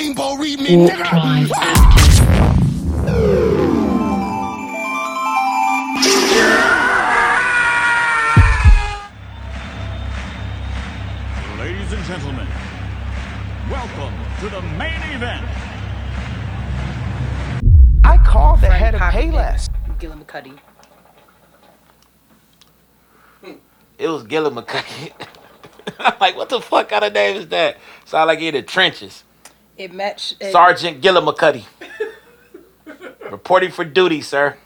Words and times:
Rainbow 0.00 0.34
read 0.34 0.58
me, 0.60 0.76
nigga. 0.76 1.48
Ladies 11.58 11.92
and 11.92 12.04
gentlemen, 12.04 12.48
welcome 13.70 14.14
to 14.40 14.48
the 14.48 14.62
main 14.78 15.02
event. 15.12 15.46
I 18.04 18.16
called 18.26 18.62
the 18.62 18.70
head 18.70 18.94
of 18.94 19.00
Pocket 19.00 19.18
Payless. 19.18 19.68
Gilliam 19.98 20.24
McCuddy. 20.24 20.58
It 23.98 24.08
was 24.08 24.22
Gilliam 24.22 24.54
McCuddy. 24.54 25.12
I'm 25.98 26.14
like, 26.18 26.36
what 26.36 26.48
the 26.48 26.62
fuck 26.62 26.88
kind 26.88 27.04
of 27.04 27.12
name 27.12 27.36
is 27.36 27.48
that? 27.48 27.76
Sound 28.06 28.28
like 28.28 28.38
he 28.38 28.48
in 28.48 28.54
the 28.54 28.62
trenches. 28.62 29.24
It 29.80 29.94
matched. 29.94 30.36
it- 30.40 30.52
Sergeant 30.52 31.00
Gilliam 31.00 31.24
McCuddy. 31.24 31.64
Reporting 33.30 33.70
for 33.70 33.82
duty, 33.82 34.20
sir. 34.20 34.58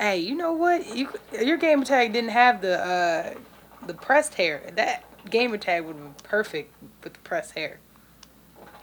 Hey, 0.00 0.18
you 0.18 0.34
know 0.34 0.52
what? 0.52 0.96
You 0.96 1.08
your 1.40 1.56
gamer 1.56 1.84
tag 1.84 2.12
didn't 2.12 2.30
have 2.30 2.62
the 2.62 2.80
uh 2.84 3.34
the 3.86 3.94
pressed 3.94 4.34
hair. 4.34 4.60
That 4.74 5.04
gamer 5.30 5.56
tag 5.56 5.84
would 5.84 5.94
have 5.94 6.04
been 6.04 6.14
perfect 6.24 6.74
with 7.04 7.12
the 7.12 7.20
pressed 7.20 7.52
hair. 7.52 7.78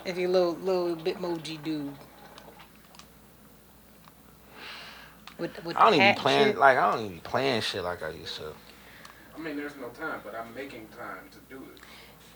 If 0.05 0.17
you 0.17 0.29
little 0.29 0.53
little 0.53 0.95
bitmoji 0.95 1.61
dude. 1.63 1.94
With, 5.38 5.66
with 5.66 5.75
I 5.75 5.83
don't 5.83 5.95
even 5.95 6.16
plan 6.16 6.47
shit. 6.47 6.57
like 6.57 6.77
I 6.77 6.91
don't 6.91 7.03
even 7.03 7.16
be 7.16 7.22
playing 7.22 7.59
shit 7.59 7.83
like 7.83 8.01
I 8.03 8.11
used 8.11 8.38
to. 8.38 8.53
I 9.35 9.39
mean, 9.39 9.57
there's 9.57 9.75
no 9.75 9.89
time, 9.89 10.22
but 10.23 10.33
I'm 10.33 10.53
making 10.55 10.88
time 10.97 11.27
to 11.31 11.53
do 11.53 11.61
it. 11.75 11.81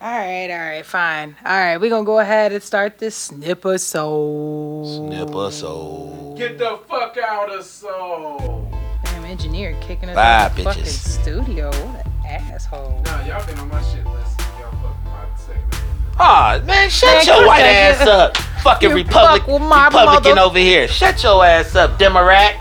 All 0.03 0.09
right, 0.11 0.51
all 0.51 0.57
right, 0.59 0.85
fine. 0.85 1.33
All 1.45 1.57
right, 1.57 1.77
we're 1.77 1.89
gonna 1.89 2.03
go 2.03 2.19
ahead 2.19 2.51
and 2.51 2.61
start 2.61 2.97
this 2.97 3.15
snipper 3.15 3.77
so. 3.77 4.83
Snipper 4.85 5.49
soul. 5.49 6.35
Get 6.37 6.57
the 6.57 6.77
fuck 6.89 7.15
out 7.15 7.49
of 7.49 7.63
soul. 7.63 8.69
Damn 9.05 9.23
engineer 9.23 9.77
kicking 9.79 10.09
us 10.09 10.15
Bye, 10.15 10.35
out 10.43 10.51
of 10.51 10.57
the 10.57 10.63
fucking 10.63 10.83
studio. 10.83 11.67
What 11.67 12.05
an 12.05 12.11
asshole. 12.25 13.01
Nah, 13.05 13.23
y'all 13.25 13.45
been 13.45 13.57
on 13.59 13.69
my 13.69 13.81
shit 13.81 14.05
list. 14.05 14.41
Y'all 14.59 14.71
fucking 14.71 15.05
my 15.05 15.37
second. 15.37 15.73
Aw, 16.19 16.19
ah, 16.19 16.61
man, 16.65 16.89
shut 16.89 17.25
Man, 17.25 17.37
your 17.37 17.47
white 17.47 17.61
ass 17.61 17.99
shit. 17.99 18.07
up. 18.09 18.35
Fucking 18.61 18.89
You 18.89 18.95
Republic, 18.97 19.43
fuck 19.43 19.61
my 19.61 19.85
Republican 19.85 20.35
mother- 20.35 20.41
over 20.41 20.59
here. 20.59 20.89
Shut 20.89 21.23
your 21.23 21.45
ass 21.45 21.75
up, 21.77 21.97
Democrat. 21.97 22.57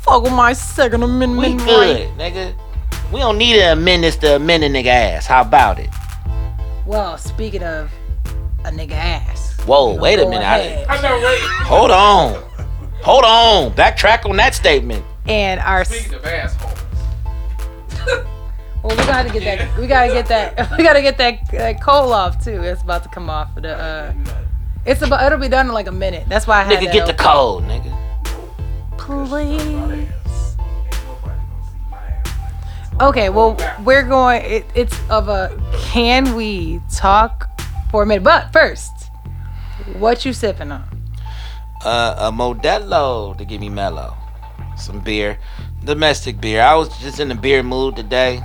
Fuck 0.00 0.22
with 0.22 0.32
my 0.32 0.54
second 0.54 1.02
amendment 1.02 1.60
We 1.60 1.64
right. 1.66 1.66
good, 1.66 2.08
nigga. 2.12 2.54
We 3.12 3.20
don't 3.20 3.36
need 3.36 3.56
to 3.56 3.72
amend 3.72 4.04
this 4.04 4.16
to 4.16 4.36
amend 4.36 4.64
a 4.64 4.70
nigga 4.70 4.86
ass. 4.86 5.26
How 5.26 5.42
about 5.42 5.78
it? 5.78 5.90
Well, 6.86 7.18
speaking 7.18 7.64
of 7.64 7.90
a 8.64 8.70
nigga 8.70 8.92
ass. 8.92 9.58
Whoa, 9.66 9.94
we 9.94 9.98
wait 9.98 10.20
a 10.20 10.24
minute. 10.28 10.44
I- 10.44 10.58
ahead. 10.58 10.86
I 10.88 11.02
know, 11.02 11.20
right? 11.20 11.40
Hold 11.64 11.90
on. 11.90 12.42
Hold 13.02 13.24
on. 13.24 13.72
Backtrack 13.74 14.28
on 14.28 14.36
that 14.36 14.54
statement. 14.54 15.04
And 15.26 15.60
our 15.60 15.84
Speaking 15.84 16.14
of 16.14 16.24
assholes. 16.24 16.78
well, 18.82 18.96
we 18.96 19.04
gotta 19.04 19.30
get 19.30 19.42
that. 19.42 19.78
We 19.78 19.88
gotta 19.88 20.12
get 20.12 20.26
that. 20.28 20.70
We 20.78 20.84
gotta 20.84 21.02
get 21.02 21.18
that, 21.18 21.50
that 21.50 21.82
coal 21.82 22.12
off 22.12 22.42
too. 22.44 22.62
It's 22.62 22.82
about 22.82 23.02
to 23.02 23.08
come 23.08 23.28
off. 23.28 23.52
The 23.56 23.76
uh, 23.76 24.14
it's 24.84 25.02
about. 25.02 25.24
It'll 25.26 25.38
be 25.38 25.48
done 25.48 25.66
in 25.66 25.72
like 25.72 25.88
a 25.88 25.92
minute. 25.92 26.28
That's 26.28 26.46
why 26.46 26.60
I 26.60 26.62
had 26.62 26.78
Nigga, 26.78 26.84
that 26.84 26.92
get 26.92 27.06
the 27.08 27.14
coal, 27.14 27.60
nigga. 27.62 27.92
Please. 28.96 30.08
Okay. 33.00 33.28
Well, 33.28 33.56
we're 33.84 34.02
going. 34.02 34.42
It, 34.42 34.64
it's 34.74 34.98
of 35.10 35.28
a. 35.28 35.60
Can 35.78 36.34
we 36.34 36.80
talk 36.94 37.48
for 37.90 38.02
a 38.02 38.06
minute? 38.06 38.24
But 38.24 38.52
first, 38.52 39.10
what 39.98 40.24
you 40.24 40.32
sipping 40.32 40.72
on? 40.72 40.84
Uh, 41.84 42.16
a 42.18 42.32
Modelo 42.32 43.36
to 43.36 43.44
give 43.44 43.60
me 43.60 43.68
mellow. 43.68 44.16
Some 44.78 45.00
beer. 45.00 45.38
Domestic 45.84 46.40
beer. 46.40 46.62
I 46.62 46.74
was 46.74 46.96
just 46.98 47.20
in 47.20 47.30
a 47.30 47.34
beer 47.34 47.62
mood 47.62 47.96
today. 47.96 48.42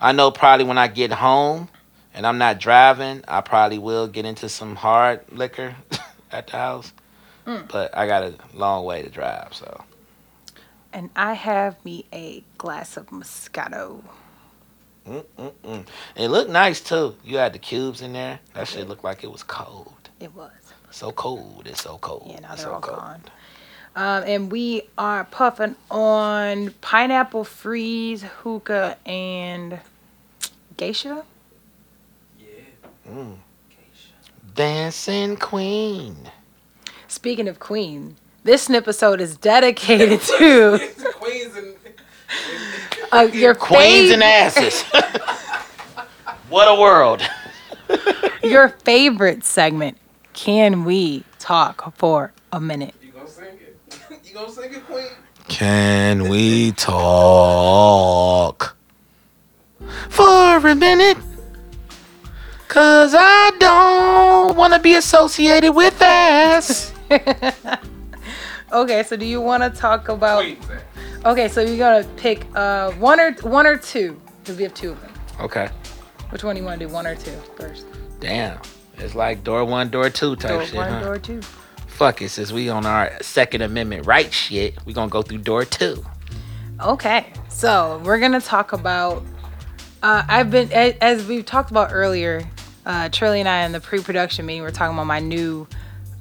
I 0.00 0.12
know 0.12 0.30
probably 0.30 0.64
when 0.66 0.78
I 0.78 0.88
get 0.88 1.12
home 1.12 1.68
and 2.14 2.26
I'm 2.26 2.38
not 2.38 2.58
driving, 2.58 3.22
I 3.28 3.40
probably 3.40 3.78
will 3.78 4.08
get 4.08 4.24
into 4.24 4.48
some 4.48 4.74
hard 4.76 5.20
liquor 5.32 5.74
at 6.32 6.48
the 6.48 6.56
house. 6.56 6.92
But 7.70 7.96
I 7.96 8.06
got 8.06 8.24
a 8.24 8.34
long 8.54 8.84
way 8.84 9.02
to 9.02 9.08
drive, 9.08 9.54
so. 9.54 9.84
And 10.92 11.10
I 11.16 11.34
have 11.34 11.82
me 11.84 12.06
a 12.12 12.42
glass 12.56 12.96
of 12.96 13.08
Moscato. 13.08 14.02
Mm-mm-mm. 15.06 15.86
It 16.16 16.28
looked 16.28 16.50
nice 16.50 16.80
too. 16.80 17.16
You 17.24 17.38
had 17.38 17.52
the 17.52 17.58
cubes 17.58 18.02
in 18.02 18.12
there. 18.12 18.40
That 18.54 18.68
shit 18.68 18.88
looked 18.88 19.04
like 19.04 19.24
it 19.24 19.30
was 19.32 19.42
cold. 19.42 20.10
It 20.20 20.34
was. 20.34 20.50
So 20.90 21.12
cold. 21.12 21.66
It's 21.66 21.82
so 21.82 21.98
cold. 21.98 22.26
Yeah, 22.30 22.40
now 22.40 22.52
It's 22.52 22.62
they're 22.62 22.70
so 22.70 22.74
all 22.74 22.80
cold. 22.80 22.98
gone. 22.98 23.22
Um, 23.96 24.22
and 24.26 24.52
we 24.52 24.82
are 24.96 25.24
puffing 25.24 25.76
on 25.90 26.70
pineapple 26.80 27.44
freeze, 27.44 28.22
hookah, 28.22 28.96
and 29.06 29.80
geisha. 30.76 31.24
Yeah. 32.38 32.46
Mm. 33.10 33.36
geisha. 33.70 34.12
Dancing 34.54 35.36
Queen. 35.36 36.16
Speaking 37.08 37.48
of 37.48 37.58
queen, 37.58 38.16
this 38.48 38.70
episode 38.70 39.20
is 39.20 39.36
dedicated 39.36 40.18
to 40.22 40.80
Queens 41.16 41.54
and 41.54 41.74
uh, 43.12 43.28
your 43.30 43.54
Queens 43.54 44.10
fav- 44.10 44.14
and 44.14 44.22
asses. 44.22 44.82
what 46.48 46.66
a 46.66 46.80
world. 46.80 47.20
your 48.42 48.70
favorite 48.70 49.44
segment. 49.44 49.98
Can 50.32 50.86
we 50.86 51.24
talk 51.38 51.94
for 51.98 52.32
a 52.50 52.58
minute? 52.58 52.94
you 53.02 53.12
gonna 53.12 53.28
sing 53.28 53.44
it? 53.44 53.76
you 54.24 54.32
gonna 54.32 54.50
sing 54.50 54.72
it, 54.72 54.86
Queen? 54.86 55.08
Can 55.48 56.30
we 56.30 56.72
talk 56.72 58.78
for 60.08 60.56
a 60.56 60.74
minute? 60.74 61.18
Cause 62.68 63.14
I 63.14 63.50
don't 63.58 64.56
want 64.56 64.72
to 64.72 64.80
be 64.80 64.94
associated 64.94 65.74
with 65.74 66.00
ass. 66.00 66.94
Okay, 68.72 69.02
so 69.02 69.16
do 69.16 69.24
you 69.24 69.40
want 69.40 69.62
to 69.62 69.70
talk 69.70 70.08
about? 70.08 70.42
Queen's. 70.42 70.64
Okay, 71.24 71.48
so 71.48 71.60
you're 71.62 71.78
gonna 71.78 72.06
pick 72.16 72.46
uh, 72.54 72.92
one 72.92 73.18
or 73.18 73.32
one 73.42 73.66
or 73.66 73.76
two 73.78 74.20
because 74.42 74.56
we 74.56 74.62
have 74.62 74.74
two 74.74 74.90
of 74.92 75.00
them. 75.00 75.12
Okay. 75.40 75.68
Which 76.30 76.44
one 76.44 76.54
do 76.54 76.60
you 76.60 76.66
want 76.66 76.80
to 76.80 76.86
do? 76.86 76.92
One 76.92 77.06
or 77.06 77.14
two 77.14 77.32
first? 77.56 77.86
Damn. 78.20 78.58
It's 78.98 79.14
like 79.14 79.42
door 79.44 79.64
one, 79.64 79.88
door 79.88 80.10
two 80.10 80.36
type 80.36 80.50
Door 80.50 80.66
shit. 80.66 80.74
one, 80.74 80.88
huh? 80.90 81.00
door 81.04 81.18
two. 81.18 81.40
Fuck 81.86 82.22
it. 82.22 82.28
Since 82.30 82.52
we 82.52 82.68
on 82.68 82.84
our 82.86 83.12
Second 83.22 83.62
Amendment 83.62 84.06
right 84.06 84.32
shit, 84.32 84.74
we 84.84 84.92
gonna 84.92 85.08
go 85.10 85.22
through 85.22 85.38
door 85.38 85.64
two. 85.64 86.04
Okay, 86.80 87.32
so 87.48 88.00
we're 88.04 88.20
gonna 88.20 88.40
talk 88.40 88.72
about. 88.72 89.24
Uh, 90.02 90.22
I've 90.28 90.50
been 90.50 90.70
as 90.72 91.26
we've 91.26 91.44
talked 91.46 91.70
about 91.70 91.90
earlier. 91.92 92.42
Uh, 92.86 93.08
Trilly 93.08 93.40
and 93.40 93.48
I 93.48 93.64
in 93.66 93.72
the 93.72 93.80
pre-production 93.80 94.46
meeting, 94.46 94.62
we're 94.62 94.70
talking 94.70 94.94
about 94.94 95.06
my 95.06 95.18
new 95.18 95.66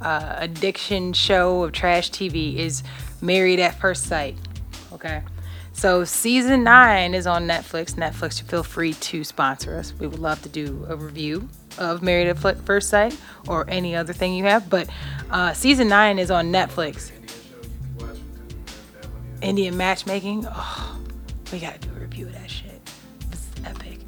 uh, 0.02 0.36
addiction 0.38 1.14
show 1.14 1.64
of 1.64 1.72
trash 1.72 2.12
TV 2.12 2.56
is 2.56 2.84
Married 3.22 3.60
at 3.60 3.80
First 3.80 4.04
Sight. 4.04 4.36
Okay, 4.94 5.22
so 5.74 6.04
season 6.04 6.64
nine 6.64 7.14
is 7.14 7.28
on 7.28 7.48
Netflix. 7.48 7.96
Netflix, 7.96 8.42
you 8.42 8.48
feel 8.48 8.64
free 8.64 8.94
to 8.94 9.24
sponsor 9.24 9.76
us. 9.76 9.94
We 9.94 10.08
would 10.08 10.20
love 10.20 10.42
to 10.44 10.50
do 10.50 10.86
a 10.90 10.96
review 10.96 11.50
of 11.78 12.02
Married 12.02 12.28
at 12.28 12.38
First 12.66 12.90
Sight 12.90 13.18
or 13.48 13.66
any 13.70 13.96
other 13.96 14.14
thing 14.14 14.34
you 14.34 14.46
have. 14.46 14.70
But 14.70 14.90
uh, 15.30 15.54
season 15.54 15.88
nine 15.88 16.20
is 16.20 16.32
on 16.32 16.52
Netflix. 16.52 17.12
Indian 19.42 19.78
matchmaking. 19.78 20.48
Oh, 20.50 21.00
we 21.52 21.60
gotta 21.60 21.80
do 21.80 21.90
a 21.96 22.00
review 22.00 22.26
of 22.28 22.34
that 22.34 22.50
shit. 22.50 22.82
It's 23.32 23.48
epic. 23.66 24.00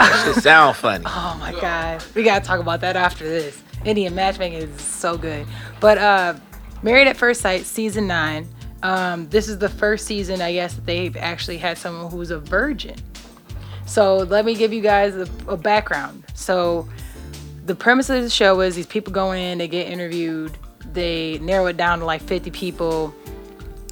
It 0.00 0.42
sound 0.42 0.76
funny. 0.76 1.04
Oh 1.08 1.36
my 1.38 1.52
god, 1.60 2.02
we 2.14 2.22
gotta 2.22 2.44
talk 2.44 2.60
about 2.60 2.80
that 2.80 2.96
after 2.96 3.24
this. 3.28 3.62
Indian 3.84 4.14
matchmaking 4.14 4.58
is 4.58 4.80
so 4.80 5.16
good. 5.16 5.46
But 5.80 5.98
uh, 5.98 6.34
Married 6.82 7.06
at 7.06 7.16
First 7.16 7.40
Sight 7.40 7.64
season 7.64 8.06
nine. 8.06 8.48
Um, 8.82 9.28
this 9.28 9.48
is 9.48 9.58
the 9.58 9.68
first 9.68 10.06
season, 10.06 10.42
I 10.42 10.52
guess, 10.52 10.74
that 10.74 10.84
they've 10.84 11.16
actually 11.16 11.58
had 11.58 11.78
someone 11.78 12.10
who's 12.10 12.32
a 12.32 12.40
virgin. 12.40 12.96
So 13.86 14.16
let 14.16 14.44
me 14.44 14.56
give 14.56 14.72
you 14.72 14.80
guys 14.80 15.14
a, 15.14 15.28
a 15.46 15.56
background. 15.56 16.24
So 16.34 16.88
the 17.66 17.76
premise 17.76 18.10
of 18.10 18.22
the 18.22 18.30
show 18.30 18.60
is 18.60 18.74
these 18.74 18.86
people 18.86 19.12
go 19.12 19.30
in, 19.30 19.58
they 19.58 19.68
get 19.68 19.86
interviewed, 19.86 20.58
they 20.92 21.38
narrow 21.38 21.66
it 21.66 21.76
down 21.76 22.00
to 22.00 22.04
like 22.04 22.22
50 22.22 22.50
people 22.50 23.14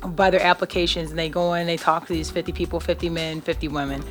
by 0.04 0.30
their 0.30 0.42
applications, 0.42 1.10
and 1.10 1.18
they 1.18 1.28
go 1.28 1.54
in, 1.54 1.68
they 1.68 1.76
talk 1.76 2.06
to 2.08 2.12
these 2.12 2.30
50 2.30 2.50
people, 2.50 2.80
50 2.80 3.08
men, 3.10 3.40
50 3.40 3.68
women. 3.68 4.02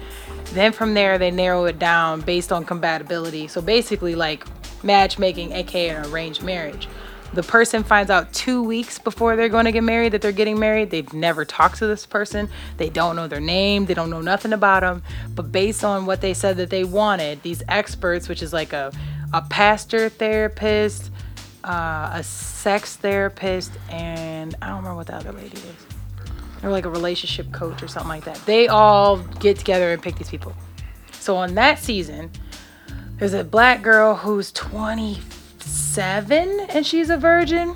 Then 0.54 0.72
from 0.72 0.94
there, 0.94 1.18
they 1.18 1.32
narrow 1.32 1.66
it 1.66 1.80
down 1.80 2.22
based 2.22 2.54
on 2.54 2.64
compatibility. 2.64 3.50
So 3.50 3.62
basically, 3.62 4.16
like 4.16 4.46
matchmaking, 4.84 5.52
aka 5.52 5.90
an 5.90 6.06
arranged 6.06 6.44
marriage. 6.44 6.88
The 7.32 7.44
person 7.44 7.84
finds 7.84 8.10
out 8.10 8.34
two 8.34 8.64
weeks 8.64 8.98
before 8.98 9.36
they're 9.36 9.50
going 9.50 9.66
to 9.66 9.72
get 9.72 9.84
married 9.84 10.14
that 10.14 10.22
they're 10.22 10.32
getting 10.32 10.60
married. 10.60 10.90
They've 10.90 11.14
never 11.14 11.46
talked 11.46 11.78
to 11.78 11.88
this 11.88 12.06
person. 12.06 12.50
They 12.78 12.90
don't 12.90 13.16
know 13.16 13.28
their 13.28 13.40
name. 13.40 13.86
They 13.86 13.94
don't 13.94 14.10
know 14.10 14.22
nothing 14.22 14.52
about 14.52 14.82
them. 14.82 15.04
But 15.36 15.52
based 15.52 15.84
on 15.84 16.08
what 16.08 16.22
they 16.22 16.34
said 16.34 16.58
that 16.58 16.72
they 16.72 16.84
wanted, 16.84 17.44
these 17.44 17.62
experts, 17.68 18.28
which 18.28 18.42
is 18.42 18.52
like 18.52 18.74
a, 18.74 18.92
a 19.32 19.44
pastor 19.44 20.10
therapist, 20.10 21.12
uh, 21.64 22.10
a 22.14 22.24
sex 22.24 22.96
therapist, 22.96 23.72
and 23.90 24.56
I 24.62 24.70
don't 24.70 24.78
remember 24.78 24.96
what 24.96 25.08
the 25.08 25.16
other 25.16 25.32
lady 25.32 25.58
is. 25.58 25.86
Or 26.64 26.72
like 26.72 26.86
a 26.86 26.90
relationship 26.90 27.52
coach 27.52 27.84
or 27.84 27.88
something 27.88 28.10
like 28.10 28.24
that. 28.24 28.38
They 28.48 28.68
all 28.68 29.18
get 29.18 29.58
together 29.58 29.94
and 29.94 30.02
pick 30.02 30.16
these 30.16 30.30
people. 30.30 30.54
So 31.12 31.38
on 31.38 31.54
that 31.56 31.78
season, 31.78 32.32
there's 33.20 33.34
a 33.34 33.44
black 33.44 33.82
girl 33.82 34.16
who's 34.16 34.54
27 34.54 36.68
and 36.70 36.88
she's 36.88 37.10
a 37.10 37.18
virgin. 37.18 37.76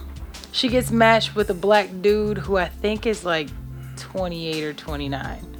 She 0.54 0.70
gets 0.70 0.90
matched 0.90 1.36
with 1.36 1.50
a 1.50 1.54
black 1.54 1.90
dude 2.02 2.38
who 2.38 2.56
I 2.58 2.70
think 2.70 3.06
is 3.06 3.26
like 3.26 3.50
28 3.98 4.64
or 4.64 4.74
29. 4.74 5.58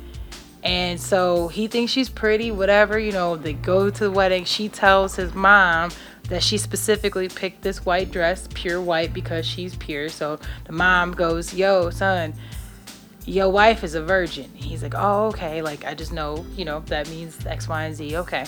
And 0.64 1.02
so 1.02 1.50
he 1.50 1.68
thinks 1.68 1.92
she's 1.92 2.10
pretty, 2.10 2.50
whatever, 2.50 2.98
you 2.98 3.12
know, 3.12 3.36
they 3.36 3.52
go 3.52 3.90
to 3.90 4.04
the 4.06 4.12
wedding. 4.12 4.46
She 4.46 4.70
tells 4.70 5.18
his 5.18 5.34
mom 5.34 5.92
that 6.30 6.42
she 6.42 6.58
specifically 6.58 7.28
picked 7.28 7.64
this 7.64 7.86
white 7.86 8.12
dress, 8.12 8.48
pure 8.54 8.80
white, 8.80 9.14
because 9.14 9.46
she's 9.46 9.76
pure. 9.76 10.08
So 10.08 10.40
the 10.64 10.72
mom 10.72 11.12
goes, 11.12 11.54
Yo, 11.54 11.90
son, 11.90 12.36
your 13.26 13.50
wife 13.50 13.84
is 13.84 13.96
a 13.96 14.02
virgin. 14.02 14.50
He's 14.54 14.82
like, 14.82 14.94
Oh, 14.96 15.28
okay. 15.28 15.62
Like, 15.62 15.84
I 15.84 15.94
just 15.94 16.14
know, 16.14 16.46
you 16.56 16.64
know, 16.64 16.80
that 16.86 17.10
means 17.10 17.46
X, 17.46 17.68
Y, 17.68 17.84
and 17.84 17.94
Z. 17.94 18.16
Okay. 18.16 18.46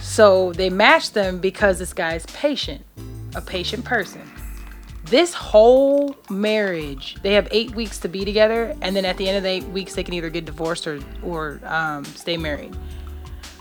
So 0.00 0.52
they 0.52 0.70
match 0.70 1.12
them 1.12 1.38
because 1.38 1.78
this 1.78 1.92
guy's 1.92 2.24
patient, 2.26 2.84
a 3.34 3.40
patient 3.40 3.84
person. 3.84 4.22
This 5.04 5.32
whole 5.32 6.16
marriage, 6.28 7.16
they 7.22 7.32
have 7.32 7.48
eight 7.50 7.74
weeks 7.74 7.98
to 8.00 8.08
be 8.08 8.24
together, 8.24 8.76
and 8.82 8.94
then 8.94 9.04
at 9.04 9.16
the 9.16 9.26
end 9.26 9.38
of 9.38 9.42
the 9.42 9.48
eight 9.48 9.64
weeks, 9.64 9.94
they 9.94 10.04
can 10.04 10.12
either 10.14 10.28
get 10.28 10.44
divorced 10.44 10.86
or 10.86 11.00
or 11.22 11.60
um, 11.64 12.04
stay 12.04 12.36
married. 12.36 12.76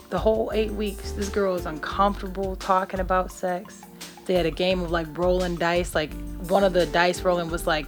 The 0.10 0.20
whole 0.20 0.52
eight 0.54 0.72
weeks, 0.72 1.12
this 1.14 1.30
girl 1.30 1.56
is 1.56 1.66
uncomfortable 1.66 2.56
talking 2.58 3.00
about 3.00 3.32
sex. 3.32 3.82
They 4.26 4.34
had 4.34 4.46
a 4.46 4.52
game 4.52 4.82
of 4.82 4.92
like 4.92 5.08
rolling 5.18 5.56
dice. 5.56 5.96
Like 5.96 6.14
one 6.50 6.64
of 6.64 6.74
the 6.74 6.86
dice 6.88 7.22
rolling 7.22 7.50
was 7.50 7.66
like 7.66 7.88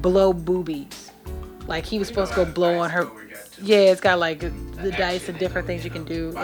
blow 0.00 0.32
boobies. 0.32 1.10
Like 1.66 1.84
he 1.84 1.98
was 1.98 2.08
supposed 2.08 2.32
to 2.32 2.44
go 2.44 2.50
blow 2.50 2.78
on 2.78 2.90
her. 2.90 3.10
Yeah, 3.62 3.78
it's 3.78 4.00
got 4.00 4.18
like 4.18 4.40
the 4.40 4.92
dice 4.96 5.28
and 5.28 5.38
different 5.38 5.66
things 5.66 5.84
you 5.84 5.90
can 5.90 6.04
do. 6.04 6.34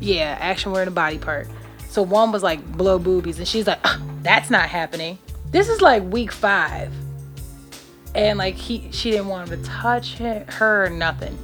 Yeah, 0.00 0.36
action 0.40 0.72
word 0.72 0.88
and 0.88 0.94
body 0.94 1.18
part. 1.18 1.48
So 1.88 2.02
one 2.02 2.32
was 2.32 2.42
like 2.42 2.64
blow 2.76 2.98
boobies, 2.98 3.38
and 3.38 3.48
she's 3.48 3.66
like, 3.66 3.78
"Ugh, 3.84 4.00
that's 4.22 4.50
not 4.50 4.68
happening. 4.68 5.18
This 5.50 5.68
is 5.68 5.80
like 5.80 6.02
week 6.02 6.32
five, 6.32 6.92
and 8.14 8.38
like 8.38 8.54
he, 8.54 8.90
she 8.92 9.10
didn't 9.10 9.28
want 9.28 9.48
him 9.48 9.62
to 9.62 9.68
touch 9.68 10.14
her 10.18 10.84
or 10.86 10.90
nothing. 10.90 11.38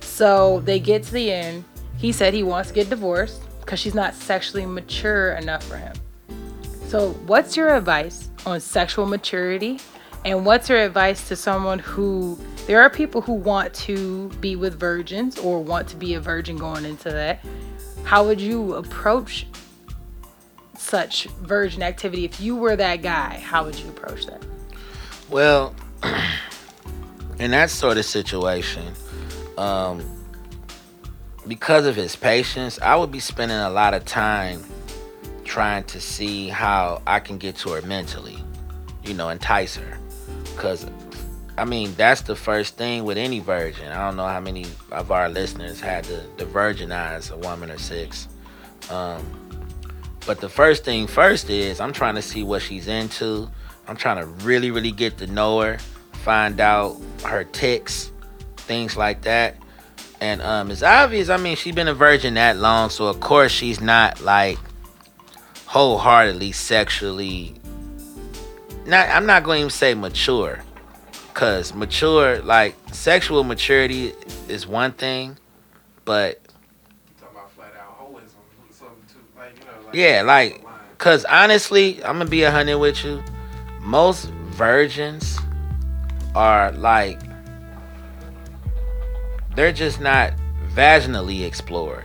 So 0.00 0.60
they 0.60 0.80
get 0.80 1.02
to 1.04 1.12
the 1.12 1.32
end. 1.32 1.64
He 1.96 2.12
said 2.12 2.32
he 2.32 2.42
wants 2.42 2.68
to 2.68 2.74
get 2.74 2.88
divorced 2.88 3.42
because 3.60 3.80
she's 3.80 3.94
not 3.94 4.14
sexually 4.14 4.64
mature 4.64 5.32
enough 5.32 5.64
for 5.64 5.76
him. 5.76 5.94
So, 6.86 7.10
what's 7.26 7.54
your 7.54 7.74
advice 7.74 8.30
on 8.46 8.60
sexual 8.60 9.04
maturity? 9.04 9.78
And 10.24 10.46
what's 10.46 10.68
your 10.68 10.78
advice 10.78 11.28
to 11.28 11.36
someone 11.36 11.78
who 11.78 12.38
there 12.66 12.80
are 12.80 12.90
people 12.90 13.20
who 13.20 13.34
want 13.34 13.74
to 13.74 14.28
be 14.40 14.56
with 14.56 14.80
virgins 14.80 15.38
or 15.38 15.62
want 15.62 15.88
to 15.88 15.96
be 15.96 16.14
a 16.14 16.20
virgin 16.20 16.56
going 16.56 16.84
into 16.84 17.10
that? 17.10 17.44
How 18.08 18.24
would 18.24 18.40
you 18.40 18.72
approach 18.72 19.46
such 20.78 21.26
virgin 21.42 21.82
activity 21.82 22.24
if 22.24 22.40
you 22.40 22.56
were 22.56 22.74
that 22.74 23.02
guy? 23.02 23.38
How 23.38 23.66
would 23.66 23.78
you 23.78 23.86
approach 23.90 24.24
that? 24.24 24.42
Well, 25.28 25.74
in 27.38 27.50
that 27.50 27.68
sort 27.68 27.98
of 27.98 28.06
situation, 28.06 28.94
um, 29.58 30.02
because 31.46 31.84
of 31.84 31.96
his 31.96 32.16
patience, 32.16 32.80
I 32.80 32.96
would 32.96 33.12
be 33.12 33.20
spending 33.20 33.58
a 33.58 33.68
lot 33.68 33.92
of 33.92 34.06
time 34.06 34.64
trying 35.44 35.84
to 35.84 36.00
see 36.00 36.48
how 36.48 37.02
I 37.06 37.20
can 37.20 37.36
get 37.36 37.56
to 37.56 37.72
her 37.72 37.82
mentally, 37.82 38.42
you 39.04 39.12
know, 39.12 39.28
entice 39.28 39.76
her. 39.76 39.98
Because, 40.54 40.86
I 41.58 41.64
mean, 41.64 41.92
that's 41.96 42.22
the 42.22 42.36
first 42.36 42.76
thing 42.76 43.04
with 43.04 43.18
any 43.18 43.40
virgin. 43.40 43.88
I 43.88 44.06
don't 44.06 44.16
know 44.16 44.26
how 44.26 44.40
many 44.40 44.66
of 44.92 45.10
our 45.10 45.28
listeners 45.28 45.80
had 45.80 46.04
to, 46.04 46.22
to 46.38 46.46
virginize 46.46 47.32
a 47.32 47.36
woman 47.36 47.70
or 47.70 47.78
six. 47.78 48.28
Um, 48.90 49.26
but 50.24 50.40
the 50.40 50.48
first 50.48 50.84
thing 50.84 51.06
first 51.06 51.50
is 51.50 51.80
I'm 51.80 51.92
trying 51.92 52.14
to 52.14 52.22
see 52.22 52.44
what 52.44 52.62
she's 52.62 52.86
into. 52.86 53.50
I'm 53.88 53.96
trying 53.96 54.18
to 54.18 54.26
really, 54.44 54.70
really 54.70 54.92
get 54.92 55.18
to 55.18 55.26
know 55.26 55.60
her, 55.60 55.78
find 56.12 56.60
out 56.60 56.96
her 57.24 57.44
ticks, 57.44 58.12
things 58.58 58.96
like 58.96 59.22
that. 59.22 59.56
And 60.20 60.40
um, 60.42 60.70
it's 60.70 60.82
obvious. 60.82 61.28
I 61.28 61.38
mean, 61.38 61.56
she's 61.56 61.74
been 61.74 61.88
a 61.88 61.94
virgin 61.94 62.34
that 62.34 62.56
long, 62.56 62.90
so 62.90 63.06
of 63.06 63.18
course 63.20 63.50
she's 63.50 63.80
not 63.80 64.20
like 64.20 64.58
wholeheartedly 65.66 66.52
sexually. 66.52 67.54
Not, 68.86 69.08
I'm 69.08 69.26
not 69.26 69.42
going 69.42 69.56
to 69.56 69.60
even 69.60 69.70
say 69.70 69.94
mature, 69.94 70.62
cause 71.38 71.72
mature, 71.72 72.40
like 72.42 72.74
sexual 72.90 73.44
maturity, 73.44 74.12
is 74.48 74.66
one 74.66 74.90
thing, 74.90 75.38
but 76.04 76.40
Talking 77.20 77.36
about 77.36 77.52
flat 77.52 77.74
out 77.80 77.96
holism, 77.96 78.72
something 78.72 78.96
too, 79.06 79.20
like 79.38 79.54
you 79.56 79.64
know, 79.64 79.86
like 79.86 79.94
Yeah, 79.94 80.22
like, 80.22 80.64
cause 80.98 81.24
honestly, 81.26 82.02
I'm 82.04 82.18
gonna 82.18 82.26
be 82.28 82.42
a 82.42 82.50
hundred 82.50 82.78
with 82.78 83.04
you. 83.04 83.22
Most 83.80 84.24
virgins 84.50 85.38
are 86.34 86.72
like, 86.72 87.20
they're 89.54 89.72
just 89.72 90.00
not 90.00 90.32
vaginally 90.74 91.46
explored. 91.46 92.04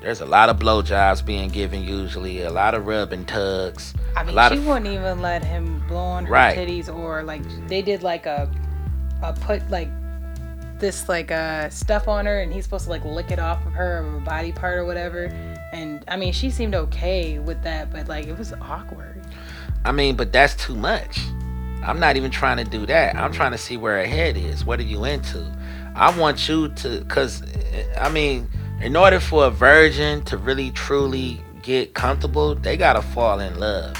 There's 0.00 0.22
a 0.22 0.26
lot 0.26 0.48
of 0.48 0.58
blowjobs 0.58 1.22
being 1.24 1.50
given 1.50 1.82
usually, 1.82 2.40
a 2.44 2.50
lot 2.50 2.74
of 2.74 2.86
rub 2.86 3.12
and 3.12 3.28
tugs, 3.28 3.92
I 4.16 4.22
a 4.22 4.24
mean, 4.24 4.34
lot 4.34 4.52
she 4.52 4.56
of 4.58 4.66
wouldn't 4.66 4.86
even 4.86 5.20
let 5.20 5.44
him 5.44 5.84
blow 5.86 5.98
on 5.98 6.24
her 6.24 6.32
Right. 6.32 6.56
titties, 6.56 6.88
or 6.94 7.22
like 7.22 7.42
they 7.68 7.82
did 7.82 8.02
like 8.02 8.24
a, 8.24 8.50
a 9.22 9.32
put 9.32 9.68
like 9.70 9.88
this 10.78 11.08
like 11.08 11.30
uh 11.30 11.68
stuff 11.70 12.08
on 12.08 12.26
her, 12.26 12.40
and 12.40 12.52
he's 12.52 12.64
supposed 12.64 12.84
to 12.84 12.90
like 12.90 13.04
lick 13.04 13.30
it 13.30 13.38
off 13.38 13.64
of 13.66 13.72
her 13.72 13.98
or 13.98 14.16
a 14.16 14.20
body 14.20 14.52
part 14.52 14.78
or 14.78 14.84
whatever. 14.84 15.24
And 15.72 16.04
I 16.08 16.16
mean, 16.16 16.32
she 16.32 16.50
seemed 16.50 16.74
okay 16.74 17.38
with 17.38 17.62
that, 17.62 17.92
but 17.92 18.08
like 18.08 18.26
it 18.26 18.36
was 18.36 18.52
awkward. 18.60 19.20
I 19.84 19.92
mean, 19.92 20.16
but 20.16 20.32
that's 20.32 20.54
too 20.54 20.74
much. 20.74 21.20
I'm 21.82 21.98
not 21.98 22.16
even 22.16 22.30
trying 22.30 22.58
to 22.58 22.64
do 22.64 22.84
that. 22.86 23.16
I'm 23.16 23.32
trying 23.32 23.52
to 23.52 23.58
see 23.58 23.76
where 23.76 23.98
her 23.98 24.06
head 24.06 24.36
is. 24.36 24.64
What 24.64 24.80
are 24.80 24.84
you 24.84 25.04
into? 25.04 25.50
I 25.94 26.16
want 26.18 26.48
you 26.48 26.68
to, 26.68 27.04
cause 27.06 27.42
I 27.98 28.10
mean, 28.10 28.48
in 28.80 28.96
order 28.96 29.18
for 29.18 29.46
a 29.46 29.50
virgin 29.50 30.22
to 30.24 30.36
really 30.36 30.70
truly 30.72 31.42
get 31.62 31.94
comfortable, 31.94 32.54
they 32.54 32.76
gotta 32.76 33.00
fall 33.00 33.40
in 33.40 33.58
love. 33.58 33.96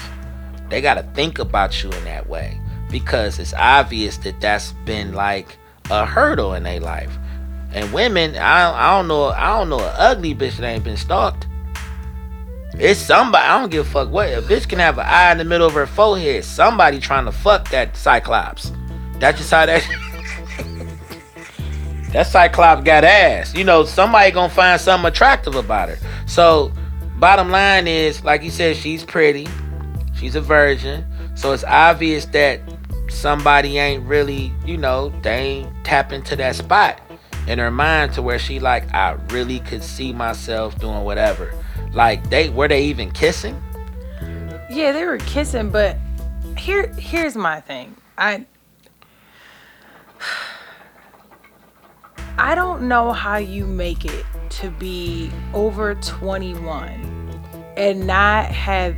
They 0.68 0.80
gotta 0.80 1.02
think 1.14 1.38
about 1.38 1.82
you 1.82 1.90
in 1.90 2.04
that 2.04 2.28
way 2.28 2.60
because 2.90 3.38
it's 3.38 3.54
obvious 3.54 4.16
that 4.18 4.40
that's 4.40 4.72
been 4.84 5.14
like 5.14 5.58
a 5.90 6.04
hurdle 6.04 6.54
in 6.54 6.62
their 6.64 6.80
life. 6.80 7.16
And 7.72 7.92
women, 7.92 8.36
I, 8.36 8.72
I 8.72 8.96
don't 8.96 9.08
know, 9.08 9.26
I 9.26 9.58
don't 9.58 9.68
know 9.68 9.78
an 9.78 9.94
ugly 9.96 10.34
bitch 10.34 10.56
that 10.56 10.66
ain't 10.66 10.84
been 10.84 10.96
stalked. 10.96 11.46
It's 12.74 13.00
somebody. 13.00 13.46
I 13.46 13.58
don't 13.58 13.70
give 13.70 13.86
a 13.86 13.90
fuck 13.90 14.10
what. 14.10 14.28
A 14.28 14.42
bitch 14.42 14.68
can 14.68 14.78
have 14.78 14.98
an 14.98 15.06
eye 15.06 15.32
in 15.32 15.38
the 15.38 15.44
middle 15.44 15.66
of 15.66 15.74
her 15.74 15.86
forehead. 15.86 16.44
Somebody 16.44 16.98
trying 16.98 17.24
to 17.26 17.32
fuck 17.32 17.68
that 17.70 17.96
cyclops. 17.96 18.72
That's 19.18 19.38
just 19.38 19.50
how 19.50 19.66
that. 19.66 19.84
that 22.12 22.26
cyclops 22.26 22.82
got 22.82 23.04
ass. 23.04 23.54
You 23.54 23.64
know, 23.64 23.84
somebody 23.84 24.30
gonna 24.30 24.48
find 24.48 24.80
something 24.80 25.08
attractive 25.08 25.56
about 25.56 25.90
her. 25.90 25.98
So, 26.26 26.72
bottom 27.18 27.50
line 27.50 27.86
is, 27.86 28.24
like 28.24 28.42
you 28.42 28.50
said, 28.50 28.76
she's 28.76 29.04
pretty. 29.04 29.46
She's 30.14 30.34
a 30.34 30.40
virgin. 30.40 31.04
So 31.34 31.52
it's 31.52 31.64
obvious 31.64 32.26
that 32.26 32.60
somebody 33.10 33.78
ain't 33.78 34.04
really, 34.04 34.52
you 34.64 34.76
know, 34.76 35.10
they 35.22 35.36
ain't 35.36 35.84
tap 35.84 36.12
into 36.12 36.36
that 36.36 36.56
spot 36.56 37.00
in 37.46 37.58
her 37.58 37.70
mind 37.70 38.12
to 38.14 38.22
where 38.22 38.38
she 38.38 38.60
like, 38.60 38.92
I 38.94 39.12
really 39.30 39.60
could 39.60 39.82
see 39.82 40.12
myself 40.12 40.78
doing 40.78 41.04
whatever. 41.04 41.52
Like 41.92 42.30
they 42.30 42.48
were 42.48 42.68
they 42.68 42.84
even 42.84 43.10
kissing? 43.10 43.60
Yeah, 44.70 44.92
they 44.92 45.04
were 45.04 45.18
kissing, 45.18 45.70
but 45.70 45.96
here 46.56 46.86
here's 46.94 47.36
my 47.36 47.60
thing. 47.60 47.96
I 48.16 48.46
I 52.38 52.54
don't 52.54 52.88
know 52.88 53.12
how 53.12 53.36
you 53.36 53.66
make 53.66 54.04
it 54.04 54.24
to 54.50 54.70
be 54.70 55.30
over 55.52 55.94
21 55.96 57.42
and 57.76 58.06
not 58.06 58.46
have 58.46 58.96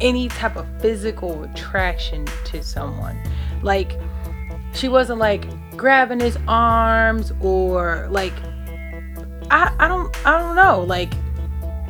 any 0.00 0.28
type 0.28 0.56
of 0.56 0.66
physical 0.80 1.44
attraction 1.44 2.26
to 2.46 2.62
someone. 2.62 3.18
Like 3.62 3.98
she 4.74 4.88
wasn't 4.88 5.18
like 5.18 5.46
grabbing 5.76 6.20
his 6.20 6.38
arms 6.48 7.32
or 7.40 8.08
like 8.10 8.32
I 9.50 9.74
I 9.78 9.88
don't 9.88 10.26
I 10.26 10.38
don't 10.38 10.56
know. 10.56 10.82
Like 10.82 11.12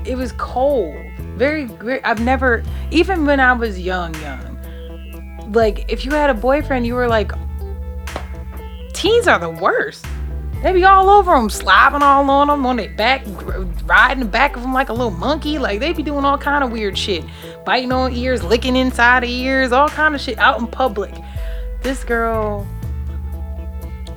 it 0.05 0.17
was 0.17 0.33
cold. 0.33 0.97
Very, 1.37 1.65
very 1.65 2.03
I've 2.05 2.21
never 2.21 2.63
even 2.91 3.25
when 3.27 3.41
I 3.41 3.53
was 3.53 3.79
young 3.79 4.15
young. 4.21 5.53
Like 5.53 5.91
if 5.91 6.05
you 6.05 6.11
had 6.13 6.31
a 6.31 6.35
boyfriend 6.35 6.87
you 6.87 6.95
were 6.95 7.09
like 7.09 7.33
teens 8.93 9.27
are 9.27 9.39
the 9.39 9.51
worst. 9.51 10.07
They 10.63 10.73
be 10.73 10.85
all 10.85 11.11
over 11.11 11.33
them, 11.33 11.49
slobbing 11.49 12.03
all 12.03 12.29
on 12.31 12.47
them, 12.47 12.65
on 12.65 12.77
their 12.77 12.89
back, 12.91 13.25
riding 13.85 14.21
the 14.21 14.31
back 14.31 14.55
of 14.55 14.63
them 14.63 14.73
like 14.73 14.91
a 14.91 14.93
little 14.93 15.11
monkey. 15.11 15.59
Like 15.59 15.81
they 15.81 15.93
be 15.93 16.03
doing 16.05 16.25
all 16.25 16.39
kind 16.39 16.63
of 16.63 16.71
weird 16.71 16.97
shit, 16.97 17.25
biting 17.65 17.91
on 17.91 18.13
ears, 18.13 18.45
licking 18.45 18.77
inside 18.77 19.25
the 19.25 19.33
ears, 19.33 19.73
all 19.73 19.89
kind 19.89 20.15
of 20.15 20.21
shit 20.21 20.39
out 20.39 20.61
in 20.61 20.67
public. 20.69 21.13
This 21.83 22.05
girl 22.05 22.65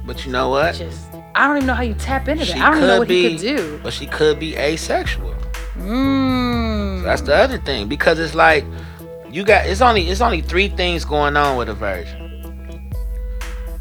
But 0.06 0.24
you 0.24 0.32
know 0.32 0.50
what? 0.50 0.76
just, 0.76 1.08
I 1.34 1.48
don't 1.48 1.58
even 1.58 1.68
know 1.68 1.74
how 1.74 1.82
you 1.82 1.96
tap 1.96 2.28
into 2.28 2.46
that. 2.46 2.54
She 2.54 2.60
I 2.60 2.70
don't 2.70 2.78
even 2.78 2.88
know 2.90 3.00
what 3.00 3.08
be, 3.08 3.24
he 3.30 3.38
could 3.38 3.42
do. 3.42 3.80
but 3.82 3.92
she 3.92 4.06
could 4.06 4.40
be 4.40 4.56
asexual. 4.56 5.34
Mmm. 5.78 7.04
That's 7.04 7.22
the 7.22 7.36
other 7.36 7.58
thing 7.58 7.88
because 7.88 8.20
it's 8.20 8.36
like 8.36 8.66
you 9.32 9.44
got 9.44 9.66
it's 9.66 9.82
only 9.82 10.08
it's 10.10 10.22
only 10.22 10.42
three 10.42 10.70
things 10.70 11.06
going 11.06 11.36
on 11.38 11.58
with 11.58 11.70
a 11.70 11.74
virgin. 11.74 12.25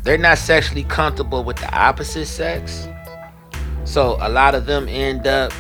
They're 0.04 0.18
not 0.18 0.36
sexually 0.36 0.84
comfortable 0.84 1.44
with 1.44 1.56
the 1.56 1.74
opposite 1.74 2.26
sex. 2.26 2.86
So 3.84 4.18
a 4.20 4.28
lot 4.28 4.54
of 4.54 4.66
them 4.66 4.86
end 4.86 5.26
up 5.26 5.50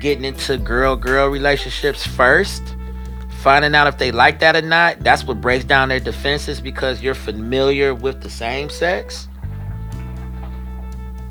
getting 0.00 0.26
into 0.26 0.58
girl 0.58 0.96
girl 0.96 1.28
relationships 1.28 2.06
first, 2.06 2.62
finding 3.40 3.74
out 3.74 3.86
if 3.86 3.96
they 3.96 4.12
like 4.12 4.38
that 4.40 4.54
or 4.54 4.60
not. 4.60 5.00
That's 5.00 5.24
what 5.24 5.40
breaks 5.40 5.64
down 5.64 5.88
their 5.88 5.98
defenses 5.98 6.60
because 6.60 7.02
you're 7.02 7.14
familiar 7.14 7.94
with 7.94 8.20
the 8.20 8.28
same 8.28 8.68
sex. 8.68 9.28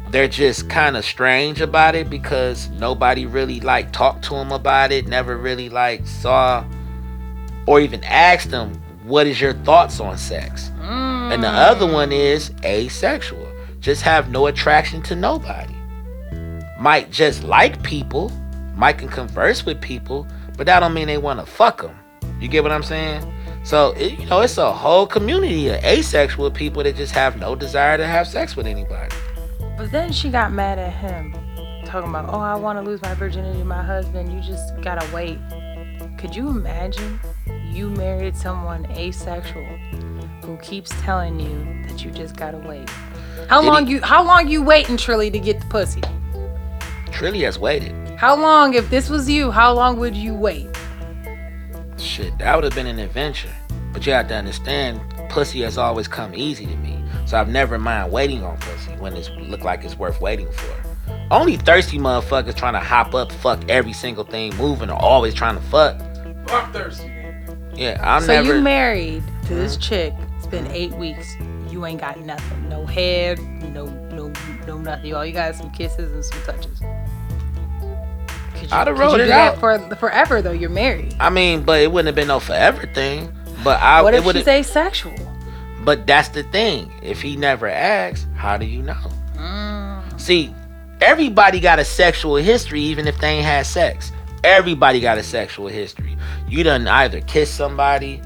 They're 0.10 0.28
just 0.28 0.70
kind 0.70 0.98
of 0.98 1.06
strange 1.06 1.62
about 1.62 1.94
it 1.94 2.10
because 2.10 2.70
nobody 2.70 3.28
really 3.28 3.60
like 3.60 3.92
talked 3.92 4.24
to 4.26 4.32
them 4.32 4.52
about 4.52 4.92
it, 4.92 5.08
never 5.08 5.38
really 5.38 5.70
like 5.70 6.08
saw 6.08 6.66
or 7.68 7.80
even 7.80 8.04
asked 8.04 8.50
them 8.50 8.74
what 9.04 9.28
is 9.28 9.40
your 9.40 9.54
thoughts 9.54 10.00
on 10.00 10.18
sex. 10.18 10.72
And 11.34 11.44
the 11.44 11.48
mm. 11.48 11.68
other 11.68 11.92
one 11.92 12.12
is 12.12 12.52
asexual. 12.64 13.52
Just 13.80 14.04
have 14.04 14.30
no 14.30 14.46
attraction 14.46 15.02
to 15.02 15.16
nobody. 15.16 15.74
Might 16.80 17.10
just 17.10 17.44
like 17.44 17.82
people, 17.82 18.32
might 18.76 19.00
can 19.00 19.10
converse 19.10 19.66
with 19.66 19.82
people, 19.82 20.28
but 20.58 20.68
that 20.68 20.82
don't 20.82 20.94
mean 20.94 21.08
they 21.08 21.18
want 21.18 21.40
to 21.40 21.46
fuck 21.48 21.82
them. 21.82 21.98
You 22.40 22.48
get 22.48 22.62
what 22.62 22.72
I'm 22.72 22.84
saying? 22.84 23.28
So, 23.64 23.94
it, 23.94 24.20
you 24.20 24.28
know, 24.28 24.42
it's 24.42 24.60
a 24.60 24.72
whole 24.72 25.08
community 25.08 25.70
of 25.70 25.84
asexual 25.84 26.52
people 26.52 26.84
that 26.84 26.96
just 26.96 27.14
have 27.14 27.40
no 27.40 27.56
desire 27.56 27.98
to 27.98 28.06
have 28.06 28.28
sex 28.28 28.56
with 28.56 28.68
anybody. 28.68 29.16
But 29.76 29.92
then 29.92 30.12
she 30.12 30.30
got 30.30 30.52
mad 30.52 30.78
at 30.78 30.94
him, 30.94 31.34
talking 31.84 32.12
about, 32.12 32.32
oh, 32.32 32.42
I 32.42 32.54
want 32.54 32.78
to 32.78 32.84
lose 32.84 33.02
my 33.02 33.16
virginity 33.16 33.58
to 33.58 33.66
my 33.66 33.82
husband. 33.82 34.32
You 34.32 34.40
just 34.40 34.80
gotta 34.82 35.12
wait. 35.12 35.40
Could 36.20 36.36
you 36.36 36.50
imagine 36.50 37.20
you 37.72 37.90
married 37.90 38.38
someone 38.38 38.86
asexual 38.92 39.80
who 40.44 40.58
keeps 40.58 40.92
telling 41.02 41.40
you 41.40 41.88
that 41.88 42.04
you 42.04 42.12
just 42.12 42.36
gotta 42.36 42.58
wait? 42.58 42.90
How 43.50 43.62
Did 43.62 43.68
long 43.68 43.86
he- 43.88 43.94
you? 43.94 44.02
How 44.02 44.24
long 44.24 44.48
you 44.48 44.62
waiting, 44.62 44.98
Trilly, 44.98 45.32
to 45.32 45.40
get 45.40 45.60
the 45.60 45.66
pussy? 45.68 46.02
Trilly 47.08 47.44
has 47.44 47.58
waited. 47.58 47.94
How 48.18 48.36
long? 48.36 48.74
If 48.74 48.90
this 48.90 49.10
was 49.10 49.30
you, 49.30 49.52
how 49.52 49.74
long 49.74 50.00
would 50.00 50.16
you 50.16 50.34
wait? 50.34 50.68
Shit, 51.98 52.38
that 52.40 52.56
would 52.56 52.64
have 52.64 52.76
been 52.76 52.88
an 52.88 53.00
adventure. 53.00 53.54
But 53.92 54.06
you 54.06 54.14
have 54.14 54.28
to 54.30 54.36
understand, 54.36 55.00
pussy 55.30 55.62
has 55.62 55.78
always 55.78 56.08
come 56.08 56.34
easy 56.36 56.66
to 56.66 56.76
me. 56.78 57.04
So 57.26 57.40
I've 57.40 57.50
never 57.50 57.78
mind 57.78 58.12
waiting 58.12 58.44
on 58.44 58.58
pussy 58.58 58.92
when 58.94 59.16
it's 59.16 59.30
look 59.30 59.64
like 59.64 59.84
it's 59.84 59.98
worth 59.98 60.20
waiting 60.20 60.52
for. 60.52 60.76
Only 61.32 61.58
thirsty 61.58 61.98
motherfuckers 61.98 62.56
trying 62.56 62.74
to 62.74 62.80
hop 62.80 63.14
up, 63.14 63.32
fuck 63.32 63.64
every 63.70 63.94
single 63.94 64.24
thing 64.24 64.56
moving, 64.58 64.90
or 64.90 65.02
always 65.02 65.34
trying 65.34 65.56
to 65.56 65.62
fuck. 65.64 66.00
Fuck 66.48 66.74
thirsty. 66.74 67.12
Yeah, 67.76 68.00
I'm 68.02 68.22
so 68.22 68.34
never. 68.34 68.56
you 68.56 68.62
married 68.62 69.24
to 69.48 69.56
this 69.56 69.74
mm-hmm. 69.74 69.82
chick. 69.82 70.14
Been 70.54 70.66
mm-hmm. 70.66 70.74
eight 70.76 70.92
weeks. 70.92 71.36
You 71.72 71.84
ain't 71.88 72.00
got 72.00 72.20
nothing. 72.20 72.70
No 72.70 72.86
head. 72.86 73.40
No 73.74 73.88
no 73.88 74.32
no 74.68 74.78
nothing. 74.78 75.12
All 75.16 75.26
you 75.26 75.34
got 75.34 75.50
is 75.50 75.58
some 75.58 75.72
kisses 75.72 76.12
and 76.12 76.24
some 76.24 76.40
touches. 76.44 76.80
Could 78.54 78.70
you, 78.70 78.78
I'd 78.78 78.86
have 78.86 79.00
rolled 79.00 79.20
it 79.20 79.30
that 79.30 79.56
out. 79.56 79.60
for 79.60 79.96
forever 79.96 80.44
though. 80.44 80.52
You're 80.52 80.70
married. 80.70 81.16
I 81.20 81.32
mean, 81.32 81.64
but 81.64 81.82
it 81.82 81.92
wouldn't 81.92 82.06
have 82.06 82.14
been 82.14 82.28
no 82.28 82.40
forever 82.40 82.86
thing. 82.86 83.34
But 83.64 83.82
I 83.82 84.04
What 84.04 84.14
if 84.14 84.26
would 84.26 84.36
she's 84.36 84.48
asexual? 84.48 85.16
But 85.84 86.06
that's 86.06 86.30
the 86.30 86.44
thing. 86.44 86.94
If 87.02 87.20
he 87.20 87.36
never 87.36 87.68
asks, 87.68 88.28
how 88.36 88.58
do 88.58 88.68
you 88.68 88.84
know? 88.84 89.12
Mm. 89.34 90.22
See, 90.22 90.54
everybody 91.02 91.60
got 91.60 91.80
a 91.80 91.86
sexual 91.86 92.36
history, 92.36 92.82
even 92.82 93.08
if 93.08 93.18
they 93.18 93.30
ain't 93.30 93.46
had 93.46 93.66
sex. 93.66 94.12
Everybody 94.44 95.00
got 95.00 95.18
a 95.18 95.24
sexual 95.24 95.68
history. 95.68 96.16
You 96.48 96.64
done 96.64 96.88
either 96.88 97.22
kiss 97.22 97.50
somebody, 97.50 98.22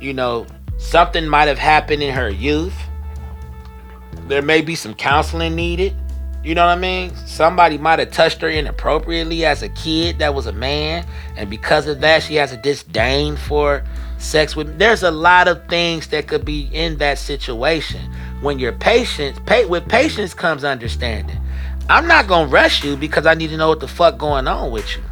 you 0.00 0.12
know, 0.12 0.44
something 0.78 1.26
might 1.26 1.48
have 1.48 1.58
happened 1.58 2.02
in 2.02 2.14
her 2.14 2.30
youth. 2.30 2.74
There 4.26 4.42
may 4.42 4.62
be 4.62 4.74
some 4.74 4.94
counseling 4.94 5.54
needed. 5.54 5.94
You 6.44 6.54
know 6.54 6.64
what 6.64 6.78
I 6.78 6.80
mean? 6.80 7.14
Somebody 7.26 7.78
might 7.78 7.98
have 7.98 8.12
touched 8.12 8.40
her 8.40 8.48
inappropriately 8.48 9.44
as 9.44 9.62
a 9.62 9.68
kid 9.70 10.20
that 10.20 10.34
was 10.34 10.46
a 10.46 10.52
man, 10.52 11.04
and 11.36 11.50
because 11.50 11.86
of 11.86 12.00
that, 12.00 12.22
she 12.22 12.36
has 12.36 12.52
a 12.52 12.56
disdain 12.56 13.36
for 13.36 13.82
sex 14.18 14.54
with. 14.54 14.78
There's 14.78 15.02
a 15.02 15.10
lot 15.10 15.48
of 15.48 15.66
things 15.68 16.06
that 16.08 16.28
could 16.28 16.44
be 16.44 16.70
in 16.72 16.98
that 16.98 17.18
situation. 17.18 18.00
When 18.40 18.58
you're 18.60 18.72
patient, 18.72 19.44
pa- 19.46 19.66
with 19.68 19.88
patience 19.88 20.32
comes 20.32 20.62
understanding. 20.62 21.38
I'm 21.90 22.06
not 22.06 22.28
gonna 22.28 22.48
rush 22.48 22.84
you 22.84 22.96
because 22.96 23.26
I 23.26 23.34
need 23.34 23.50
to 23.50 23.56
know 23.56 23.68
what 23.68 23.80
the 23.80 23.88
fuck 23.88 24.16
going 24.16 24.46
on 24.46 24.70
with 24.70 24.96
you. 24.96 25.02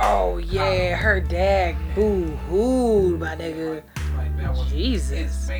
Oh 0.00 0.38
yeah, 0.38 0.94
her 0.96 1.20
dad 1.20 1.76
boo 1.94 2.24
hoo, 2.48 3.16
my 3.18 3.34
nigga. 3.36 3.82
like 4.16 4.36
that 4.38 4.50
was 4.52 4.68
Jesus. 4.70 5.10
his 5.18 5.50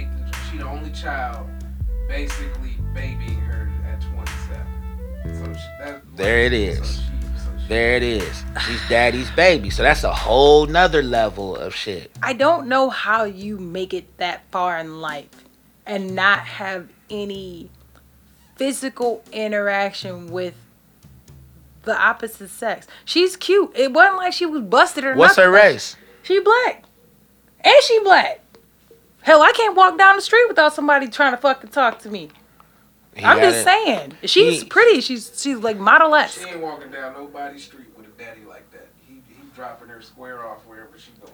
she 0.51 0.59
the 0.59 0.65
only 0.67 0.91
child 0.91 1.49
basically 2.09 2.77
babying 2.95 3.41
her 3.41 3.71
at 3.91 4.01
27. 4.01 4.67
So 5.25 5.53
she, 5.53 5.67
that, 5.81 6.03
There 6.17 6.45
it 6.45 6.77
so 6.77 6.85
she- 6.85 6.93
so 6.93 7.03
she- 7.59 7.67
There 7.69 7.97
it 7.97 8.03
is. 8.03 8.45
She's 8.67 8.89
daddy's 8.89 9.31
baby. 9.31 9.71
So 9.71 9.83
that's 9.83 10.05
a 10.05 10.15
whole 10.15 10.67
nother 10.67 11.03
level 11.03 11.57
of 11.57 11.75
shit. 11.75 12.11
I 12.23 12.33
don't 12.33 12.69
know 12.69 12.91
how 12.91 13.25
you 13.25 13.59
make 13.59 13.93
it 13.93 14.17
that 14.19 14.43
far 14.51 14.79
in 14.79 15.01
life 15.01 15.29
and 15.85 16.15
not 16.15 16.41
have 16.41 16.89
any 17.11 17.71
physical 18.57 19.23
interaction 19.33 20.31
with 20.31 20.55
the 21.87 21.99
opposite 21.99 22.51
sex. 22.51 22.87
She's 23.07 23.37
cute. 23.37 23.73
It 23.75 23.93
wasn't 23.93 24.17
like 24.19 24.33
she 24.35 24.45
was 24.47 24.61
busted 24.63 25.05
or 25.05 25.15
What's 25.15 25.39
nothing. 25.39 25.45
her 25.53 25.57
race? 25.57 25.97
She 26.23 26.39
black. 26.41 26.85
And 27.65 27.75
she 27.83 27.99
black. 28.01 28.41
Hell, 29.23 29.43
I 29.43 29.53
can't 29.53 29.75
walk 29.75 29.97
down 29.99 30.17
the 30.17 30.23
street 30.23 30.47
without 30.47 30.75
somebody 30.75 31.09
trying 31.09 31.33
to 31.33 31.37
fucking 31.39 31.71
talk 31.71 31.99
to 32.01 32.11
me. 32.11 32.29
He 33.15 33.25
I'm 33.25 33.39
just 33.41 33.59
it. 33.61 33.65
saying. 33.65 34.13
She's 34.25 34.61
He- 34.63 34.69
pretty. 34.69 35.01
She's 35.01 35.33
she's 35.41 35.57
like 35.57 35.79
model 35.79 36.15
She 36.29 36.45
ain't 36.45 36.61
walking 36.61 36.91
down 36.91 37.15
nobody's 37.15 37.65
street 37.65 37.87
with 37.97 38.07
a 38.07 38.11
daddy 38.23 38.43
like 38.47 38.71
that. 38.73 38.89
He 39.09 39.15
he 39.29 39.43
dropping 39.55 39.89
her 39.89 40.03
square 40.03 40.45
off 40.47 40.59
wherever 40.67 40.91
she 40.99 41.11
going. 41.21 41.33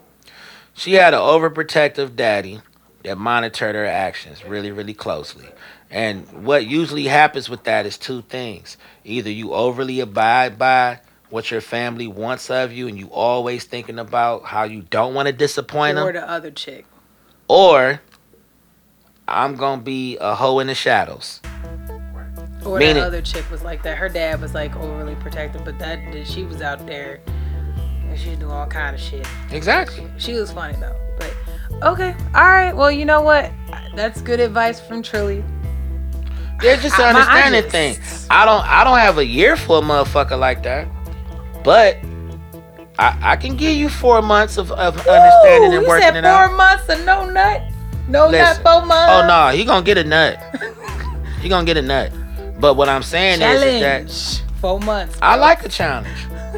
She 0.73 0.93
had 0.93 1.13
an 1.13 1.19
overprotective 1.19 2.15
daddy 2.15 2.61
that 3.03 3.17
monitored 3.17 3.75
her 3.75 3.85
actions 3.85 4.45
really, 4.45 4.71
really 4.71 4.93
closely. 4.93 5.49
And 5.93 6.27
what 6.43 6.65
usually 6.65 7.03
happens 7.03 7.49
with 7.49 7.65
that 7.65 7.85
is 7.85 7.99
two 7.99 8.23
things. 8.23 8.77
Either 9.03 9.29
you 9.29 9.53
overly 9.53 9.99
abide 9.99 10.57
by 10.57 10.99
what 11.29 11.51
your 11.51 11.61
family 11.61 12.07
wants 12.07 12.49
of 12.49 12.71
you 12.73 12.87
and 12.87 12.97
you 12.97 13.07
always 13.11 13.65
thinking 13.65 13.99
about 13.99 14.43
how 14.43 14.63
you 14.63 14.81
don't 14.89 15.13
want 15.13 15.27
to 15.27 15.31
disappoint 15.31 15.97
Or 15.99 16.11
them, 16.11 16.21
the 16.21 16.29
other 16.29 16.49
chick. 16.49 16.85
or 17.47 18.01
I'm 19.27 19.55
going 19.55 19.79
to 19.79 19.85
be 19.85 20.17
a 20.19 20.33
hoe 20.33 20.57
in 20.59 20.67
the 20.67 20.73
shadows. 20.75 21.41
Or 22.65 22.79
Meaning- 22.79 22.95
the 22.95 23.05
other 23.05 23.21
chick 23.21 23.49
was 23.51 23.61
like 23.61 23.83
that. 23.83 23.95
Her 23.97 24.09
dad 24.09 24.41
was 24.41 24.55
like 24.55 24.75
overly 24.75 25.15
protective, 25.15 25.63
but 25.63 25.77
that 25.77 26.25
she 26.25 26.43
was 26.43 26.61
out 26.63 26.85
there 26.87 27.19
and 28.09 28.17
she 28.19 28.35
doing 28.35 28.51
all 28.51 28.65
kind 28.65 28.95
of 28.95 29.01
shit. 29.01 29.27
Exactly. 29.51 30.07
She 30.17 30.33
was 30.33 30.51
funny 30.51 30.75
though. 30.79 30.95
But 31.19 31.35
okay, 31.83 32.15
all 32.33 32.49
right. 32.49 32.75
Well, 32.75 32.91
you 32.91 33.05
know 33.05 33.21
what? 33.21 33.51
That's 33.95 34.21
good 34.21 34.39
advice 34.39 34.79
from 34.79 35.03
Trilly. 35.03 35.43
They're 36.61 36.77
just 36.77 36.97
I- 36.99 37.09
an 37.09 37.15
understanding 37.15 37.61
just- 37.63 37.71
thing. 37.71 38.27
I 38.29 38.45
don't 38.45 38.61
I 38.67 38.83
don't 38.83 38.97
have 38.99 39.17
a 39.17 39.25
year 39.25 39.55
for 39.55 39.79
a 39.79 39.81
motherfucker 39.81 40.37
like 40.39 40.63
that. 40.63 40.87
But 41.63 41.97
I, 42.99 43.17
I 43.21 43.35
can 43.37 43.55
give 43.57 43.75
you 43.75 43.89
four 43.89 44.21
months 44.21 44.57
of, 44.57 44.71
of 44.71 44.95
understanding 45.07 45.71
Ooh, 45.71 45.75
and 45.77 45.83
you 45.83 45.87
working 45.87 46.03
said 46.07 46.15
it 46.17 46.23
four 46.23 46.31
out. 46.31 46.53
months 46.57 46.89
and 46.89 47.05
no 47.05 47.29
nut, 47.29 47.61
no 48.07 48.27
Listen. 48.27 48.41
nut, 48.41 48.57
four 48.63 48.85
months. 48.85 49.11
Oh 49.13 49.27
no, 49.27 49.55
he 49.55 49.65
gonna 49.65 49.83
get 49.85 49.97
a 49.97 50.03
nut. 50.03 50.37
he 51.41 51.49
gonna 51.49 51.65
get 51.65 51.77
a 51.77 51.81
nut. 51.81 52.11
But 52.59 52.75
what 52.75 52.87
I'm 52.89 53.03
saying 53.03 53.41
is, 53.41 53.61
is 53.63 53.81
that 53.81 54.07
challenge. 54.07 54.59
Four 54.61 54.79
months. 54.79 55.17
I 55.21 55.35
like 55.35 55.65
a 55.65 55.69
challenge. 55.69 56.07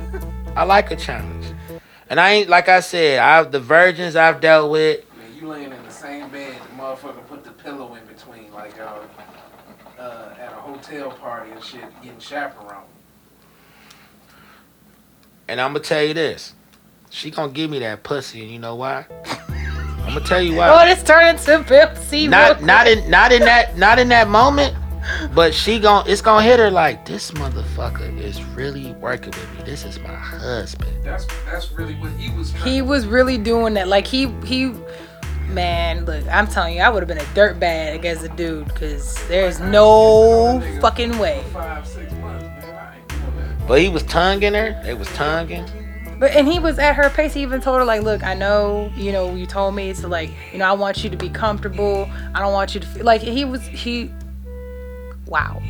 I 0.56 0.64
like 0.64 0.92
a 0.92 0.96
challenge. 0.96 1.46
And 2.10 2.20
I 2.20 2.32
ain't 2.32 2.50
like 2.50 2.70
I 2.70 2.80
said, 2.82 3.20
I've 3.20 3.52
the 3.52 3.60
virgins 3.60 4.16
I've 4.16 4.40
dealt 4.42 4.72
with. 4.72 5.04
Man, 5.18 5.36
you 5.40 5.48
laying 5.48 5.72
in 5.72 5.84
the 5.84 5.90
same 5.90 6.30
bed, 6.30 6.56
the 6.62 6.82
motherfucker 6.82 7.25
put 7.28 7.44
the 7.44 7.52
pillow 7.52 7.96
in 7.96 8.06
between, 8.06 8.52
like 8.54 8.80
uh, 8.80 9.00
at 10.89 10.94
a 10.94 11.04
hotel 11.04 11.20
party 11.20 11.51
and 11.51 11.63
shit, 11.63 11.82
getting 12.01 12.20
chaperoned. 12.20 12.86
And 15.48 15.62
I'm 15.62 15.74
gonna 15.74 15.84
tell 15.84 16.04
you 16.04 16.13
this. 16.13 16.54
She 17.10 17.32
gonna 17.32 17.51
give 17.51 17.70
me 17.70 17.80
that 17.80 18.04
pussy, 18.04 18.42
and 18.42 18.51
you 18.51 18.60
know 18.60 18.75
why? 18.75 19.06
I'm 20.06 20.13
gonna 20.13 20.22
tell 20.22 20.42
you 20.42 20.56
why. 20.56 20.70
Oh, 20.70 20.92
it's 20.92 21.04
turning 21.04 21.42
to 21.46 21.63
Pimp 21.63 21.98
C. 21.98 22.27
not 22.27 22.63
not 22.63 22.88
in 22.88 23.10
not 23.10 23.32
in 23.32 23.42
that 23.42 23.77
not 23.77 24.00
in 24.00 24.10
that 24.10 24.27
moment 24.27 24.75
but 25.34 25.54
she 25.54 25.80
gon' 25.80 26.08
it's 26.08 26.22
gonna 26.22 26.44
hit 26.44 26.60
her 26.60 26.72
like 26.72 27.06
this 27.06 27.32
motherfucker 27.32 28.20
is 28.20 28.44
really 28.44 28.94
working 28.94 29.32
with 29.32 29.56
me 29.56 29.63
this 29.63 29.86
is 29.86 30.00
my 30.00 30.13
husband 30.13 30.92
That's 31.04 31.25
that's 31.46 31.72
really 31.72 31.96
what 31.96 32.12
he 32.13 32.36
was. 32.36 32.51
Trying 32.51 32.74
He 32.74 32.82
was 32.82 33.06
really 33.06 33.38
doing 33.38 33.75
that. 33.75 33.88
Like 33.88 34.08
he 34.08 34.27
he. 34.44 34.74
Man, 35.50 36.06
look, 36.06 36.25
I'm 36.28 36.48
telling 36.48 36.75
you, 36.75 36.82
I 36.82 36.90
would 36.90 37.02
have 37.02 37.08
been 37.08 37.18
a 37.25 37.34
dirt 37.34 37.60
bag 37.60 38.06
as 38.06 38.24
a 38.24 38.30
dude, 38.30 38.74
cause 38.75 39.16
there's 39.28 39.60
no 39.60 40.62
fucking 40.82 41.18
way. 41.18 41.44
Five, 41.54 41.88
six 41.88 42.12
months, 42.14 42.44
man. 42.44 42.75
I 42.75 42.98
ain't 42.98 43.08
doing 43.08 43.22
that. 43.38 43.68
but 43.68 43.80
he 43.82 43.88
was 43.90 44.04
tonguing 44.04 44.54
her 44.54 44.80
they 44.84 44.94
was 44.94 45.08
tonguing 45.10 45.66
But 46.20 46.32
and 46.32 46.48
he 46.48 46.60
was 46.60 46.78
at 46.80 46.96
her 46.96 47.10
pace. 47.10 47.34
He 47.34 47.42
even 47.42 47.62
told 47.62 47.78
her 47.80 47.86
like, 47.86 48.02
"Look, 48.02 48.24
I 48.24 48.34
know, 48.34 48.92
you 48.96 49.12
know, 49.12 49.34
you 49.36 49.46
told 49.46 49.75
me 49.75 49.94
to 49.94 50.08
like, 50.08 50.32
you 50.52 50.58
know, 50.60 50.66
I 50.66 50.74
want 50.74 51.04
you 51.04 51.10
to 51.10 51.18
be 51.18 51.30
comfortable. 51.30 52.10
I 52.34 52.40
don't 52.40 52.54
want 52.54 52.74
you 52.74 52.82
to 52.82 52.88
feel 52.88 53.06
like 53.06 53.22
he 53.22 53.46
was 53.46 53.62
he. 53.68 54.12
Wow, 55.28 55.62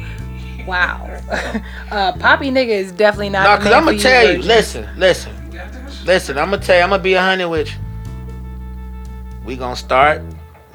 wow. 0.67 1.05
uh, 1.91 2.11
Poppy 2.13 2.49
nigga 2.51 2.67
is 2.69 2.91
definitely 2.91 3.29
not. 3.29 3.43
no 3.43 3.57
because 3.57 3.73
i'm 3.73 3.85
gonna 3.85 3.97
tell 3.97 4.31
you 4.33 4.41
listen 4.41 4.87
listen 4.97 5.33
You 5.51 5.57
got 5.59 5.71
that 5.71 5.91
shit? 5.93 6.05
listen 6.05 6.37
i'm 6.37 6.49
gonna 6.49 6.61
tell 6.61 6.75
you 6.77 6.83
i'm 6.83 6.89
gonna 6.89 7.01
be 7.01 7.13
a 7.13 7.21
hundred 7.21 7.47
with 7.49 7.67
you 7.69 7.73
we 9.45 9.55
gonna 9.55 9.75
start 9.75 10.21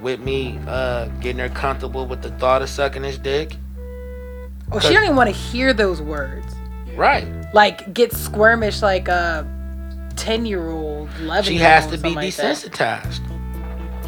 with 0.00 0.20
me 0.20 0.58
uh 0.66 1.06
getting 1.20 1.38
her 1.38 1.48
comfortable 1.48 2.06
with 2.06 2.22
the 2.22 2.30
thought 2.38 2.62
of 2.62 2.68
sucking 2.68 3.02
his 3.02 3.18
dick 3.18 3.56
Oh, 4.72 4.78
she 4.78 4.94
don't 4.94 5.02
even 5.02 5.16
want 5.16 5.28
to 5.28 5.34
hear 5.34 5.72
those 5.72 6.00
words. 6.00 6.46
right 6.94 7.26
Like 7.52 7.92
get 7.92 8.12
squirmish 8.12 8.82
like 8.82 9.08
a 9.08 9.44
ten 10.16 10.46
year 10.46 10.68
old, 10.70 11.08
eleven. 11.18 11.44
she 11.44 11.56
has 11.58 11.86
to 11.88 11.98
be 11.98 12.10
desensitized. 12.14 13.20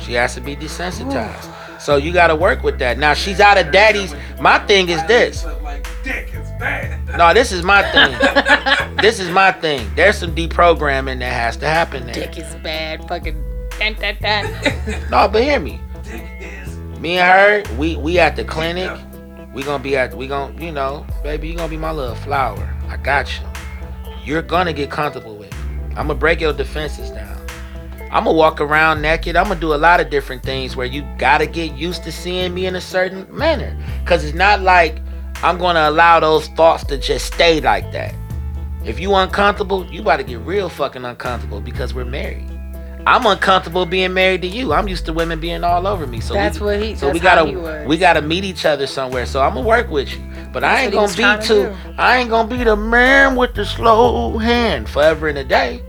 She 0.00 0.12
has 0.14 0.34
to 0.34 0.40
be 0.40 0.54
desensitized. 0.54 1.80
So 1.80 1.96
you 1.96 2.12
got 2.12 2.28
to 2.28 2.36
work 2.36 2.62
with 2.62 2.78
that. 2.78 2.96
Now 2.98 3.12
she's 3.14 3.40
out 3.40 3.58
of 3.58 3.72
daddy's. 3.72 4.14
My 4.40 4.58
thing 4.60 4.88
is 4.88 5.04
this. 5.06 5.44
Like 5.62 5.88
dick 6.04 6.28
is 6.32 6.48
bad. 6.60 7.18
No, 7.18 7.34
this 7.34 7.50
is 7.50 7.64
my 7.64 7.82
thing. 7.90 8.96
this 9.02 9.18
is 9.18 9.30
my 9.30 9.50
thing. 9.50 9.90
There's 9.96 10.16
some 10.16 10.32
deprogramming 10.34 11.18
that 11.20 11.32
has 11.32 11.56
to 11.56 11.66
happen 11.66 12.04
there. 12.06 12.14
Dick 12.14 12.38
is 12.38 12.54
bad. 12.56 13.08
Fucking. 13.08 13.42
Dun, 13.78 13.94
dun, 13.94 14.16
dun. 14.20 15.10
No, 15.10 15.28
but 15.28 15.42
hear 15.42 15.60
me. 15.60 15.80
Me 16.98 17.18
and 17.18 17.66
her, 17.66 17.76
we 17.76 17.96
we 17.96 18.18
at 18.18 18.36
the 18.36 18.44
clinic. 18.44 18.90
We 19.52 19.62
gonna 19.62 19.82
be 19.82 19.96
at. 19.96 20.16
We 20.16 20.26
gonna, 20.28 20.58
you 20.64 20.72
know, 20.72 21.06
baby, 21.22 21.48
you 21.48 21.56
gonna 21.56 21.68
be 21.68 21.76
my 21.76 21.90
little 21.90 22.14
flower. 22.14 22.74
I 22.88 22.96
got 22.96 23.28
you. 23.38 23.46
You're 24.24 24.42
gonna 24.42 24.72
get 24.72 24.90
comfortable 24.90 25.36
with. 25.36 25.50
Me. 25.50 25.86
I'm 25.90 26.06
gonna 26.06 26.14
break 26.14 26.40
your 26.40 26.52
defenses 26.52 27.10
down. 27.10 27.38
I'm 28.12 28.24
gonna 28.24 28.36
walk 28.36 28.60
around 28.60 29.00
naked. 29.00 29.36
I'm 29.36 29.48
gonna 29.48 29.58
do 29.58 29.74
a 29.74 29.76
lot 29.76 29.98
of 29.98 30.10
different 30.10 30.42
things 30.42 30.76
where 30.76 30.86
you 30.86 31.02
gotta 31.18 31.46
get 31.46 31.72
used 31.72 32.04
to 32.04 32.12
seeing 32.12 32.54
me 32.54 32.66
in 32.66 32.76
a 32.76 32.80
certain 32.80 33.26
manner. 33.34 33.76
Cause 34.04 34.22
it's 34.22 34.36
not 34.36 34.60
like 34.60 35.00
I'm 35.42 35.58
gonna 35.58 35.88
allow 35.88 36.20
those 36.20 36.46
thoughts 36.48 36.84
to 36.84 36.98
just 36.98 37.32
stay 37.32 37.60
like 37.60 37.90
that. 37.92 38.14
If 38.84 39.00
you 39.00 39.14
uncomfortable, 39.14 39.86
you 39.86 40.02
about 40.02 40.18
to 40.18 40.24
get 40.24 40.40
real 40.40 40.68
fucking 40.68 41.04
uncomfortable 41.04 41.60
because 41.60 41.94
we're 41.94 42.04
married. 42.04 42.51
I'm 43.06 43.26
uncomfortable 43.26 43.84
being 43.86 44.14
married 44.14 44.42
to 44.42 44.48
you. 44.48 44.72
I'm 44.72 44.88
used 44.88 45.06
to 45.06 45.12
women 45.12 45.40
being 45.40 45.64
all 45.64 45.86
over 45.86 46.06
me. 46.06 46.20
So 46.20 46.34
That's 46.34 46.60
we, 46.60 46.66
what 46.66 46.80
he- 46.82 46.94
So 46.94 47.10
we 47.10 47.18
gotta 47.18 47.84
we 47.86 47.98
gotta 47.98 48.22
meet 48.22 48.44
each 48.44 48.64
other 48.64 48.86
somewhere. 48.86 49.26
So 49.26 49.40
I'm 49.42 49.54
gonna 49.54 49.66
work 49.66 49.90
with 49.90 50.12
you. 50.12 50.20
But 50.52 50.64
I 50.64 50.82
ain't 50.82 50.94
what 50.94 50.98
he 50.98 50.98
was 50.98 51.16
gonna 51.16 51.38
be 51.38 51.46
trying 51.46 51.72
to 51.72 51.76
too. 51.86 51.94
I 51.98 52.18
ain't 52.18 52.30
gonna 52.30 52.48
be 52.48 52.62
the 52.62 52.76
man 52.76 53.36
with 53.36 53.54
the 53.54 53.64
slow 53.64 54.38
hand 54.38 54.88
forever 54.88 55.28
and 55.28 55.38
a 55.38 55.44
day. 55.44 55.82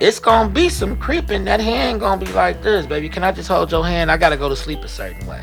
It's 0.00 0.18
gonna 0.18 0.48
be 0.48 0.68
some 0.68 0.96
creeping. 0.96 1.44
That 1.44 1.60
hand 1.60 2.00
gonna 2.00 2.24
be 2.24 2.32
like 2.32 2.62
this, 2.62 2.86
baby. 2.86 3.08
Can 3.08 3.22
I 3.22 3.32
just 3.32 3.48
hold 3.48 3.70
your 3.70 3.84
hand? 3.86 4.10
I 4.10 4.16
gotta 4.16 4.36
go 4.36 4.48
to 4.48 4.56
sleep 4.56 4.80
a 4.80 4.88
certain 4.88 5.26
way. 5.26 5.42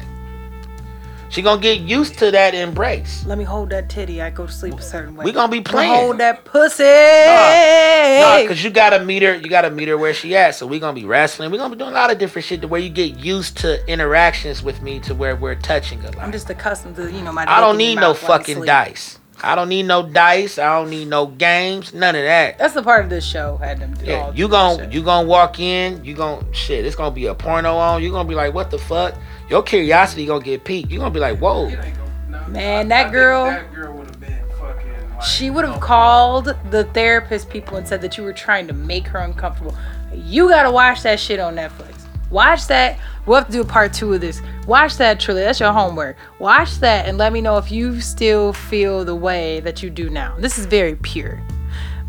She 1.29 1.43
gonna 1.43 1.61
get 1.61 1.81
used 1.81 2.17
to 2.19 2.31
that 2.31 2.55
embrace. 2.55 3.23
Let 3.25 3.37
me 3.37 3.43
hold 3.43 3.69
that 3.69 3.87
titty. 3.87 4.19
I 4.19 4.31
go 4.31 4.47
to 4.47 4.51
sleep 4.51 4.73
a 4.73 4.81
certain 4.81 5.15
way. 5.15 5.25
We 5.25 5.31
gonna 5.31 5.51
be 5.51 5.61
playing. 5.61 5.93
Hold 5.93 6.17
that 6.17 6.43
pussy. 6.43 6.83
Nah, 6.83 8.39
nah, 8.41 8.47
cause 8.47 8.63
you 8.63 8.71
gotta 8.71 9.05
meet 9.05 9.21
her. 9.21 9.35
You 9.35 9.47
gotta 9.47 9.69
meet 9.69 9.87
her 9.89 9.97
where 9.97 10.13
she 10.13 10.35
at. 10.35 10.55
So 10.55 10.65
we 10.65 10.79
gonna 10.79 10.93
be 10.93 11.05
wrestling. 11.05 11.51
We 11.51 11.59
gonna 11.59 11.75
be 11.75 11.79
doing 11.79 11.91
a 11.91 11.93
lot 11.93 12.11
of 12.11 12.17
different 12.17 12.45
shit 12.47 12.61
to 12.61 12.67
where 12.67 12.81
you 12.81 12.89
get 12.89 13.17
used 13.17 13.57
to 13.59 13.85
interactions 13.87 14.63
with 14.63 14.81
me 14.81 14.99
to 15.01 15.13
where 15.13 15.35
we're 15.35 15.55
touching 15.55 15.99
a 16.03 16.05
lot. 16.11 16.17
I'm 16.19 16.31
just 16.31 16.49
accustomed 16.49 16.95
to 16.95 17.11
you 17.11 17.21
know 17.21 17.31
my. 17.31 17.45
I 17.47 17.61
don't 17.61 17.77
need 17.77 17.95
no 17.95 18.09
mouth 18.09 18.23
while 18.23 18.39
you 18.39 18.45
fucking 18.45 18.65
dice. 18.65 19.19
I 19.41 19.55
don't 19.55 19.69
need 19.69 19.83
no 19.83 20.03
dice. 20.03 20.57
I 20.57 20.77
don't 20.79 20.89
need 20.89 21.07
no 21.07 21.27
games. 21.27 21.93
None 21.93 22.15
of 22.15 22.23
that. 22.23 22.57
That's 22.57 22.73
the 22.73 22.83
part 22.83 23.03
of 23.05 23.09
this 23.09 23.25
show 23.25 23.55
had 23.57 23.79
them 23.79 23.93
do 23.93 24.05
Yeah, 24.05 24.31
you 24.33 24.47
that 24.47 24.51
gon' 24.51 24.77
shit. 24.79 24.91
you 24.91 25.01
gonna 25.01 25.27
walk 25.27 25.59
in. 25.59 26.03
You 26.03 26.13
gon' 26.15 26.45
shit. 26.51 26.85
It's 26.85 26.95
gonna 26.95 27.15
be 27.15 27.27
a 27.27 27.35
porno 27.35 27.75
on. 27.77 28.03
You 28.03 28.11
gonna 28.11 28.27
be 28.27 28.35
like, 28.35 28.53
what 28.53 28.69
the 28.69 28.79
fuck? 28.79 29.15
Your 29.49 29.63
curiosity 29.63 30.25
gonna 30.25 30.43
get 30.43 30.63
peaked. 30.63 30.91
You're 30.91 30.99
gonna 30.99 31.13
be 31.13 31.19
like, 31.19 31.39
whoa. 31.39 31.67
It 31.67 31.79
ain't 31.83 31.97
gonna, 31.97 32.47
no, 32.47 32.47
Man, 32.49 32.85
I- 32.85 32.89
that 32.89 33.07
I 33.07 33.11
girl- 33.11 33.45
That 33.45 33.73
girl 33.73 33.93
would 33.93 34.07
have 34.07 34.19
been 34.19 34.39
fucking. 34.59 34.91
Like, 35.15 35.23
She 35.23 35.49
would 35.49 35.65
have 35.65 35.75
know, 35.75 35.81
called 35.81 36.55
the 36.71 36.83
therapist 36.85 37.49
people 37.49 37.77
and 37.77 37.87
said 37.87 38.01
that 38.01 38.17
you 38.17 38.23
were 38.23 38.33
trying 38.33 38.67
to 38.67 38.73
make 38.73 39.07
her 39.07 39.19
uncomfortable. 39.19 39.75
You 40.13 40.49
gotta 40.49 40.71
watch 40.71 41.01
that 41.03 41.19
shit 41.19 41.39
on 41.39 41.55
Netflix. 41.55 41.95
Watch 42.31 42.67
that. 42.67 42.99
We'll 43.25 43.37
have 43.37 43.47
to 43.47 43.51
do 43.51 43.61
a 43.61 43.65
part 43.65 43.91
two 43.91 44.13
of 44.13 44.21
this. 44.21 44.39
Watch 44.67 44.97
that, 44.97 45.19
Trilly. 45.19 45.43
That's 45.43 45.59
your 45.59 45.71
homework. 45.73 46.15
Watch 46.37 46.75
that 46.79 47.07
and 47.07 47.17
let 47.17 47.33
me 47.33 47.41
know 47.41 47.57
if 47.57 47.71
you 47.71 47.99
still 48.01 48.53
feel 48.53 49.03
the 49.03 49.15
way 49.15 49.59
that 49.61 49.81
you 49.81 49.89
do 49.89 50.11
now. 50.11 50.35
This 50.37 50.59
is 50.59 50.67
very 50.67 50.95
pure. 50.95 51.41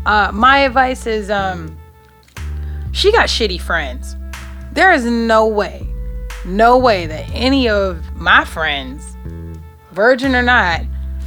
Uh, 0.05 0.31
my 0.31 0.59
advice 0.59 1.07
is 1.07 1.31
um, 1.31 1.75
she 2.91 3.11
got 3.11 3.29
shitty 3.29 3.59
friends. 3.61 4.15
There 4.73 4.91
is 4.91 5.05
no 5.05 5.47
way, 5.47 5.87
no 6.45 6.77
way 6.77 7.05
that 7.05 7.29
any 7.33 7.69
of 7.69 8.15
my 8.15 8.45
friends, 8.45 9.15
virgin 9.91 10.35
or 10.35 10.41
not, 10.41 10.81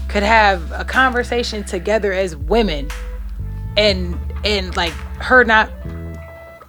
could 0.09 0.23
have 0.23 0.71
a 0.73 0.85
conversation 0.85 1.65
together 1.65 2.13
as 2.13 2.37
women 2.37 2.89
and 3.77 4.19
and 4.45 4.77
like 4.77 4.93
her 5.19 5.45
not 5.45 5.71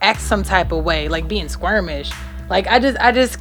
act 0.02 0.22
some 0.22 0.44
type 0.44 0.72
of 0.72 0.84
way, 0.84 1.08
like 1.08 1.28
being 1.28 1.48
squirmish. 1.48 2.14
Like 2.50 2.68
I 2.68 2.80
just 2.80 2.98
I 3.00 3.12
just 3.12 3.40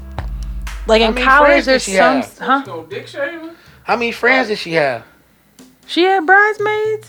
like 0.86 1.02
in 1.02 1.14
college 1.14 1.46
friends 1.48 1.66
there's 1.66 1.84
she 1.84 1.92
some 1.92 2.22
have? 2.22 2.38
huh? 2.38 2.62
You 2.66 2.86
dick 2.88 3.06
shaving? 3.06 3.50
How 3.84 3.96
many 3.96 4.12
friends 4.12 4.48
did 4.48 4.58
she 4.58 4.72
have? 4.72 5.04
She 5.86 6.02
had 6.02 6.24
bridesmaids? 6.26 7.03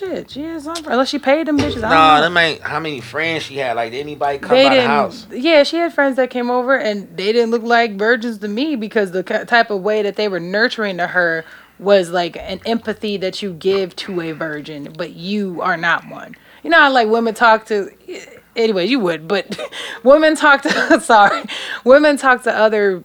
Shit, 0.00 0.30
she 0.30 0.40
had 0.40 0.62
some 0.62 0.76
unless 0.86 1.10
she 1.10 1.18
paid 1.18 1.46
them 1.46 1.58
bitches. 1.58 1.82
Nah, 1.82 2.22
them 2.22 2.34
ain't 2.34 2.62
how 2.62 2.80
many 2.80 3.02
friends 3.02 3.42
she 3.42 3.58
had. 3.58 3.76
Like 3.76 3.90
did 3.90 4.00
anybody 4.00 4.38
come 4.38 4.48
they 4.48 4.66
by 4.66 4.76
the 4.76 4.86
house? 4.86 5.26
Yeah, 5.30 5.62
she 5.62 5.76
had 5.76 5.92
friends 5.92 6.16
that 6.16 6.30
came 6.30 6.50
over 6.50 6.74
and 6.74 7.14
they 7.18 7.32
didn't 7.32 7.50
look 7.50 7.62
like 7.62 7.98
virgins 7.98 8.38
to 8.38 8.48
me 8.48 8.76
because 8.76 9.10
the 9.10 9.22
type 9.22 9.70
of 9.70 9.82
way 9.82 10.00
that 10.00 10.16
they 10.16 10.26
were 10.26 10.40
nurturing 10.40 10.96
to 10.96 11.08
her 11.08 11.44
was 11.78 12.08
like 12.08 12.38
an 12.38 12.62
empathy 12.64 13.18
that 13.18 13.42
you 13.42 13.52
give 13.52 13.94
to 13.96 14.22
a 14.22 14.32
virgin, 14.32 14.90
but 14.96 15.10
you 15.12 15.60
are 15.60 15.76
not 15.76 16.08
one. 16.08 16.34
You 16.62 16.70
know 16.70 16.78
how 16.78 16.90
like 16.90 17.08
women 17.08 17.34
talk 17.34 17.66
to. 17.66 17.90
Eh, 18.08 18.24
anyway, 18.56 18.86
you 18.86 19.00
would, 19.00 19.28
but 19.28 19.60
women 20.02 20.34
talk 20.34 20.62
to. 20.62 21.00
sorry, 21.02 21.44
women 21.84 22.16
talk 22.16 22.44
to 22.44 22.54
other 22.54 23.04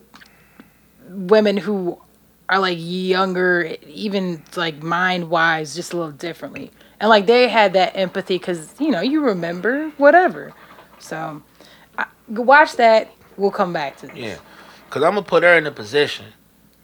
women 1.09 1.57
who 1.57 1.99
are 2.47 2.59
like 2.59 2.77
younger, 2.79 3.75
even 3.85 4.43
like 4.55 4.81
mind 4.81 5.29
wise, 5.29 5.75
just 5.75 5.91
a 5.91 5.97
little 5.97 6.13
differently. 6.13 6.71
And 6.99 7.09
like 7.09 7.25
they 7.25 7.47
had 7.47 7.73
that 7.73 7.95
empathy 7.95 8.37
because 8.37 8.73
you 8.79 8.91
know 8.91 9.01
you 9.01 9.21
remember 9.21 9.89
whatever. 9.97 10.53
So 10.99 11.41
I, 11.97 12.05
watch 12.27 12.73
that. 12.77 13.11
We'll 13.37 13.51
come 13.51 13.73
back 13.73 13.97
to 13.97 14.07
this. 14.07 14.15
Yeah, 14.15 14.37
cause 14.89 15.03
I'm 15.03 15.15
gonna 15.15 15.23
put 15.23 15.43
her 15.43 15.57
in 15.57 15.67
a 15.67 15.71
position. 15.71 16.25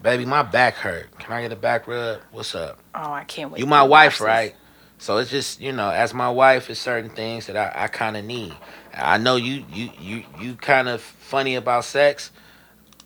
Baby, 0.02 0.26
my 0.26 0.42
back 0.42 0.76
hurt. 0.76 1.18
Can 1.20 1.32
I 1.32 1.44
get 1.44 1.52
a 1.52 1.56
back 1.56 1.88
rub? 1.88 2.22
What's 2.32 2.56
up? 2.56 2.80
Oh, 2.96 3.12
I 3.12 3.24
can't 3.24 3.52
wait. 3.52 3.60
You 3.60 3.68
my 3.68 3.84
wife, 3.84 4.20
right? 4.20 4.56
So 4.98 5.18
it's 5.18 5.32
just 5.32 5.62
you 5.62 5.72
know, 5.72 5.90
as 5.90 6.14
my 6.14 6.30
wife, 6.30 6.70
it's 6.70 6.80
certain 6.80 7.10
things 7.10 7.48
that 7.48 7.56
I, 7.56 7.84
I 7.84 7.88
kind 7.88 8.18
of 8.18 8.26
need. 8.26 8.54
I 8.94 9.18
know 9.18 9.36
you 9.36 9.64
you 9.72 9.90
you 10.00 10.24
you 10.40 10.56
kind 10.56 10.90
of 10.90 11.02
funny 11.02 11.56
about 11.56 11.86
sex. 11.86 12.32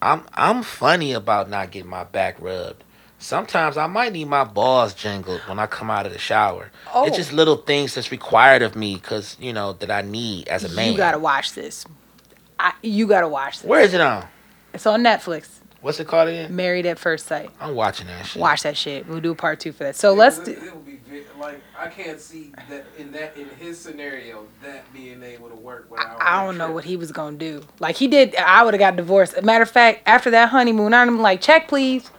I'm 0.01 0.23
I'm 0.33 0.63
funny 0.63 1.13
about 1.13 1.49
not 1.49 1.71
getting 1.71 1.89
my 1.89 2.03
back 2.03 2.41
rubbed. 2.41 2.83
Sometimes 3.17 3.77
I 3.77 3.87
might 3.87 4.13
need 4.13 4.27
my 4.27 4.43
balls 4.43 4.93
jingled 4.93 5.41
when 5.47 5.57
I 5.57 5.67
come 5.67 5.89
out 5.89 6.05
of 6.05 6.11
the 6.11 6.19
shower. 6.19 6.71
Oh. 6.93 7.05
It's 7.05 7.15
just 7.15 7.33
little 7.33 7.57
things 7.57 7.95
that's 7.95 8.11
required 8.11 8.61
of 8.61 8.75
me 8.75 8.95
because, 8.95 9.37
you 9.39 9.53
know, 9.53 9.73
that 9.73 9.89
I 9.89 10.01
need 10.01 10.47
as 10.47 10.63
a 10.63 10.69
man. 10.69 10.91
You 10.91 10.97
gotta 10.97 11.19
watch 11.19 11.53
this. 11.53 11.85
I, 12.59 12.73
you 12.81 13.07
gotta 13.07 13.27
watch 13.27 13.59
this. 13.59 13.67
Where 13.67 13.81
is 13.81 13.93
it 13.93 14.01
on? 14.01 14.27
It's 14.73 14.85
on 14.85 15.01
Netflix. 15.01 15.47
What's 15.81 15.99
it 15.99 16.07
called 16.07 16.29
again? 16.29 16.55
Married 16.55 16.85
at 16.85 16.99
First 16.99 17.27
Sight. 17.27 17.49
I'm 17.59 17.75
watching 17.75 18.07
that 18.07 18.25
shit. 18.25 18.41
Watch 18.41 18.63
that 18.63 18.75
shit. 18.75 19.07
We'll 19.07 19.21
do 19.21 19.31
a 19.31 19.35
part 19.35 19.59
two 19.59 19.71
for 19.71 19.83
that. 19.85 19.95
So 19.95 20.13
let's. 20.13 20.39
It, 20.39 20.45
Do, 20.45 20.51
it 20.51 20.75
would 20.75 20.85
be 20.85 20.95
like 21.39 21.61
I 21.77 21.87
can't 21.87 22.19
see 22.19 22.51
that 22.69 22.85
in 22.97 23.11
that 23.11 23.37
in 23.37 23.49
his 23.59 23.79
scenario 23.79 24.47
that 24.63 24.91
being 24.93 25.21
able 25.23 25.49
to 25.49 25.55
work 25.55 25.89
without. 25.89 26.21
I 26.21 26.43
don't 26.43 26.57
know 26.57 26.71
what 26.71 26.83
he 26.83 26.97
was 26.97 27.11
gonna 27.11 27.37
do. 27.37 27.63
Like 27.79 27.95
he 27.95 28.07
did. 28.07 28.35
I 28.35 28.63
would 28.63 28.73
have 28.73 28.79
got 28.79 28.95
divorced. 28.95 29.41
Matter 29.43 29.63
of 29.63 29.69
fact, 29.69 30.03
after 30.05 30.31
that 30.31 30.49
honeymoon, 30.49 30.93
I'm 30.93 31.19
like, 31.19 31.41
check 31.41 31.67
please. 31.67 32.09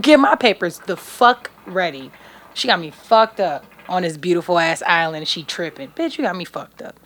Get 0.00 0.20
my 0.20 0.34
papers 0.34 0.78
the 0.86 0.96
fuck 0.96 1.50
ready. 1.66 2.10
She 2.54 2.68
got 2.68 2.80
me 2.80 2.90
fucked 2.90 3.40
up 3.40 3.64
on 3.88 4.02
this 4.02 4.16
beautiful 4.16 4.58
ass 4.58 4.82
island. 4.86 5.18
and 5.18 5.28
She 5.28 5.42
tripping, 5.42 5.88
bitch. 5.90 6.18
You 6.18 6.24
got 6.24 6.36
me 6.36 6.44
fucked 6.44 6.82
up. 6.82 6.98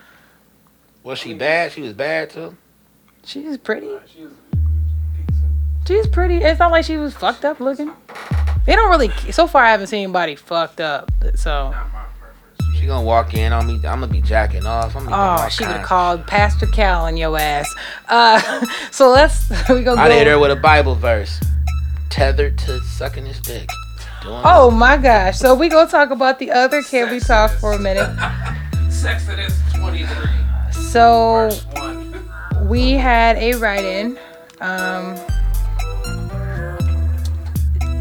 Was 1.03 1.19
she 1.19 1.35
bad? 1.35 1.73
She 1.73 1.83
was 1.83 1.93
bad 1.93 2.31
too. 2.31 2.57
She's 3.25 3.57
pretty. 3.59 3.89
She 4.15 4.23
was. 4.25 4.33
She's 5.87 6.07
pretty. 6.07 6.37
It's 6.39 6.61
not 6.61 6.71
like 6.71 6.85
she 6.85 6.97
was 6.97 7.15
fucked 7.15 7.45
up 7.45 7.59
looking. 7.61 7.93
They 8.67 8.75
don't 8.77 8.89
really. 8.91 9.09
So 9.33 9.47
far, 9.47 9.65
I 9.65 9.71
haven't 9.73 9.89
seen 9.89 10.05
anybody 10.05 10.37
fucked 10.37 10.81
up. 10.81 11.11
So. 11.35 11.71
Not 11.71 11.93
my 11.93 12.05
preference. 12.21 12.79
She 12.79 12.87
gonna 12.87 13.05
walk 13.05 13.35
in 13.35 13.53
on 13.53 13.67
me. 13.67 13.75
I'm 13.75 14.01
gonna 14.01 14.07
be 14.07 14.21
jacking 14.23 14.65
off. 14.65 14.95
I'm 14.97 15.05
gonna 15.05 15.45
Oh, 15.45 15.49
she 15.49 15.65
would 15.65 15.77
have 15.77 15.87
called 15.87 16.27
Pastor 16.27 16.67
Cal 16.67 17.05
on 17.07 17.17
your 17.17 17.37
ass. 17.39 17.73
Uh, 18.09 18.65
so 18.93 19.11
let's 19.11 19.51
we 19.69 19.83
gonna 19.83 20.01
I 20.01 20.11
hit 20.11 20.27
her 20.29 20.39
with 20.39 20.53
a 20.53 20.57
Bible 20.57 20.95
verse, 20.95 21.41
tethered 22.13 22.59
to 22.59 22.79
sucking 22.83 23.25
his 23.27 23.41
dick. 23.41 23.69
Doing 24.23 24.41
Oh 24.45 24.71
my 24.71 24.97
gosh! 24.99 25.39
So 25.39 25.55
we 25.55 25.69
gonna 25.69 25.91
talk 25.91 26.11
about 26.11 26.39
the 26.39 26.51
other 26.51 26.83
Can 26.83 27.11
We 27.11 27.19
Talk 27.19 27.51
for 27.53 27.73
a 27.73 27.79
minute? 27.79 28.09
Sexodus 28.91 29.59
23, 29.75 30.07
So 30.71 31.51
we 32.63 32.93
had 32.93 33.37
a 33.39 33.55
write-in. 33.55 34.19
Um, 34.61 35.17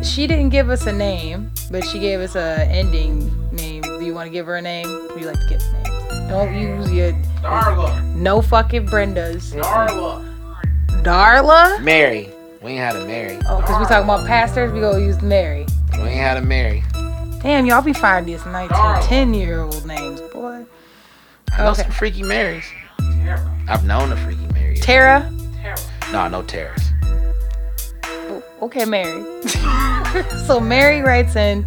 she 0.04 0.28
didn't 0.28 0.50
give 0.50 0.70
us 0.70 0.86
a 0.86 0.92
name, 0.92 1.50
but 1.72 1.84
she 1.86 1.98
gave 1.98 2.20
us 2.20 2.36
a 2.36 2.66
ending 2.70 3.32
name. 3.52 3.82
Do 3.82 4.04
you 4.06 4.14
want 4.14 4.28
to 4.28 4.32
give 4.32 4.46
her 4.46 4.58
a 4.58 4.62
name? 4.62 4.88
Would 5.10 5.22
you 5.22 5.28
like 5.28 5.40
to 5.40 5.48
give 5.48 5.62
names? 5.74 6.30
Don't 6.30 6.54
use 6.54 6.92
your 6.92 7.14
Darla. 7.42 8.14
no 8.16 8.42
fucking 8.42 8.86
Brendas. 8.88 9.54
Darla. 9.60 10.24
Darla. 11.02 11.82
Mary. 11.82 12.30
We 12.62 12.72
ain't 12.72 12.80
had 12.80 12.96
a 12.96 13.06
Mary. 13.06 13.40
Oh, 13.50 13.60
because 13.60 13.80
we 13.80 13.86
talking 13.86 14.04
about 14.04 14.28
pastors, 14.28 14.72
we 14.72 14.82
gonna 14.82 15.00
use 15.00 15.22
Mary. 15.22 15.66
We 15.94 16.04
ain't 16.04 16.20
had 16.20 16.38
a 16.38 16.42
Mary. 16.42 16.84
Damn, 17.42 17.66
y'all 17.66 17.82
be 17.82 17.94
finding 17.94 18.36
these 18.36 18.46
19, 18.46 19.02
10 19.04 19.34
year 19.34 19.62
old 19.62 19.86
names, 19.86 20.22
boy. 20.32 20.66
I 21.54 21.58
know 21.58 21.72
Okay. 21.72 21.82
some 21.84 21.92
freaky 21.92 22.22
Marys. 22.24 22.66
Tara. 23.00 23.52
I've 23.68 23.84
known 23.84 24.12
a 24.12 24.18
freaky 24.18 24.46
Mary. 24.54 24.76
Tara. 24.78 25.32
Tara. 25.62 25.78
no, 26.12 26.28
no 26.28 26.44
Terrace. 26.44 26.88
Okay, 28.62 28.86
Mary. 28.86 29.24
so 30.46 30.60
Mary 30.60 31.02
writes 31.02 31.36
in, 31.36 31.66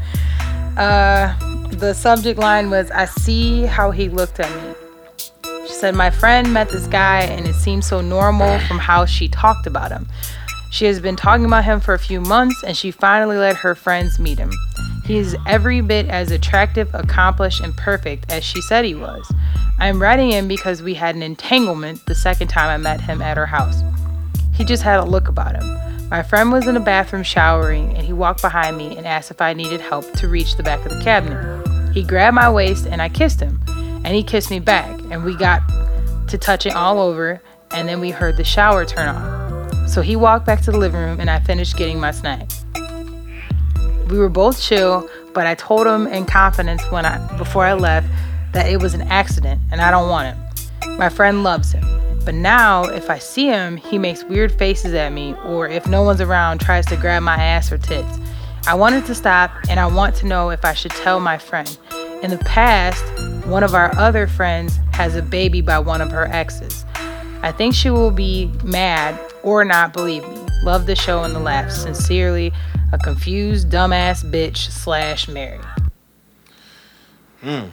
uh, 0.78 1.34
the 1.72 1.92
subject 1.92 2.38
line 2.38 2.70
was, 2.70 2.90
I 2.92 3.06
see 3.06 3.62
how 3.62 3.90
he 3.90 4.08
looked 4.08 4.38
at 4.38 4.50
me. 4.64 4.74
She 5.66 5.72
said, 5.72 5.96
My 5.96 6.10
friend 6.10 6.52
met 6.52 6.68
this 6.68 6.86
guy 6.86 7.22
and 7.22 7.46
it 7.48 7.54
seemed 7.54 7.84
so 7.84 8.00
normal 8.00 8.60
from 8.60 8.78
how 8.78 9.06
she 9.06 9.26
talked 9.28 9.66
about 9.66 9.90
him. 9.90 10.06
She 10.74 10.86
has 10.86 10.98
been 10.98 11.14
talking 11.14 11.44
about 11.44 11.62
him 11.62 11.78
for 11.78 11.94
a 11.94 12.00
few 12.00 12.20
months 12.20 12.64
and 12.64 12.76
she 12.76 12.90
finally 12.90 13.36
let 13.36 13.54
her 13.58 13.76
friends 13.76 14.18
meet 14.18 14.40
him. 14.40 14.50
He 15.04 15.18
is 15.18 15.36
every 15.46 15.80
bit 15.80 16.08
as 16.08 16.32
attractive, 16.32 16.92
accomplished, 16.94 17.60
and 17.60 17.76
perfect 17.76 18.28
as 18.28 18.42
she 18.42 18.60
said 18.60 18.84
he 18.84 18.96
was. 18.96 19.32
I'm 19.78 20.02
writing 20.02 20.32
in 20.32 20.48
because 20.48 20.82
we 20.82 20.94
had 20.94 21.14
an 21.14 21.22
entanglement 21.22 22.04
the 22.06 22.14
second 22.16 22.48
time 22.48 22.70
I 22.70 22.76
met 22.76 23.00
him 23.00 23.22
at 23.22 23.36
her 23.36 23.46
house. 23.46 23.84
He 24.52 24.64
just 24.64 24.82
had 24.82 24.98
a 24.98 25.04
look 25.04 25.28
about 25.28 25.54
him. 25.54 26.08
My 26.08 26.24
friend 26.24 26.50
was 26.50 26.66
in 26.66 26.74
the 26.74 26.80
bathroom 26.80 27.22
showering 27.22 27.96
and 27.96 28.04
he 28.04 28.12
walked 28.12 28.42
behind 28.42 28.76
me 28.76 28.96
and 28.96 29.06
asked 29.06 29.30
if 29.30 29.40
I 29.40 29.52
needed 29.52 29.80
help 29.80 30.10
to 30.14 30.26
reach 30.26 30.56
the 30.56 30.64
back 30.64 30.84
of 30.84 30.90
the 30.90 31.04
cabinet. 31.04 31.92
He 31.94 32.02
grabbed 32.02 32.34
my 32.34 32.50
waist 32.50 32.88
and 32.88 33.00
I 33.00 33.10
kissed 33.10 33.38
him, 33.38 33.60
and 33.68 34.08
he 34.08 34.24
kissed 34.24 34.50
me 34.50 34.58
back, 34.58 35.00
and 35.12 35.22
we 35.22 35.36
got 35.36 35.62
to 36.30 36.36
touching 36.36 36.72
all 36.72 36.98
over, 36.98 37.40
and 37.70 37.88
then 37.88 38.00
we 38.00 38.10
heard 38.10 38.36
the 38.36 38.42
shower 38.42 38.84
turn 38.84 39.14
on. 39.14 39.43
So 39.94 40.02
he 40.02 40.16
walked 40.16 40.44
back 40.44 40.60
to 40.62 40.72
the 40.72 40.76
living 40.76 41.00
room 41.00 41.20
and 41.20 41.30
I 41.30 41.38
finished 41.38 41.76
getting 41.76 42.00
my 42.00 42.10
snack. 42.10 42.50
We 44.08 44.18
were 44.18 44.28
both 44.28 44.60
chill, 44.60 45.08
but 45.32 45.46
I 45.46 45.54
told 45.54 45.86
him 45.86 46.08
in 46.08 46.26
confidence 46.26 46.82
when 46.90 47.06
I 47.06 47.36
before 47.38 47.64
I 47.64 47.74
left 47.74 48.08
that 48.54 48.68
it 48.68 48.82
was 48.82 48.94
an 48.94 49.02
accident 49.02 49.60
and 49.70 49.80
I 49.80 49.92
don't 49.92 50.08
want 50.08 50.34
him. 50.34 50.98
My 50.98 51.08
friend 51.08 51.44
loves 51.44 51.70
him. 51.70 51.84
But 52.24 52.34
now, 52.34 52.82
if 52.82 53.08
I 53.08 53.18
see 53.20 53.46
him, 53.46 53.76
he 53.76 53.96
makes 53.98 54.24
weird 54.24 54.50
faces 54.50 54.94
at 54.94 55.12
me, 55.12 55.36
or 55.44 55.68
if 55.68 55.86
no 55.86 56.02
one's 56.02 56.20
around, 56.20 56.60
tries 56.60 56.86
to 56.86 56.96
grab 56.96 57.22
my 57.22 57.36
ass 57.36 57.70
or 57.70 57.78
tits. 57.78 58.18
I 58.66 58.74
wanted 58.74 59.06
to 59.06 59.14
stop, 59.14 59.52
and 59.68 59.78
I 59.78 59.86
want 59.86 60.16
to 60.16 60.26
know 60.26 60.50
if 60.50 60.64
I 60.64 60.74
should 60.74 60.90
tell 60.90 61.20
my 61.20 61.38
friend. 61.38 61.78
In 62.22 62.30
the 62.30 62.38
past, 62.38 63.04
one 63.46 63.62
of 63.62 63.74
our 63.74 63.94
other 63.96 64.26
friends 64.26 64.80
has 64.94 65.14
a 65.14 65.22
baby 65.22 65.60
by 65.60 65.78
one 65.78 66.00
of 66.00 66.10
her 66.10 66.26
exes. 66.32 66.84
I 67.42 67.52
think 67.52 67.74
she 67.74 67.90
will 67.90 68.10
be 68.10 68.50
mad 68.64 69.20
or 69.44 69.64
not 69.64 69.92
believe 69.92 70.26
me. 70.28 70.46
Love 70.62 70.86
the 70.86 70.96
show 70.96 71.22
and 71.22 71.34
the 71.34 71.40
laughs. 71.40 71.82
Sincerely, 71.82 72.52
a 72.92 72.98
confused 72.98 73.70
dumbass 73.70 74.24
bitch 74.24 74.56
slash 74.56 75.28
Mary. 75.28 75.60
Hmm. 77.40 77.66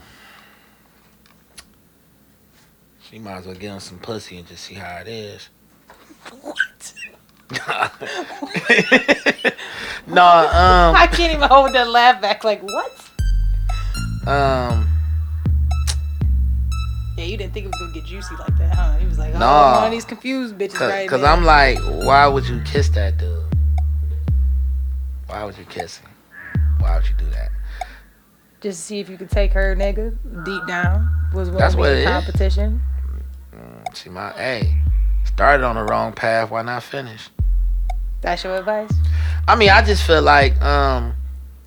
She 3.09 3.19
might 3.19 3.37
as 3.37 3.45
well 3.45 3.55
get 3.55 3.69
on 3.69 3.79
some 3.79 3.99
pussy 3.99 4.37
and 4.37 4.47
just 4.47 4.65
see 4.65 4.75
how 4.75 4.97
it 4.97 5.07
is. 5.07 5.49
What? 6.41 6.93
No, 10.07 10.25
um, 10.25 10.47
I 10.95 11.07
can't 11.07 11.33
even 11.33 11.47
hold 11.47 11.73
that 11.73 11.89
laugh 11.89 12.21
back. 12.21 12.43
Like, 12.43 12.61
what? 12.61 13.09
um, 14.27 14.80
Yeah, 17.21 17.27
you 17.27 17.37
didn't 17.37 17.53
think 17.53 17.65
it 17.65 17.69
was 17.69 17.77
gonna 17.79 17.93
get 17.93 18.03
juicy 18.05 18.33
like 18.35 18.57
that, 18.57 18.73
huh? 18.73 18.97
He 18.97 19.05
was 19.05 19.19
like, 19.19 19.35
oh, 19.35 19.37
Nah. 19.37 19.75
one 19.77 19.85
of 19.85 19.91
these 19.91 20.05
confused 20.05 20.57
bitches 20.57 20.73
cause, 20.73 20.89
right 20.89 21.07
'cause 21.07 21.21
there. 21.21 21.29
I'm 21.29 21.45
like, 21.45 21.77
why 22.03 22.25
would 22.25 22.47
you 22.47 22.59
kiss 22.61 22.89
that 22.89 23.17
dude? 23.19 23.43
Why 25.27 25.43
would 25.43 25.55
you 25.55 25.65
kiss 25.65 25.97
him? 25.97 26.09
Why 26.79 26.95
would 26.97 27.07
you 27.07 27.13
do 27.19 27.29
that? 27.29 27.51
Just 28.61 28.79
to 28.79 28.85
see 28.87 28.99
if 28.99 29.07
you 29.07 29.17
could 29.17 29.29
take 29.29 29.53
her 29.53 29.75
nigga 29.75 30.17
deep 30.45 30.65
down. 30.65 31.07
Was 31.31 31.49
one 31.51 31.59
That's 31.59 31.75
what 31.75 31.89
the 31.89 31.97
it 31.97 31.99
is. 31.99 32.05
competition. 32.09 32.81
See 33.93 34.09
my, 34.09 34.31
hey, 34.31 34.81
started 35.25 35.63
on 35.63 35.75
the 35.75 35.83
wrong 35.83 36.13
path. 36.13 36.49
Why 36.49 36.63
not 36.63 36.81
finish? 36.81 37.29
That's 38.21 38.43
your 38.43 38.55
advice. 38.55 38.91
I 39.47 39.55
mean, 39.55 39.69
I 39.69 39.83
just 39.83 40.03
feel 40.07 40.23
like 40.23 40.59
um, 40.59 41.13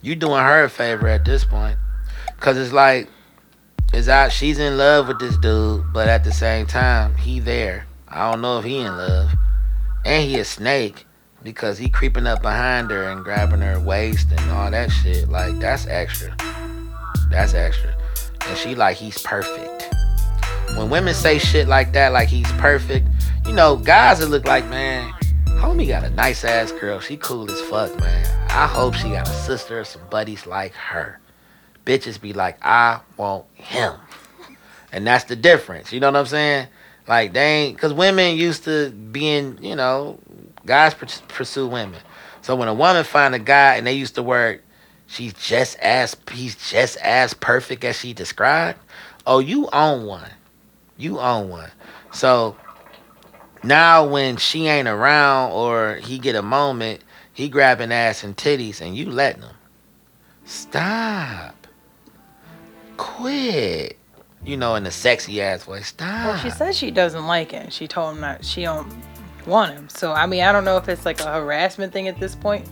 you 0.02 0.16
doing 0.16 0.42
her 0.42 0.64
a 0.64 0.68
favor 0.68 1.06
at 1.06 1.24
this 1.24 1.44
point, 1.44 1.78
cause 2.40 2.56
it's 2.56 2.72
like, 2.72 3.08
is 3.94 4.08
out 4.08 4.32
she's 4.32 4.58
in 4.58 4.76
love 4.76 5.06
with 5.06 5.20
this 5.20 5.36
dude, 5.36 5.84
but 5.92 6.08
at 6.08 6.24
the 6.24 6.32
same 6.32 6.66
time 6.66 7.14
he 7.14 7.38
there. 7.38 7.86
I 8.08 8.30
don't 8.30 8.40
know 8.40 8.58
if 8.58 8.64
he 8.64 8.78
in 8.78 8.96
love, 8.96 9.30
and 10.04 10.28
he 10.28 10.38
a 10.38 10.44
snake 10.44 11.06
because 11.44 11.78
he 11.78 11.88
creeping 11.88 12.26
up 12.26 12.42
behind 12.42 12.90
her 12.90 13.10
and 13.10 13.22
grabbing 13.22 13.60
her 13.60 13.78
waist 13.78 14.28
and 14.32 14.50
all 14.50 14.70
that 14.70 14.90
shit. 14.90 15.28
Like 15.28 15.58
that's 15.60 15.86
extra. 15.86 16.34
That's 17.30 17.54
extra. 17.54 17.94
And 18.48 18.58
she 18.58 18.74
like 18.74 18.96
he's 18.96 19.22
perfect. 19.22 19.94
When 20.76 20.90
women 20.90 21.14
say 21.14 21.38
shit 21.38 21.68
like 21.68 21.92
that, 21.92 22.12
like 22.12 22.28
he's 22.28 22.50
perfect, 22.52 23.06
you 23.46 23.52
know, 23.52 23.76
guys 23.76 24.18
that 24.18 24.28
look 24.28 24.44
like 24.44 24.66
man. 24.68 25.12
Homie 25.46 25.86
got 25.86 26.02
a 26.02 26.10
nice 26.10 26.44
ass 26.44 26.72
girl. 26.72 26.98
She 26.98 27.16
cool 27.16 27.50
as 27.50 27.60
fuck, 27.62 27.96
man. 28.00 28.48
I 28.50 28.66
hope 28.66 28.94
she 28.94 29.10
got 29.10 29.28
a 29.28 29.32
sister 29.32 29.80
or 29.80 29.84
some 29.84 30.02
buddies 30.10 30.46
like 30.46 30.74
her. 30.74 31.20
Bitches 31.84 32.20
be 32.20 32.32
like, 32.32 32.58
I 32.64 33.00
want 33.16 33.44
him. 33.54 33.94
And 34.92 35.06
that's 35.06 35.24
the 35.24 35.36
difference. 35.36 35.92
You 35.92 36.00
know 36.00 36.08
what 36.08 36.16
I'm 36.16 36.26
saying? 36.26 36.68
Like, 37.06 37.32
they 37.32 37.64
ain't, 37.64 37.76
because 37.76 37.92
women 37.92 38.36
used 38.36 38.64
to 38.64 38.90
being, 38.90 39.58
you 39.62 39.76
know, 39.76 40.18
guys 40.64 40.94
pursue 40.94 41.66
women. 41.66 42.00
So 42.40 42.56
when 42.56 42.68
a 42.68 42.74
woman 42.74 43.04
find 43.04 43.34
a 43.34 43.38
guy 43.38 43.76
and 43.76 43.86
they 43.86 43.92
used 43.92 44.14
to 44.14 44.22
work, 44.22 44.62
she's 45.06 45.34
just 45.34 45.78
as, 45.78 46.16
he's 46.32 46.54
just 46.70 46.96
as 46.98 47.34
perfect 47.34 47.84
as 47.84 47.98
she 47.98 48.12
described. 48.12 48.78
Oh, 49.26 49.38
you 49.38 49.68
own 49.72 50.06
one. 50.06 50.30
You 50.96 51.18
own 51.18 51.48
one. 51.48 51.70
So 52.12 52.56
now 53.62 54.06
when 54.06 54.36
she 54.36 54.66
ain't 54.68 54.88
around 54.88 55.52
or 55.52 55.96
he 55.96 56.18
get 56.18 56.36
a 56.36 56.42
moment, 56.42 57.02
he 57.32 57.48
grabbing 57.48 57.92
ass 57.92 58.22
and 58.22 58.36
titties 58.36 58.80
and 58.80 58.96
you 58.96 59.10
letting 59.10 59.42
him. 59.42 59.56
Stop. 60.44 61.53
Quit. 62.96 63.98
You 64.44 64.56
know, 64.56 64.74
in 64.74 64.84
a 64.86 64.90
sexy 64.90 65.40
ass 65.40 65.64
voice. 65.64 65.88
Stop. 65.88 66.26
Well, 66.26 66.38
she 66.38 66.50
says 66.50 66.76
she 66.76 66.90
doesn't 66.90 67.26
like 67.26 67.52
him. 67.52 67.70
She 67.70 67.88
told 67.88 68.14
him 68.14 68.20
that 68.20 68.44
she 68.44 68.62
don't 68.62 68.92
want 69.46 69.72
him. 69.72 69.88
So 69.88 70.12
I 70.12 70.26
mean, 70.26 70.42
I 70.42 70.52
don't 70.52 70.64
know 70.64 70.76
if 70.76 70.88
it's 70.88 71.04
like 71.06 71.20
a 71.20 71.32
harassment 71.32 71.92
thing 71.92 72.08
at 72.08 72.20
this 72.20 72.34
point. 72.34 72.68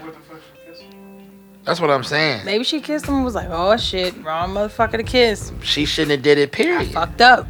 What 0.00 0.14
the 0.14 0.20
fuck 0.20 0.40
she 0.42 0.70
kissing? 0.70 1.30
That's 1.64 1.80
what 1.80 1.90
I'm 1.90 2.04
saying. 2.04 2.44
Maybe 2.44 2.64
she 2.64 2.80
kissed 2.80 3.06
him 3.06 3.14
and 3.14 3.24
was 3.24 3.34
like, 3.34 3.48
oh 3.50 3.76
shit, 3.78 4.22
wrong 4.22 4.50
motherfucker 4.50 4.98
to 4.98 5.02
kiss. 5.02 5.52
She 5.62 5.86
shouldn't 5.86 6.10
have 6.10 6.22
did 6.22 6.36
it. 6.36 6.52
Period. 6.52 6.92
Fucked 6.92 7.22
up. 7.22 7.46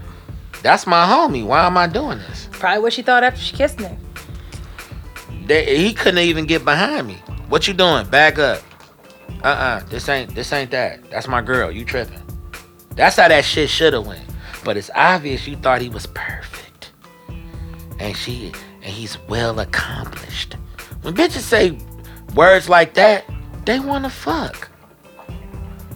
That's 0.62 0.87
my 0.87 1.05
homie. 1.07 1.44
Why 1.44 1.66
am 1.66 1.77
I 1.77 1.87
doing 1.87 2.18
this? 2.18 2.49
Probably 2.53 2.83
what 2.83 2.92
she 2.92 3.03
thought 3.03 3.23
after 3.23 3.40
she 3.40 3.57
kissed 3.57 3.81
him. 3.81 3.97
They, 5.47 5.79
he 5.79 5.94
couldn't 5.94 6.18
even 6.18 6.47
get 6.47 6.64
behind 6.64 7.07
me. 7.07 7.14
What 7.49 7.66
you 7.66 7.75
doing? 7.75 8.07
Back 8.09 8.38
up. 8.38 8.62
Uh-uh. 9.43 9.81
This 9.85 10.09
ain't 10.09 10.35
this 10.35 10.53
ain't 10.53 10.71
that. 10.73 11.11
That's 11.11 11.29
my 11.29 11.41
girl. 11.41 11.71
You 11.71 11.85
tripping. 11.85 12.23
That's 12.95 13.17
how 13.17 13.29
that 13.29 13.45
shit 13.45 13.71
should 13.71 13.93
have 13.93 14.07
went. 14.07 14.25
But 14.64 14.77
it's 14.77 14.91
obvious 14.95 15.47
you 15.47 15.57
thought 15.57 15.81
he 15.81 15.88
was 15.88 16.07
perfect. 16.07 16.93
And 17.99 18.17
she 18.17 18.53
and 18.83 18.93
he's 18.93 19.19
well 19.29 19.61
accomplished. 19.61 20.55
When 21.03 21.14
bitches 21.14 21.41
say 21.41 21.79
words 22.35 22.69
like 22.69 22.95
that, 22.95 23.25
they 23.64 23.81
wanna 23.81 24.11
fuck. 24.11 24.69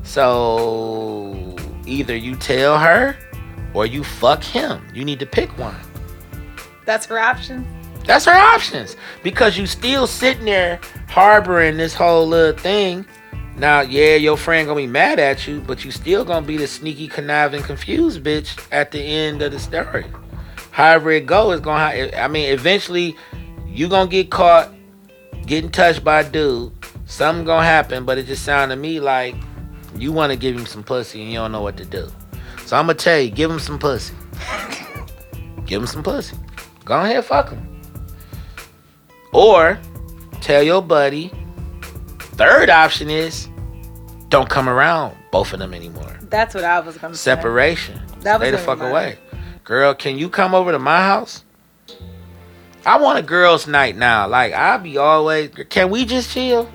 So 0.05 1.57
either 1.87 2.15
you 2.15 2.37
tell 2.37 2.79
her 2.79 3.17
or 3.75 3.87
you 3.87 4.05
fuck 4.05 4.43
him. 4.45 4.87
You 4.95 5.05
need 5.05 5.19
to 5.21 5.27
pick 5.27 5.57
one. 5.59 5.77
That's 6.85 7.07
her 7.07 7.19
option. 7.19 7.67
That's 8.07 8.25
her 8.25 8.33
options. 8.33 8.97
Because 9.23 9.57
you 9.57 9.67
still 9.67 10.07
sitting 10.07 10.45
there 10.45 10.81
harboring 11.09 11.77
this 11.77 11.95
whole 11.95 12.27
little 12.27 12.59
thing. 12.59 13.07
Now, 13.57 13.83
yeah, 13.83 14.17
your 14.17 14.37
friend 14.37 14.67
gonna 14.67 14.81
be 14.81 14.87
mad 14.87 15.19
at 15.19 15.47
you, 15.47 15.61
but 15.61 15.85
you 15.85 15.91
still 15.91 16.25
gonna 16.25 16.47
be 16.47 16.57
the 16.57 16.67
sneaky, 16.67 17.09
conniving, 17.09 17.63
confused 17.63 18.23
bitch 18.23 18.67
at 18.73 18.91
the 18.93 19.01
end 19.01 19.43
of 19.43 19.53
the 19.53 19.59
story. 19.59 20.07
However 20.71 21.11
it 21.11 21.27
go, 21.27 21.53
it's 21.53 21.61
gonna. 21.61 22.11
I 22.17 22.29
mean, 22.29 22.51
eventually, 22.51 23.15
you 23.67 23.89
gonna 23.89 24.11
get 24.11 24.31
caught 24.31 24.73
getting 25.47 25.71
touched 25.71 26.03
by 26.03 26.21
a 26.21 26.31
dude. 26.31 26.73
Something 27.05 27.45
gonna 27.45 27.67
happen, 27.67 28.05
but 28.05 28.17
it 28.17 28.27
just 28.27 28.45
sounded 28.45 28.75
to 28.75 28.81
me 28.81 29.01
like 29.01 29.35
you 29.97 30.13
want 30.13 30.31
to 30.31 30.37
give 30.37 30.57
him 30.57 30.67
some 30.67 30.83
pussy 30.83 31.23
and 31.23 31.31
you 31.31 31.39
don't 31.39 31.53
know 31.53 31.61
what 31.61 31.77
to 31.77 31.85
do. 31.85 32.11
So 32.65 32.77
I'm 32.77 32.87
gonna 32.87 32.95
tell 32.95 33.21
you, 33.21 33.31
give 33.31 33.51
him 33.51 33.59
some 33.59 33.79
pussy. 33.79 34.15
give 35.67 35.83
him 35.83 35.87
some 35.87 36.03
pussy. 36.03 36.37
Go 36.85 37.01
ahead, 37.01 37.25
fuck 37.25 37.51
him. 37.51 37.81
Or 39.33 39.79
tell 40.41 40.63
your 40.63 40.83
buddy. 40.83 41.31
Third 42.33 42.71
option 42.71 43.11
is 43.11 43.49
don't 44.29 44.49
come 44.49 44.69
around 44.69 45.17
both 45.31 45.53
of 45.53 45.59
them 45.59 45.75
anymore. 45.75 46.19
That's 46.23 46.55
what 46.55 46.65
I 46.65 46.81
was 46.81 46.97
gonna 46.97 47.15
say. 47.15 47.23
Separation. 47.23 48.01
That 48.21 48.41
was 48.41 48.51
the 48.51 48.59
fuck 48.59 48.79
be 48.79 48.85
mine. 48.85 48.91
away. 48.91 49.19
Girl, 49.65 49.95
can 49.95 50.19
you 50.19 50.29
come 50.29 50.55
over 50.55 50.73
to 50.73 50.79
my 50.79 51.03
house? 51.03 51.45
I 52.85 52.99
want 52.99 53.19
a 53.19 53.23
girls' 53.23 53.67
night 53.67 53.97
now. 53.97 54.27
Like 54.27 54.53
I 54.55 54.77
be 54.79 54.97
always 54.97 55.51
can 55.69 55.91
we 55.91 56.05
just 56.05 56.31
chill? 56.31 56.71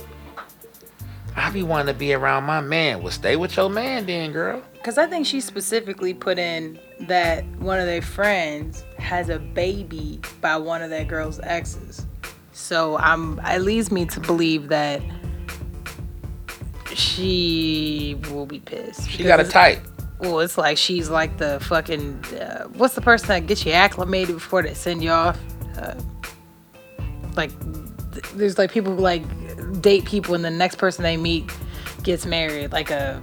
I 1.36 1.52
be 1.52 1.62
wanting 1.62 1.88
to 1.88 1.93
be 1.93 2.13
around 2.13 2.46
my 2.46 2.62
man. 2.62 3.04
Well, 3.04 3.12
stay 3.12 3.36
with 3.36 3.56
your 3.58 3.70
man 3.70 4.08
then, 4.08 4.32
girl. 4.32 4.62
Because 4.74 4.98
I 4.98 5.06
think 5.06 5.26
she 5.26 5.39
specifically 5.39 6.13
put 6.13 6.39
in 6.39 6.80
that 7.02 7.46
one 7.58 7.80
of 7.80 7.86
their 7.86 8.02
friends 8.02 8.84
has 8.98 9.30
a 9.30 9.38
baby 9.38 10.20
by 10.41 10.58
one 10.58 10.82
of 10.82 10.89
that 10.89 11.08
girl's 11.08 11.39
exes. 11.41 12.06
So 12.54 12.98
I'm 12.98 13.39
it 13.46 13.62
leads 13.62 13.91
me 13.91 14.06
to 14.06 14.20
believe 14.20 14.70
that 14.70 15.02
she 16.97 18.17
will 18.31 18.45
be 18.45 18.60
pissed. 18.60 19.10
She 19.10 19.23
got 19.23 19.39
a 19.39 19.43
type. 19.43 19.79
Well, 20.19 20.39
it's 20.39 20.57
like 20.57 20.77
she's 20.77 21.10
like 21.10 21.38
the 21.38 21.60
fucking 21.62 22.23
uh, 22.25 22.63
what's 22.69 22.95
the 22.95 23.01
person 23.01 23.27
that 23.27 23.45
gets 23.45 23.65
you 23.65 23.71
acclimated 23.71 24.36
before 24.36 24.63
they 24.63 24.73
send 24.73 25.03
you 25.03 25.12
off? 25.12 25.39
Uh, 25.77 25.93
like 27.36 27.51
th- 28.13 28.25
there's 28.33 28.57
like 28.57 28.71
people 28.71 28.95
who 28.95 29.01
like 29.01 29.23
date 29.81 30.05
people 30.05 30.33
and 30.33 30.43
the 30.43 30.49
next 30.49 30.77
person 30.77 31.03
they 31.03 31.17
meet 31.17 31.51
gets 32.01 32.25
married, 32.25 32.71
like 32.71 32.89
a 32.89 33.21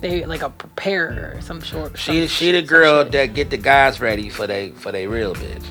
they 0.00 0.24
like 0.26 0.42
a 0.42 0.50
preparer 0.50 1.32
or 1.36 1.40
some 1.40 1.62
short. 1.62 1.96
She 1.98 2.04
some 2.04 2.14
she 2.14 2.20
the 2.20 2.28
shit- 2.28 2.54
some 2.54 2.66
girl 2.66 3.04
that 3.06 3.32
get 3.32 3.48
the 3.48 3.56
guys 3.56 4.00
ready 4.00 4.28
for 4.28 4.46
they 4.46 4.72
for 4.72 4.92
they 4.92 5.06
real 5.06 5.34
bitch. 5.34 5.64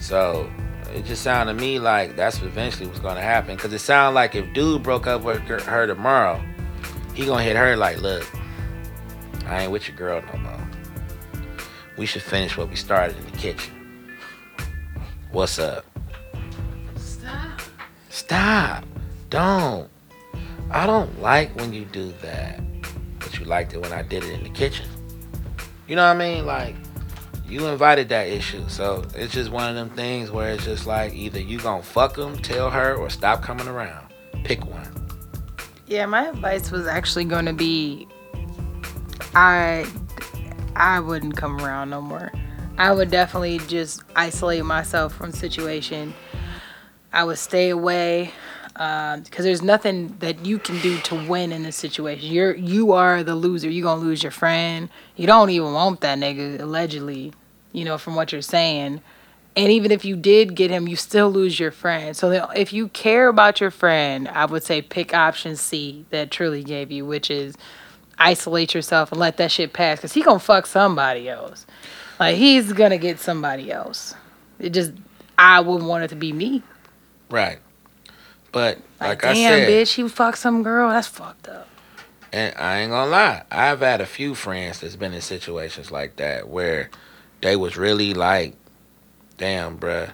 So 0.00 0.50
it 0.94 1.04
just 1.04 1.22
sounded 1.22 1.54
to 1.54 1.60
me 1.60 1.78
like 1.78 2.16
that's 2.16 2.40
eventually 2.42 2.86
what's 2.86 3.00
gonna 3.00 3.20
happen. 3.20 3.56
Cause 3.56 3.72
it 3.72 3.78
sounded 3.78 4.14
like 4.14 4.34
if 4.34 4.52
dude 4.52 4.82
broke 4.82 5.06
up 5.06 5.22
with 5.22 5.38
her 5.40 5.60
her 5.60 5.86
tomorrow, 5.86 6.42
he 7.14 7.26
gonna 7.26 7.42
hit 7.42 7.56
her 7.56 7.76
like, 7.76 8.00
look, 8.00 8.26
I 9.46 9.62
ain't 9.62 9.72
with 9.72 9.88
your 9.88 9.96
girl 9.96 10.22
no 10.32 10.38
more. 10.38 10.68
We 11.96 12.06
should 12.06 12.22
finish 12.22 12.56
what 12.56 12.68
we 12.68 12.76
started 12.76 13.16
in 13.16 13.24
the 13.24 13.38
kitchen. 13.38 13.72
What's 15.30 15.58
up? 15.58 15.84
Stop. 16.96 17.60
Stop. 18.08 18.84
Don't. 19.30 19.88
I 20.70 20.86
don't 20.86 21.20
like 21.20 21.54
when 21.56 21.72
you 21.72 21.84
do 21.86 22.12
that. 22.22 22.60
But 23.18 23.38
you 23.38 23.44
liked 23.44 23.74
it 23.74 23.80
when 23.80 23.92
I 23.92 24.02
did 24.02 24.24
it 24.24 24.30
in 24.32 24.42
the 24.42 24.50
kitchen. 24.50 24.86
You 25.86 25.96
know 25.96 26.06
what 26.06 26.16
I 26.16 26.18
mean? 26.18 26.46
Like, 26.46 26.76
you 27.52 27.66
invited 27.66 28.08
that 28.08 28.28
issue. 28.28 28.66
So 28.68 29.04
it's 29.14 29.32
just 29.32 29.50
one 29.50 29.68
of 29.68 29.74
them 29.76 29.90
things 29.90 30.30
where 30.30 30.52
it's 30.52 30.64
just 30.64 30.86
like 30.86 31.12
either 31.12 31.38
you 31.38 31.58
gonna 31.60 31.82
fuck 31.82 32.16
him, 32.16 32.38
tell 32.38 32.70
her, 32.70 32.94
or 32.94 33.10
stop 33.10 33.42
coming 33.42 33.68
around. 33.68 34.08
Pick 34.44 34.64
one. 34.64 34.88
Yeah, 35.86 36.06
my 36.06 36.28
advice 36.28 36.70
was 36.70 36.86
actually 36.86 37.26
going 37.26 37.44
to 37.44 37.52
be 37.52 38.08
I 39.34 39.86
I 40.74 41.00
wouldn't 41.00 41.36
come 41.36 41.60
around 41.60 41.90
no 41.90 42.00
more. 42.00 42.32
I 42.78 42.92
would 42.92 43.10
definitely 43.10 43.58
just 43.58 44.02
isolate 44.16 44.64
myself 44.64 45.14
from 45.14 45.30
the 45.30 45.36
situation. 45.36 46.14
I 47.12 47.24
would 47.24 47.38
stay 47.38 47.68
away 47.68 48.32
um, 48.76 49.20
because 49.20 49.44
there's 49.44 49.60
nothing 49.62 50.16
that 50.20 50.46
you 50.46 50.58
can 50.58 50.80
do 50.80 50.98
to 51.00 51.28
win 51.28 51.52
in 51.52 51.62
this 51.62 51.76
situation. 51.76 52.32
You're 52.32 52.54
you 52.54 52.92
are 52.92 53.22
the 53.22 53.34
loser. 53.34 53.68
You're 53.68 53.84
gonna 53.84 54.00
lose 54.00 54.22
your 54.22 54.32
friend. 54.32 54.88
You 55.16 55.26
don't 55.26 55.50
even 55.50 55.72
want 55.72 56.00
that 56.00 56.18
nigga 56.18 56.60
allegedly. 56.60 57.32
You 57.72 57.84
know 57.84 57.98
from 57.98 58.14
what 58.14 58.32
you're 58.32 58.42
saying. 58.42 59.00
And 59.54 59.70
even 59.70 59.90
if 59.90 60.04
you 60.04 60.16
did 60.16 60.54
get 60.54 60.70
him, 60.70 60.88
you 60.88 60.96
still 60.96 61.30
lose 61.30 61.60
your 61.60 61.70
friend. 61.70 62.16
So 62.16 62.30
if 62.56 62.72
you 62.72 62.88
care 62.88 63.28
about 63.28 63.60
your 63.60 63.70
friend, 63.70 64.26
I 64.28 64.46
would 64.46 64.62
say 64.62 64.80
pick 64.80 65.12
option 65.12 65.56
C 65.56 66.06
that 66.10 66.30
Trilly 66.30 66.64
gave 66.64 66.90
you, 66.90 67.04
which 67.04 67.30
is 67.30 67.54
isolate 68.18 68.72
yourself 68.72 69.12
and 69.12 69.20
let 69.20 69.36
that 69.36 69.50
shit 69.50 69.72
pass. 69.74 70.00
Cause 70.00 70.12
he 70.12 70.22
gonna 70.22 70.38
fuck 70.38 70.66
somebody 70.66 71.28
else. 71.28 71.66
Like 72.18 72.36
he's 72.36 72.72
gonna 72.72 72.98
get 72.98 73.20
somebody 73.20 73.70
else. 73.70 74.14
It 74.58 74.70
just 74.70 74.92
I 75.36 75.60
wouldn't 75.60 75.88
want 75.88 76.04
it 76.04 76.08
to 76.08 76.16
be 76.16 76.32
me. 76.32 76.62
Right. 77.30 77.58
But 78.52 78.78
Like, 79.00 79.22
like, 79.22 79.24
I 79.24 79.34
damn, 79.34 79.60
said, 79.60 79.68
bitch, 79.68 79.94
he 79.94 80.08
fucked 80.08 80.38
some 80.38 80.62
girl. 80.62 80.90
That's 80.90 81.08
fucked 81.08 81.48
up. 81.48 81.68
And 82.32 82.54
I 82.56 82.78
ain't 82.80 82.90
gonna 82.90 83.10
lie, 83.10 83.42
I've 83.50 83.80
had 83.80 84.00
a 84.00 84.06
few 84.06 84.34
friends 84.34 84.80
that's 84.80 84.96
been 84.96 85.12
in 85.12 85.20
situations 85.20 85.90
like 85.90 86.16
that 86.16 86.48
where 86.48 86.90
they 87.42 87.56
was 87.56 87.76
really 87.76 88.14
like, 88.14 88.54
damn, 89.36 89.78
bruh, 89.78 90.12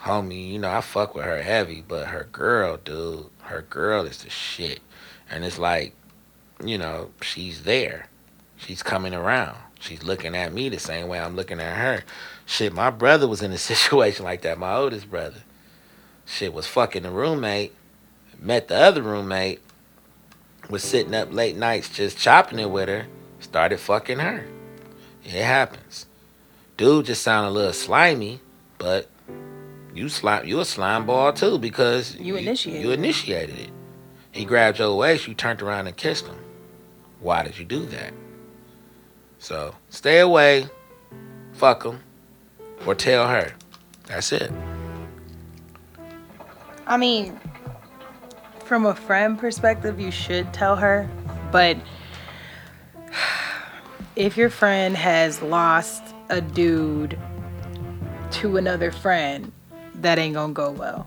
homie, 0.00 0.52
you 0.52 0.58
know, 0.58 0.70
I 0.70 0.80
fuck 0.80 1.14
with 1.14 1.24
her 1.24 1.42
heavy, 1.42 1.84
but 1.86 2.08
her 2.08 2.26
girl, 2.32 2.78
dude, 2.78 3.26
her 3.42 3.62
girl 3.62 4.04
is 4.06 4.24
the 4.24 4.30
shit. 4.30 4.80
And 5.30 5.44
it's 5.44 5.58
like, 5.58 5.94
you 6.64 6.78
know, 6.78 7.10
she's 7.20 7.62
there. 7.62 8.08
She's 8.56 8.82
coming 8.82 9.14
around. 9.14 9.58
She's 9.78 10.02
looking 10.02 10.34
at 10.34 10.52
me 10.52 10.68
the 10.68 10.78
same 10.78 11.08
way 11.08 11.20
I'm 11.20 11.36
looking 11.36 11.60
at 11.60 11.76
her. 11.76 12.04
Shit, 12.46 12.72
my 12.72 12.90
brother 12.90 13.28
was 13.28 13.42
in 13.42 13.52
a 13.52 13.58
situation 13.72 14.24
like 14.24 14.42
that, 14.42 14.58
my 14.58 14.74
oldest 14.74 15.10
brother. 15.10 15.42
Shit 16.24 16.54
was 16.54 16.66
fucking 16.66 17.02
the 17.02 17.10
roommate, 17.10 17.74
met 18.38 18.68
the 18.68 18.76
other 18.76 19.02
roommate, 19.02 19.60
was 20.70 20.82
sitting 20.82 21.14
up 21.14 21.32
late 21.32 21.56
nights 21.56 21.90
just 21.90 22.16
chopping 22.16 22.58
it 22.58 22.70
with 22.70 22.88
her, 22.88 23.06
started 23.40 23.80
fucking 23.80 24.20
her. 24.20 24.46
It 25.24 25.42
happens. 25.44 26.06
Dude 26.82 27.06
just 27.06 27.22
sounded 27.22 27.50
a 27.50 27.52
little 27.52 27.72
slimy, 27.72 28.40
but 28.76 29.08
you 29.94 30.08
slime 30.08 30.44
you 30.44 30.58
a 30.58 30.64
slime 30.64 31.06
ball 31.06 31.32
too 31.32 31.56
because 31.56 32.16
You 32.16 32.34
initiated 32.34 32.82
You 32.82 32.90
it. 32.90 32.94
initiated 32.94 33.56
it. 33.56 33.70
He 34.32 34.44
grabbed 34.44 34.80
your 34.80 34.96
waist, 34.96 35.28
you 35.28 35.34
turned 35.34 35.62
around 35.62 35.86
and 35.86 35.96
kissed 35.96 36.26
him. 36.26 36.34
Why 37.20 37.44
did 37.44 37.56
you 37.56 37.64
do 37.64 37.86
that? 37.86 38.12
So 39.38 39.76
stay 39.90 40.18
away, 40.18 40.66
fuck 41.52 41.84
him, 41.84 42.00
or 42.84 42.96
tell 42.96 43.28
her. 43.28 43.52
That's 44.06 44.32
it. 44.32 44.50
I 46.88 46.96
mean, 46.96 47.38
from 48.64 48.86
a 48.86 48.94
friend 48.96 49.38
perspective, 49.38 50.00
you 50.00 50.10
should 50.10 50.52
tell 50.52 50.74
her, 50.74 51.08
but 51.52 51.76
if 54.16 54.36
your 54.36 54.50
friend 54.50 54.96
has 54.96 55.40
lost 55.42 56.11
a 56.32 56.40
dude 56.40 57.18
to 58.32 58.56
another 58.56 58.90
friend, 58.90 59.52
that 59.96 60.18
ain't 60.18 60.34
gonna 60.34 60.54
go 60.54 60.70
well. 60.70 61.06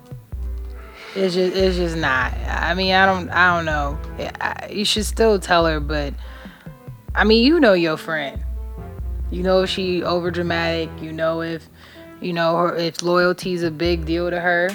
It's 1.15 1.33
just, 1.33 1.55
it's 1.55 1.77
just 1.77 1.97
not. 1.97 2.33
I 2.47 2.73
mean, 2.75 2.93
I 2.93 3.05
don't, 3.05 3.29
I 3.29 3.55
don't 3.55 3.65
know. 3.65 3.97
I, 4.39 4.69
you 4.69 4.85
should 4.85 5.05
still 5.05 5.39
tell 5.39 5.65
her, 5.65 5.79
but 5.79 6.13
I 7.15 7.23
mean, 7.23 7.43
you 7.43 7.59
know 7.59 7.73
your 7.73 7.97
friend. 7.97 8.41
You 9.31 9.41
know 9.41 9.63
if 9.63 9.69
she 9.69 10.03
over 10.03 10.29
dramatic. 10.29 10.89
You 11.01 11.11
know 11.11 11.41
if, 11.41 11.67
you 12.21 12.31
know, 12.31 12.55
her, 12.57 12.75
if 12.75 13.01
loyalty's 13.01 13.63
a 13.63 13.71
big 13.71 14.05
deal 14.05 14.29
to 14.29 14.39
her. 14.39 14.69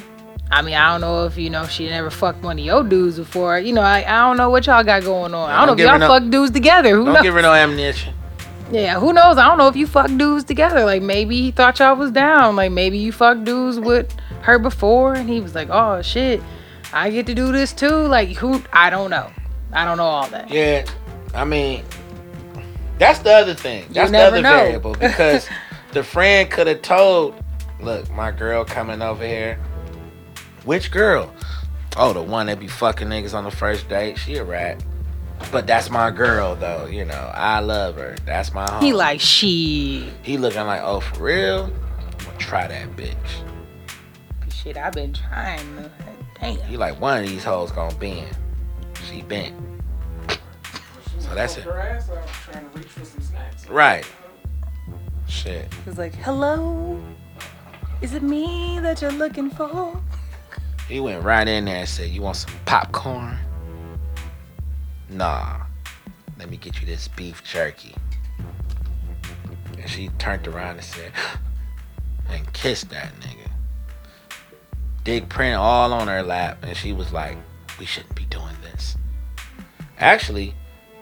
I 0.50 0.62
mean, 0.62 0.74
I 0.74 0.90
don't 0.90 1.00
know 1.00 1.26
if 1.26 1.38
you 1.38 1.48
know 1.48 1.66
she 1.66 1.88
never 1.88 2.10
fucked 2.10 2.42
one 2.42 2.58
of 2.58 2.64
your 2.64 2.82
dudes 2.82 3.18
before. 3.18 3.60
You 3.60 3.72
know, 3.72 3.82
I, 3.82 3.98
I 3.98 4.26
don't 4.26 4.36
know 4.36 4.50
what 4.50 4.66
y'all 4.66 4.82
got 4.82 5.04
going 5.04 5.32
on. 5.32 5.48
I 5.48 5.64
don't 5.64 5.76
don't 5.76 5.86
know 5.86 5.94
if 5.94 6.00
y'all 6.00 6.08
fuck 6.20 6.28
dudes 6.28 6.50
together. 6.50 6.96
Who 6.96 7.04
Don't 7.04 7.14
knows? 7.14 7.22
give 7.22 7.34
her 7.34 7.42
no 7.42 7.52
ammunition. 7.52 8.14
Yeah, 8.70 9.00
who 9.00 9.12
knows? 9.12 9.36
I 9.36 9.46
don't 9.46 9.58
know 9.58 9.68
if 9.68 9.76
you 9.76 9.86
fuck 9.86 10.06
dudes 10.16 10.44
together. 10.44 10.84
Like 10.84 11.02
maybe 11.02 11.40
he 11.40 11.50
thought 11.50 11.78
y'all 11.78 11.96
was 11.96 12.10
down. 12.12 12.56
Like 12.56 12.72
maybe 12.72 12.98
you 12.98 13.12
fucked 13.12 13.44
dudes 13.44 13.80
with 13.80 14.14
her 14.42 14.58
before, 14.58 15.14
and 15.14 15.28
he 15.28 15.40
was 15.40 15.54
like, 15.54 15.68
"Oh 15.70 16.02
shit, 16.02 16.40
I 16.92 17.10
get 17.10 17.26
to 17.26 17.34
do 17.34 17.52
this 17.52 17.72
too." 17.72 17.88
Like 18.06 18.28
who? 18.30 18.62
I 18.72 18.90
don't 18.90 19.10
know. 19.10 19.30
I 19.72 19.84
don't 19.84 19.96
know 19.96 20.04
all 20.04 20.28
that. 20.28 20.50
Yeah, 20.50 20.84
I 21.34 21.44
mean, 21.44 21.84
that's 22.98 23.18
the 23.20 23.32
other 23.32 23.54
thing. 23.54 23.86
That's 23.90 24.10
the 24.10 24.12
never 24.12 24.36
other 24.36 24.42
know. 24.42 24.56
variable 24.56 24.92
because 25.00 25.48
the 25.92 26.04
friend 26.04 26.48
could 26.50 26.68
have 26.68 26.82
told, 26.82 27.34
"Look, 27.80 28.08
my 28.10 28.30
girl 28.30 28.64
coming 28.64 29.02
over 29.02 29.26
here." 29.26 29.58
Which 30.64 30.90
girl? 30.90 31.32
Oh, 31.96 32.12
the 32.12 32.22
one 32.22 32.46
that 32.46 32.60
be 32.60 32.68
fucking 32.68 33.08
niggas 33.08 33.34
on 33.34 33.44
the 33.44 33.50
first 33.50 33.88
date. 33.88 34.16
She 34.18 34.36
a 34.36 34.44
rat. 34.44 34.84
But 35.52 35.66
that's 35.66 35.90
my 35.90 36.10
girl, 36.10 36.54
though. 36.54 36.86
You 36.86 37.04
know, 37.04 37.30
I 37.34 37.60
love 37.60 37.96
her. 37.96 38.16
That's 38.24 38.52
my 38.54 38.70
home. 38.70 38.82
He 38.82 38.92
like 38.92 39.20
she 39.20 40.12
He 40.22 40.38
looking 40.38 40.60
like, 40.66 40.80
oh, 40.84 41.00
for 41.00 41.22
real? 41.24 41.64
I'm 41.64 42.24
gonna 42.26 42.38
try 42.38 42.66
that 42.68 42.90
bitch. 42.96 43.14
shit. 44.52 44.76
I've 44.76 44.92
been 44.92 45.12
trying. 45.12 45.58
to- 45.76 45.90
Damn. 46.40 46.56
He 46.68 46.76
like, 46.76 47.00
one 47.00 47.22
of 47.22 47.28
these 47.28 47.44
hoes 47.44 47.70
gonna 47.72 47.94
bend. 47.96 48.28
She 49.10 49.22
bent. 49.22 49.54
So 51.18 51.34
that's 51.34 51.56
it. 51.56 51.64
Her 51.64 51.78
ass 51.80 52.08
out 52.10 52.26
trying 52.28 52.70
to 52.70 52.78
reach 52.78 52.88
for 52.88 53.04
some 53.04 53.20
snacks. 53.20 53.68
Right. 53.68 54.04
Shit. 55.28 55.68
He's 55.84 55.98
like, 55.98 56.14
"Hello, 56.14 57.00
is 58.00 58.14
it 58.14 58.22
me 58.22 58.78
that 58.80 59.00
you're 59.02 59.12
looking 59.12 59.50
for?" 59.50 60.00
He 60.88 60.98
went 61.00 61.22
right 61.22 61.46
in 61.46 61.66
there 61.66 61.76
and 61.76 61.88
said, 61.88 62.08
You 62.10 62.22
want 62.22 62.36
some 62.36 62.52
popcorn? 62.66 63.38
Nah. 65.10 65.62
Let 66.38 66.50
me 66.50 66.56
get 66.56 66.80
you 66.80 66.86
this 66.86 67.08
beef 67.08 67.42
jerky. 67.44 67.94
And 69.78 69.88
she 69.88 70.08
turned 70.18 70.46
around 70.46 70.76
and 70.76 70.84
said, 70.84 71.12
and 72.28 72.52
kissed 72.52 72.90
that 72.90 73.12
nigga. 73.20 73.50
Dick 75.04 75.28
print 75.28 75.56
all 75.56 75.92
on 75.92 76.08
her 76.08 76.22
lap, 76.22 76.58
and 76.62 76.76
she 76.76 76.92
was 76.92 77.12
like, 77.12 77.36
We 77.78 77.86
shouldn't 77.86 78.14
be 78.14 78.24
doing 78.26 78.54
this. 78.62 78.96
Actually, 79.98 80.54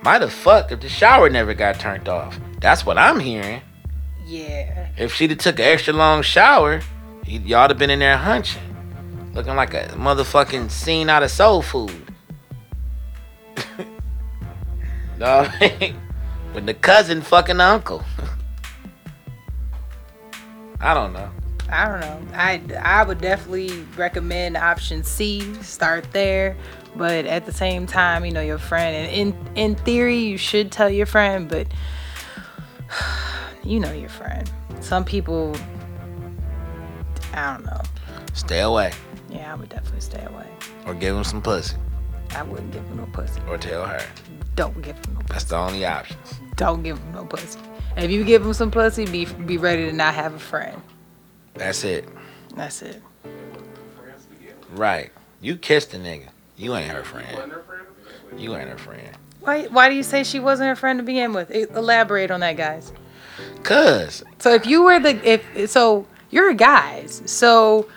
might 0.03 0.23
have 0.23 0.33
fucked 0.33 0.73
if 0.73 0.81
the 0.81 0.89
shower 0.89 1.29
never 1.29 1.55
got 1.55 1.81
turned 1.81 2.09
off. 2.09 2.39
That's 2.61 2.87
what 2.87 2.99
I'm 2.99 3.21
hearing. 3.21 3.61
Yeah. 4.25 4.89
If 4.97 5.15
she'd 5.15 5.31
have 5.31 5.39
took 5.39 5.59
an 5.59 5.65
extra 5.65 5.93
long 5.95 6.23
shower, 6.23 6.81
he, 7.25 7.39
y'all'd 7.39 7.71
have 7.71 7.79
been 7.79 7.91
in 7.91 7.99
there 7.99 8.17
hunching. 8.17 8.63
Looking 9.35 9.57
like 9.57 9.75
a 9.75 9.89
motherfucking 9.89 10.71
scene 10.71 11.09
out 11.11 11.23
of 11.23 11.31
soul 11.31 11.63
food. 11.63 12.09
no, 15.19 15.49
with 16.55 16.67
the 16.67 16.75
cousin 16.75 17.23
fucking 17.23 17.61
uncle. 17.61 18.05
I 20.81 20.95
don't 20.95 21.13
know. 21.13 21.29
I 21.69 21.89
don't 21.89 22.01
know. 22.01 22.21
I 22.35 22.63
I 22.81 23.03
would 23.03 23.21
definitely 23.21 23.83
recommend 23.97 24.57
option 24.57 25.03
C. 25.03 25.55
Start 25.63 26.13
there, 26.13 26.57
but 26.95 27.27
at 27.27 27.47
the 27.47 27.53
same 27.53 27.85
time, 27.87 28.25
you 28.25 28.31
know 28.31 28.41
your 28.41 28.59
friend. 28.59 28.95
And 28.95 29.13
in 29.13 29.35
in 29.57 29.75
theory, 29.75 30.19
you 30.19 30.39
should 30.39 30.71
tell 30.71 30.89
your 30.89 31.07
friend, 31.07 31.49
but 31.49 31.67
you 33.65 33.81
know 33.81 33.93
your 33.93 34.09
friend. 34.09 34.49
Some 34.81 35.05
people, 35.05 35.57
I 37.35 37.55
don't 37.55 37.67
know. 37.67 37.81
Stay 38.35 38.61
away. 38.61 38.93
Yeah, 39.29 39.53
I 39.53 39.57
would 39.57 39.69
definitely 39.69 40.01
stay 40.01 40.25
away. 40.25 40.47
Or 40.87 40.95
give 40.95 41.17
him 41.17 41.25
some 41.25 41.43
pussy. 41.43 41.77
I 42.35 42.43
wouldn't 42.43 42.73
give 42.73 42.85
him 42.85 42.99
no 42.99 43.07
pussy. 43.13 43.41
Or 43.49 43.59
tell 43.59 43.85
her. 43.87 44.05
Don't 44.55 44.81
give 44.83 44.97
him 44.97 45.15
no 45.15 45.21
pussy. 45.21 45.33
That's 45.33 45.45
the 45.45 45.57
only 45.57 45.85
option. 45.87 46.17
Don't 46.57 46.83
give 46.83 46.99
him 46.99 47.13
no 47.13 47.25
pussy. 47.25 47.59
If 47.97 48.11
you 48.11 48.25
give 48.25 48.45
him 48.45 48.53
some 48.53 48.71
pussy, 48.71 49.07
be 49.07 49.25
be 49.25 49.59
ready 49.59 49.87
to 49.87 49.93
not 49.93 50.15
have 50.15 50.35
a 50.35 50.39
friend. 50.39 50.81
That's 51.55 51.85
it. 51.85 52.09
That's 52.55 52.83
it. 52.83 53.03
Right. 54.71 55.11
You 55.41 55.57
kissed 55.57 55.93
the 55.93 55.99
nigga. 55.99 56.29
You 56.57 56.75
ain't 56.75 56.91
her 56.91 57.05
friend. 57.05 57.27
Wasn't 57.35 57.53
her 57.53 57.63
friend? 57.63 58.41
You 58.41 58.57
ain't 58.57 58.69
her 58.69 58.79
friend. 58.79 59.17
Why 59.41 59.67
why 59.67 59.89
do 59.89 59.95
you 59.95 60.03
say 60.03 60.25
she 60.25 60.41
wasn't 60.41 60.69
her 60.69 60.77
friend 60.77 60.99
to 60.99 61.03
begin 61.03 61.33
with? 61.33 61.51
Elaborate 61.51 62.31
on 62.31 62.41
that, 62.41 62.57
guys. 62.57 62.93
Cause 63.63 64.25
So 64.39 64.55
if 64.55 64.67
you 64.67 64.83
were 64.83 64.99
the 64.99 65.29
if 65.29 65.71
so 65.71 66.07
you're 66.31 66.53
guys. 66.55 67.23
So 67.27 67.89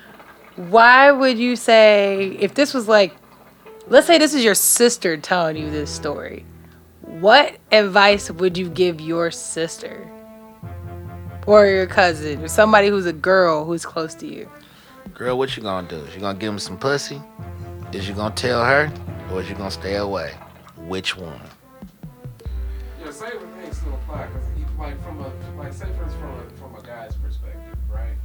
why 0.56 1.12
would 1.12 1.38
you 1.38 1.56
say 1.56 2.38
if 2.40 2.54
this 2.54 2.74
was 2.74 2.88
like 2.88 3.16
let's 3.88 4.08
say 4.08 4.18
this 4.18 4.34
is 4.34 4.44
your 4.44 4.56
sister 4.56 5.18
telling 5.18 5.58
you 5.58 5.70
this 5.70 5.92
story. 5.92 6.46
What 7.02 7.58
advice 7.72 8.32
would 8.32 8.58
you 8.58 8.70
give 8.70 9.02
your 9.02 9.32
sister? 9.32 10.08
Or 11.48 11.66
your 11.66 11.88
cousin 11.88 12.44
or 12.44 12.48
somebody 12.48 12.88
who's 12.90 13.06
a 13.06 13.14
girl 13.14 13.66
who's 13.66 13.86
close 13.86 14.14
to 14.16 14.28
you? 14.28 14.50
Girl, 15.14 15.38
what 15.38 15.56
you 15.58 15.64
gonna 15.64 15.88
do? 15.88 15.98
Is 15.98 16.16
you 16.16 16.22
gonna 16.22 16.38
give 16.38 16.54
him 16.54 16.60
some 16.60 16.78
pussy? 16.78 17.22
Is 17.94 18.08
you 18.08 18.14
gonna 18.14 18.34
tell 18.36 18.64
her? 18.64 18.92
Or 19.32 19.42
is 19.42 19.50
you 19.50 19.56
gonna 19.56 19.72
stay 19.72 19.96
away? 19.96 20.34
Which 20.78 21.18
one? 21.18 21.40
Yeah, 23.04 23.12
same 23.12 23.32
thing 23.32 23.74
still 23.74 23.94
apply 23.96 24.28
because 24.28 24.48
like 24.82 25.04
from 25.04 25.22
a 25.22 25.32
like 25.58 25.74
say 25.74 25.88
for 25.98 26.08
from 26.10 26.40
a 26.40 26.44
from 26.58 26.76
a 26.76 26.82
guy's 26.82 27.16
perspective, 27.16 27.78
right? 27.90 28.16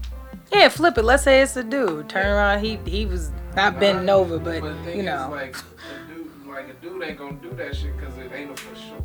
Yeah, 0.52 0.68
flip 0.68 0.96
it. 0.96 1.02
Let's 1.02 1.22
say 1.24 1.42
it's 1.42 1.56
a 1.56 1.62
dude. 1.62 2.08
Turn 2.08 2.26
around. 2.26 2.64
He 2.64 2.76
he 2.86 3.04
was 3.06 3.30
not 3.56 3.80
bending 3.80 4.08
over, 4.08 4.38
but 4.38 4.62
the 4.62 4.74
thing 4.84 4.98
you 4.98 5.02
know. 5.02 5.24
is, 5.24 5.30
like 5.30 5.56
a 5.56 6.12
dude, 6.12 6.46
like 6.46 6.68
a 6.68 6.72
dude 6.74 7.02
ain't 7.02 7.18
gonna 7.18 7.36
do 7.36 7.50
that 7.54 7.74
shit 7.74 7.96
because 7.96 8.16
it 8.18 8.30
ain't 8.32 8.50
a 8.50 8.56
for 8.56 8.76
sure. 8.76 9.04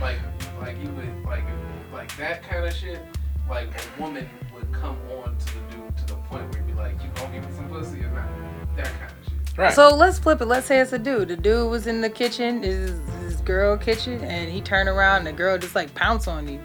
Like, 0.00 0.18
like 0.60 0.76
he 0.76 0.88
would, 0.88 1.24
like, 1.24 1.44
like 1.92 2.14
that 2.16 2.42
kind 2.42 2.64
of 2.64 2.74
shit. 2.74 3.00
Like 3.48 3.68
a 3.68 4.00
woman 4.00 4.28
would 4.54 4.72
come 4.72 4.96
on 5.10 5.36
to 5.36 5.46
the 5.46 5.76
dude 5.76 5.96
to 5.96 6.06
the 6.06 6.14
point 6.14 6.52
where 6.52 6.62
he'd 6.62 6.66
be 6.66 6.74
like, 6.74 7.02
"You 7.02 7.10
gonna 7.14 7.32
give 7.34 7.48
me 7.48 7.56
some 7.56 7.68
pussy 7.68 8.00
or 8.00 8.10
not?" 8.10 8.28
That 8.76 8.86
kind 8.86 9.10
of 9.10 9.24
shit. 9.24 9.58
Right. 9.58 9.72
So 9.72 9.94
let's 9.94 10.18
flip 10.18 10.40
it. 10.40 10.46
Let's 10.46 10.66
say 10.66 10.78
it's 10.80 10.92
a 10.92 10.98
dude. 10.98 11.28
The 11.28 11.36
dude 11.36 11.70
was 11.70 11.86
in 11.86 12.00
the 12.00 12.10
kitchen, 12.10 12.62
is 12.64 13.00
his 13.22 13.40
girl 13.40 13.76
kitchen, 13.76 14.22
and 14.24 14.50
he 14.50 14.60
turned 14.60 14.88
around 14.88 15.18
and 15.18 15.26
the 15.28 15.32
girl 15.32 15.58
just 15.58 15.74
like 15.74 15.94
pounce 15.94 16.28
on 16.28 16.48
you. 16.48 16.60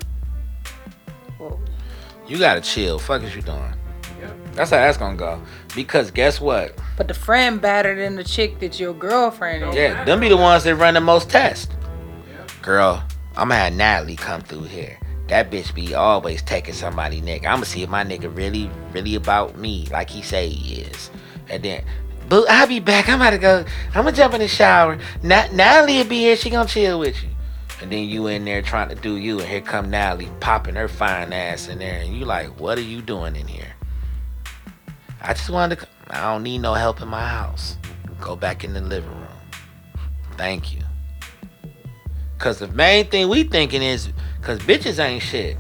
Whoa. 1.38 1.60
you 2.28 2.38
gotta 2.38 2.62
chill. 2.62 2.98
Fuck 3.00 3.24
is 3.24 3.36
you 3.36 3.42
doing? 3.42 3.74
Yep. 4.20 4.38
That's 4.54 4.70
how 4.72 4.78
that's 4.78 4.98
gonna 4.98 5.18
go. 5.18 5.42
Because 5.76 6.12
guess 6.12 6.40
what? 6.40 6.80
But 6.98 7.08
the 7.08 7.14
friend 7.14 7.62
battered 7.62 7.98
in 7.98 8.16
the 8.16 8.24
chick 8.24 8.60
that 8.60 8.80
your 8.80 8.94
girlfriend 8.94 9.64
is. 9.70 9.76
Yeah, 9.76 10.04
them 10.06 10.20
be 10.20 10.30
the 10.30 10.38
ones 10.38 10.64
that 10.64 10.76
run 10.76 10.94
the 10.94 11.02
most 11.02 11.30
tests. 11.30 11.74
Yep. 12.30 12.52
Girl, 12.62 13.04
I'ma 13.36 13.56
have 13.56 13.74
Natalie 13.74 14.16
come 14.16 14.42
through 14.42 14.64
here. 14.64 14.98
That 15.28 15.50
bitch 15.50 15.74
be 15.74 15.96
always 15.96 16.42
taking 16.44 16.74
somebody 16.74 17.22
nigga. 17.22 17.48
I'ma 17.48 17.64
see 17.64 17.84
if 17.84 17.90
my 17.90 18.04
nigga 18.04 18.36
really, 18.36 18.70
really 18.94 19.16
about 19.16 19.58
me 19.58 19.88
like 19.92 20.10
he 20.10 20.22
say 20.22 20.50
he 20.50 20.82
is. 20.82 21.10
And 21.50 21.64
then, 21.64 21.84
boo, 22.30 22.46
I'll 22.48 22.68
be 22.68 22.80
back. 22.80 23.10
I'm 23.10 23.16
about 23.16 23.32
to 23.32 23.38
go. 23.40 23.66
I'ma 23.94 24.12
jump 24.12 24.36
in 24.36 24.42
the 24.42 24.48
shower. 24.48 25.00
Na- 25.24 25.48
Natalie 25.52 25.98
will 25.98 26.06
be 26.06 26.20
here. 26.20 26.36
She 26.36 26.50
gonna 26.50 26.70
chill 26.70 27.00
with 27.00 27.22
you. 27.24 27.30
And 27.82 27.92
then 27.92 28.06
you 28.06 28.28
in 28.28 28.46
there 28.46 28.62
trying 28.62 28.90
to 28.90 28.96
do 28.96 29.18
you, 29.18 29.40
and 29.40 29.50
here 29.50 29.62
come 29.62 29.90
Natalie 29.90 30.32
popping 30.40 30.76
her 30.76 30.88
fine 30.88 31.34
ass 31.34 31.68
in 31.68 31.80
there, 31.80 32.00
and 32.00 32.16
you 32.16 32.24
like, 32.24 32.58
what 32.60 32.78
are 32.78 32.82
you 32.82 33.02
doing 33.02 33.36
in 33.36 33.48
here? 33.48 33.75
I 35.28 35.34
just 35.34 35.50
wanted 35.50 35.80
to. 35.80 35.88
I 36.12 36.32
don't 36.32 36.44
need 36.44 36.60
no 36.60 36.76
help 36.76 37.02
in 37.02 37.08
my 37.08 37.28
house. 37.28 37.78
Go 38.22 38.36
back 38.36 38.64
in 38.64 38.74
the 38.74 38.82
living 38.82 39.10
room. 39.10 39.28
Thank 40.38 40.72
you. 40.72 40.82
Cause 42.38 42.60
the 42.60 42.68
main 42.68 43.08
thing 43.08 43.28
we 43.28 43.44
thinking 43.44 43.82
is, 43.82 44.10
cause 44.44 44.60
bitches 44.60 45.04
ain't 45.04 45.24
shit. 45.24 45.58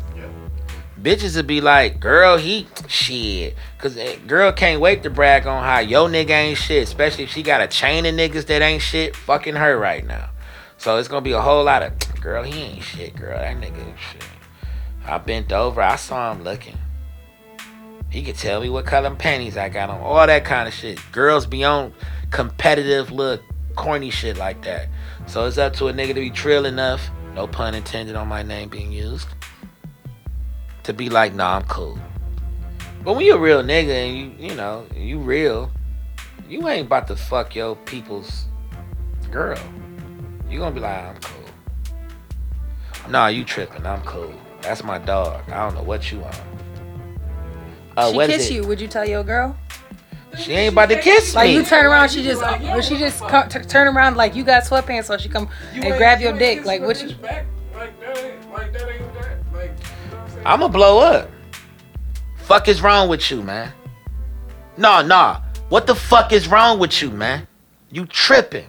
Bitches 1.01 1.35
would 1.35 1.47
be 1.47 1.61
like, 1.61 1.99
girl, 1.99 2.37
he 2.37 2.67
shit. 2.87 3.55
Cause 3.79 3.97
eh, 3.97 4.17
girl 4.27 4.51
can't 4.51 4.81
wait 4.81 5.01
to 5.01 5.09
brag 5.09 5.47
on 5.47 5.63
how 5.63 5.79
yo 5.79 6.07
nigga 6.07 6.29
ain't 6.29 6.59
shit, 6.59 6.83
especially 6.83 7.23
if 7.23 7.31
she 7.31 7.41
got 7.41 7.61
a 7.61 7.67
chain 7.67 8.05
of 8.05 8.13
niggas 8.13 8.45
that 8.45 8.61
ain't 8.61 8.83
shit 8.83 9.15
fucking 9.15 9.55
her 9.55 9.79
right 9.79 10.05
now. 10.05 10.29
So 10.77 10.97
it's 10.97 11.07
gonna 11.07 11.21
be 11.21 11.31
a 11.31 11.41
whole 11.41 11.63
lot 11.63 11.81
of, 11.81 11.93
girl, 12.21 12.43
he 12.43 12.61
ain't 12.61 12.83
shit, 12.83 13.15
girl, 13.15 13.39
that 13.39 13.57
nigga 13.57 13.87
ain't 13.87 13.99
shit. 13.99 14.25
I 15.05 15.17
bent 15.17 15.51
over, 15.51 15.81
I 15.81 15.95
saw 15.95 16.31
him 16.31 16.43
looking. 16.43 16.77
He 18.15 18.23
could 18.23 18.37
tell 18.37 18.61
me 18.61 18.69
what 18.69 18.85
color 18.85 19.13
panties 19.13 19.57
I 19.57 19.67
got 19.67 19.89
on, 19.89 19.99
all 19.99 20.25
that 20.25 20.45
kind 20.45 20.69
of 20.69 20.73
shit. 20.73 21.01
Girls 21.11 21.45
be 21.45 21.65
on 21.65 21.93
competitive 22.31 23.11
look, 23.11 23.43
corny 23.75 24.09
shit 24.09 24.37
like 24.37 24.63
that. 24.63 24.87
So 25.27 25.45
it's 25.45 25.57
up 25.57 25.73
to 25.73 25.89
a 25.89 25.93
nigga 25.93 26.13
to 26.13 26.21
be 26.21 26.29
trill 26.29 26.65
enough, 26.65 27.09
no 27.33 27.45
pun 27.45 27.75
intended 27.75 28.15
on 28.15 28.29
my 28.29 28.41
name 28.41 28.69
being 28.69 28.93
used, 28.93 29.27
to 30.83 30.93
be 30.93 31.09
like, 31.09 31.33
nah, 31.33 31.57
I'm 31.57 31.63
cool. 31.63 31.99
But 33.03 33.17
when 33.17 33.25
you 33.25 33.35
a 33.35 33.37
real 33.37 33.61
nigga 33.61 33.89
and 33.89 34.17
you, 34.17 34.47
you 34.47 34.55
know, 34.55 34.87
you 34.95 35.19
real, 35.19 35.69
you 36.47 36.65
ain't 36.69 36.87
about 36.87 37.07
to 37.07 37.17
fuck 37.17 37.53
your 37.53 37.75
people's 37.75 38.45
girl. 39.29 39.59
You 40.49 40.59
gonna 40.59 40.73
be 40.73 40.79
like, 40.79 41.03
I'm 41.03 41.17
cool. 41.17 41.49
Nah, 43.09 43.27
you 43.27 43.43
tripping. 43.43 43.85
I'm 43.85 44.03
cool. 44.03 44.33
That's 44.61 44.85
my 44.85 44.99
dog. 44.99 45.41
I 45.49 45.65
don't 45.65 45.75
know 45.75 45.83
what 45.83 46.13
you 46.13 46.23
on. 46.23 46.54
Uh, 47.97 48.11
she 48.11 48.15
what 48.17 48.29
is 48.29 48.37
kissed 48.37 48.51
it? 48.51 48.55
you. 48.55 48.67
Would 48.67 48.81
you 48.81 48.87
tell 48.87 49.07
your 49.07 49.23
girl? 49.23 49.55
She 50.37 50.51
ain't 50.51 50.73
about 50.73 50.89
to 50.89 50.99
kiss 50.99 51.33
me. 51.33 51.39
Like 51.41 51.51
you 51.51 51.63
turn 51.63 51.85
around, 51.85 52.09
she 52.09 52.21
just, 52.21 52.43
or 52.43 52.81
she 52.81 52.97
just 52.97 53.21
co- 53.21 53.47
t- 53.47 53.59
turn 53.61 53.87
around 53.95 54.17
like 54.17 54.35
you 54.35 54.43
got 54.43 54.63
sweatpants, 54.63 55.05
so 55.05 55.17
she 55.17 55.29
come 55.29 55.47
You 55.73 55.81
and 55.83 55.97
grab 55.97 56.19
your 56.19 56.37
dick. 56.37 56.65
Like 56.65 56.81
a 56.81 56.85
what 56.85 57.01
you? 57.01 57.15
Back. 57.15 57.45
Like 57.73 57.99
that 58.01 58.17
ain't 58.17 58.51
like 58.51 58.73
that 58.73 58.89
ain't 58.89 59.13
that. 59.13 59.53
Like 59.53 59.69
you 59.69 60.11
know 60.11 60.17
what 60.17 60.19
I'm 60.19 60.29
saying? 60.29 60.43
I'ma 60.45 60.67
blow 60.67 60.99
up. 60.99 61.29
Fuck 62.37 62.67
is 62.67 62.81
wrong 62.81 63.07
with 63.09 63.31
you, 63.31 63.41
man? 63.41 63.71
Nah, 64.77 65.01
nah. 65.01 65.41
What 65.69 65.87
the 65.87 65.95
fuck 65.95 66.31
is 66.33 66.47
wrong 66.47 66.79
with 66.79 67.01
you, 67.01 67.09
man? 67.09 67.47
You 67.91 68.05
tripping. 68.05 68.67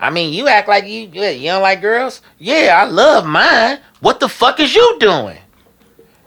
I 0.00 0.10
mean, 0.10 0.32
you 0.32 0.46
act 0.46 0.68
like 0.68 0.84
you 0.86 1.10
yeah, 1.12 1.30
you 1.30 1.48
don't 1.48 1.62
like 1.62 1.80
girls? 1.80 2.22
Yeah, 2.38 2.80
I 2.80 2.88
love 2.88 3.26
mine. 3.26 3.80
What 4.00 4.20
the 4.20 4.28
fuck 4.28 4.60
is 4.60 4.74
you 4.74 4.96
doing? 5.00 5.38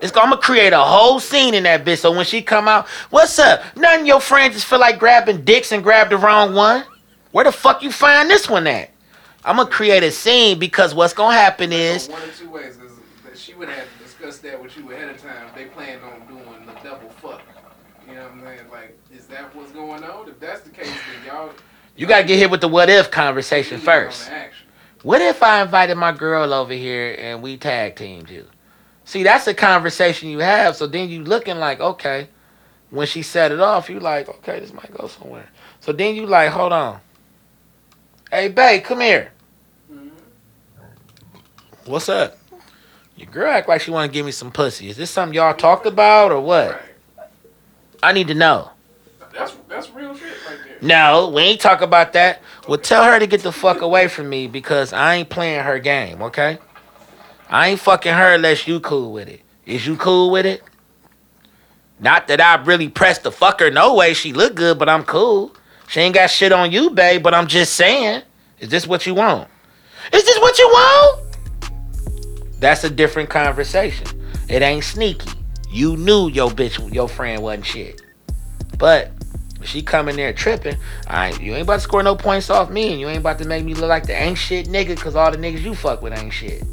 It's 0.01 0.15
I'm 0.17 0.29
gonna 0.29 0.37
create 0.37 0.73
a 0.73 0.79
whole 0.79 1.19
scene 1.19 1.53
in 1.53 1.63
that 1.63 1.85
bitch. 1.85 1.99
So 1.99 2.11
when 2.11 2.25
she 2.25 2.41
come 2.41 2.67
out, 2.67 2.87
what's 3.11 3.37
up? 3.37 3.61
None 3.77 4.01
of 4.01 4.07
your 4.07 4.19
friends 4.19 4.55
just 4.55 4.65
feel 4.65 4.79
like 4.79 4.97
grabbing 4.97 5.43
dicks 5.43 5.71
and 5.71 5.83
grab 5.83 6.09
the 6.09 6.17
wrong 6.17 6.55
one. 6.55 6.83
Where 7.31 7.45
the 7.45 7.51
fuck 7.51 7.83
you 7.83 7.91
find 7.91 8.29
this 8.29 8.49
one 8.49 8.67
at? 8.67 8.89
I'm 9.45 9.57
gonna 9.57 9.69
create 9.69 10.03
a 10.03 10.11
scene 10.11 10.59
because 10.59 10.95
what's 10.95 11.13
gonna 11.13 11.37
happen 11.37 11.71
is 11.71 12.07
one 12.07 12.21
or 12.21 12.27
two 12.27 12.49
ways 12.49 12.77
is 12.77 12.93
that 13.23 13.37
she 13.37 13.53
would 13.53 13.69
have 13.69 13.85
to 13.97 14.03
discuss 14.03 14.39
that 14.39 14.61
with 14.61 14.75
you 14.75 14.91
ahead 14.91 15.09
of 15.09 15.21
time. 15.21 15.47
They 15.55 15.65
planned 15.65 16.01
on 16.03 16.27
doing 16.27 16.65
the 16.65 16.73
double 16.83 17.09
fuck. 17.09 17.41
You 18.07 18.15
know 18.15 18.23
what 18.23 18.31
I'm 18.31 18.41
saying? 18.41 18.69
Like, 18.71 18.97
is 19.13 19.27
that 19.27 19.55
what's 19.55 19.71
going 19.71 20.03
on? 20.03 20.27
If 20.27 20.39
that's 20.39 20.61
the 20.61 20.71
case, 20.71 20.87
then 20.87 21.25
y'all 21.27 21.51
you 21.95 22.07
gotta 22.07 22.23
get 22.23 22.39
hit 22.39 22.49
with 22.49 22.61
the 22.61 22.67
what 22.67 22.89
if 22.89 23.11
conversation 23.11 23.79
first. 23.79 24.31
What 25.03 25.21
if 25.21 25.43
I 25.43 25.61
invited 25.61 25.95
my 25.95 26.11
girl 26.11 26.53
over 26.53 26.73
here 26.73 27.15
and 27.19 27.41
we 27.41 27.57
tag 27.57 27.95
teamed 27.95 28.29
you? 28.29 28.47
See, 29.11 29.23
that's 29.23 29.45
a 29.45 29.53
conversation 29.53 30.29
you 30.29 30.39
have. 30.39 30.77
So 30.77 30.87
then 30.87 31.09
you 31.09 31.25
looking 31.25 31.57
like, 31.57 31.81
okay, 31.81 32.29
when 32.91 33.05
she 33.05 33.23
set 33.23 33.51
it 33.51 33.59
off, 33.59 33.89
you 33.89 33.99
like, 33.99 34.29
okay, 34.29 34.61
this 34.61 34.71
might 34.71 34.89
go 34.93 35.07
somewhere. 35.07 35.49
So 35.81 35.91
then 35.91 36.15
you 36.15 36.25
like, 36.25 36.49
hold 36.49 36.71
on. 36.71 37.01
Hey, 38.31 38.47
babe, 38.47 38.85
come 38.85 39.01
here. 39.01 39.33
What's 41.83 42.07
up? 42.07 42.37
Your 43.17 43.29
girl 43.29 43.51
act 43.51 43.67
like 43.67 43.81
she 43.81 43.91
want 43.91 44.09
to 44.09 44.13
give 44.13 44.25
me 44.25 44.31
some 44.31 44.49
pussy. 44.49 44.87
Is 44.87 44.95
this 44.95 45.11
something 45.11 45.35
y'all 45.35 45.55
talked 45.55 45.85
about 45.85 46.31
or 46.31 46.39
what? 46.39 46.71
Right. 46.71 47.27
I 48.01 48.13
need 48.13 48.29
to 48.29 48.33
know. 48.33 48.71
That's 49.33 49.57
that's 49.67 49.89
real 49.89 50.15
shit 50.15 50.31
right 50.47 50.57
there. 50.65 50.77
No, 50.81 51.27
we 51.35 51.41
ain't 51.41 51.59
talk 51.59 51.81
about 51.81 52.13
that. 52.13 52.41
Well, 52.65 52.77
tell 52.77 53.03
her 53.03 53.19
to 53.19 53.27
get 53.27 53.43
the 53.43 53.51
fuck 53.51 53.81
away 53.81 54.07
from 54.07 54.29
me 54.29 54.47
because 54.47 54.93
I 54.93 55.15
ain't 55.15 55.29
playing 55.29 55.65
her 55.65 55.79
game, 55.79 56.21
okay? 56.21 56.59
I 57.51 57.67
ain't 57.67 57.81
fucking 57.81 58.13
her 58.13 58.33
unless 58.35 58.65
you 58.65 58.79
cool 58.79 59.11
with 59.11 59.27
it. 59.27 59.41
Is 59.65 59.85
you 59.85 59.97
cool 59.97 60.31
with 60.31 60.45
it? 60.45 60.63
Not 61.99 62.29
that 62.29 62.39
I 62.39 62.55
really 62.63 62.87
pressed 62.87 63.23
the 63.23 63.31
fuck 63.31 63.59
her. 63.59 63.69
No 63.69 63.93
way. 63.93 64.13
She 64.13 64.31
look 64.31 64.55
good, 64.55 64.79
but 64.79 64.87
I'm 64.87 65.03
cool. 65.03 65.53
She 65.89 65.99
ain't 65.99 66.15
got 66.15 66.27
shit 66.27 66.53
on 66.53 66.71
you, 66.71 66.89
babe, 66.89 67.21
but 67.21 67.33
I'm 67.33 67.47
just 67.47 67.73
saying. 67.73 68.23
Is 68.59 68.69
this 68.69 68.87
what 68.87 69.05
you 69.05 69.13
want? 69.13 69.49
Is 70.13 70.23
this 70.23 70.39
what 70.39 70.57
you 70.57 70.67
want? 70.67 71.37
That's 72.59 72.85
a 72.85 72.89
different 72.89 73.29
conversation. 73.29 74.07
It 74.47 74.61
ain't 74.61 74.85
sneaky. 74.85 75.31
You 75.69 75.97
knew 75.97 76.29
your 76.29 76.49
bitch, 76.49 76.93
your 76.93 77.09
friend 77.09 77.41
wasn't 77.43 77.65
shit. 77.65 78.01
But 78.77 79.11
she 79.63 79.81
come 79.81 80.07
in 80.07 80.15
there 80.15 80.31
tripping, 80.33 80.77
I 81.07 81.29
ain't, 81.29 81.41
you 81.41 81.53
ain't 81.53 81.63
about 81.63 81.75
to 81.75 81.81
score 81.81 82.01
no 82.01 82.15
points 82.15 82.49
off 82.49 82.69
me, 82.69 82.91
and 82.91 82.99
you 82.99 83.07
ain't 83.07 83.19
about 83.19 83.39
to 83.39 83.45
make 83.45 83.63
me 83.63 83.73
look 83.73 83.89
like 83.89 84.07
the 84.07 84.13
ain't 84.13 84.37
shit 84.37 84.67
nigga, 84.67 84.97
cause 84.97 85.15
all 85.15 85.31
the 85.31 85.37
niggas 85.37 85.61
you 85.61 85.75
fuck 85.75 86.01
with 86.01 86.17
ain't 86.17 86.33
shit. 86.33 86.63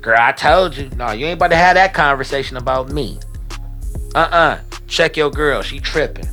Girl, 0.00 0.16
I 0.18 0.32
told 0.32 0.76
you. 0.76 0.88
No, 0.96 1.10
you 1.10 1.26
ain't 1.26 1.38
about 1.38 1.48
to 1.48 1.56
have 1.56 1.74
that 1.74 1.92
conversation 1.92 2.56
about 2.56 2.90
me. 2.90 3.18
Uh-uh. 4.14 4.60
Check 4.86 5.16
your 5.16 5.30
girl. 5.30 5.62
She 5.62 5.78
tripping. 5.78 6.28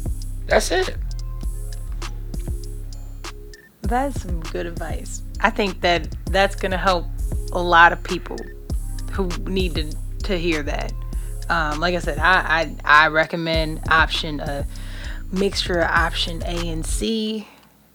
That's 0.47 0.71
it. 0.71 0.95
That's 3.81 4.21
some 4.21 4.39
good 4.41 4.65
advice. 4.65 5.21
I 5.41 5.49
think 5.49 5.81
that 5.81 6.07
that's 6.25 6.55
gonna 6.55 6.77
help 6.77 7.05
a 7.51 7.61
lot 7.61 7.93
of 7.93 8.01
people 8.03 8.37
who 9.11 9.27
need 9.45 9.75
to 9.75 9.91
to 10.23 10.37
hear 10.37 10.63
that. 10.63 10.93
Um, 11.49 11.79
like 11.79 11.95
I 11.95 11.99
said, 11.99 12.17
I, 12.17 12.75
I 12.85 13.05
I 13.05 13.07
recommend 13.07 13.81
option 13.89 14.39
a 14.39 14.65
mixture 15.31 15.79
of 15.79 15.89
option 15.89 16.41
A 16.43 16.69
and 16.69 16.85
C. 16.85 17.47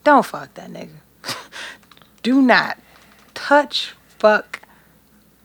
Don't 0.04 0.24
fuck 0.24 0.54
that 0.54 0.70
nigga. 0.70 0.90
Do 2.22 2.40
not 2.40 2.78
touch, 3.34 3.94
fuck, 4.18 4.61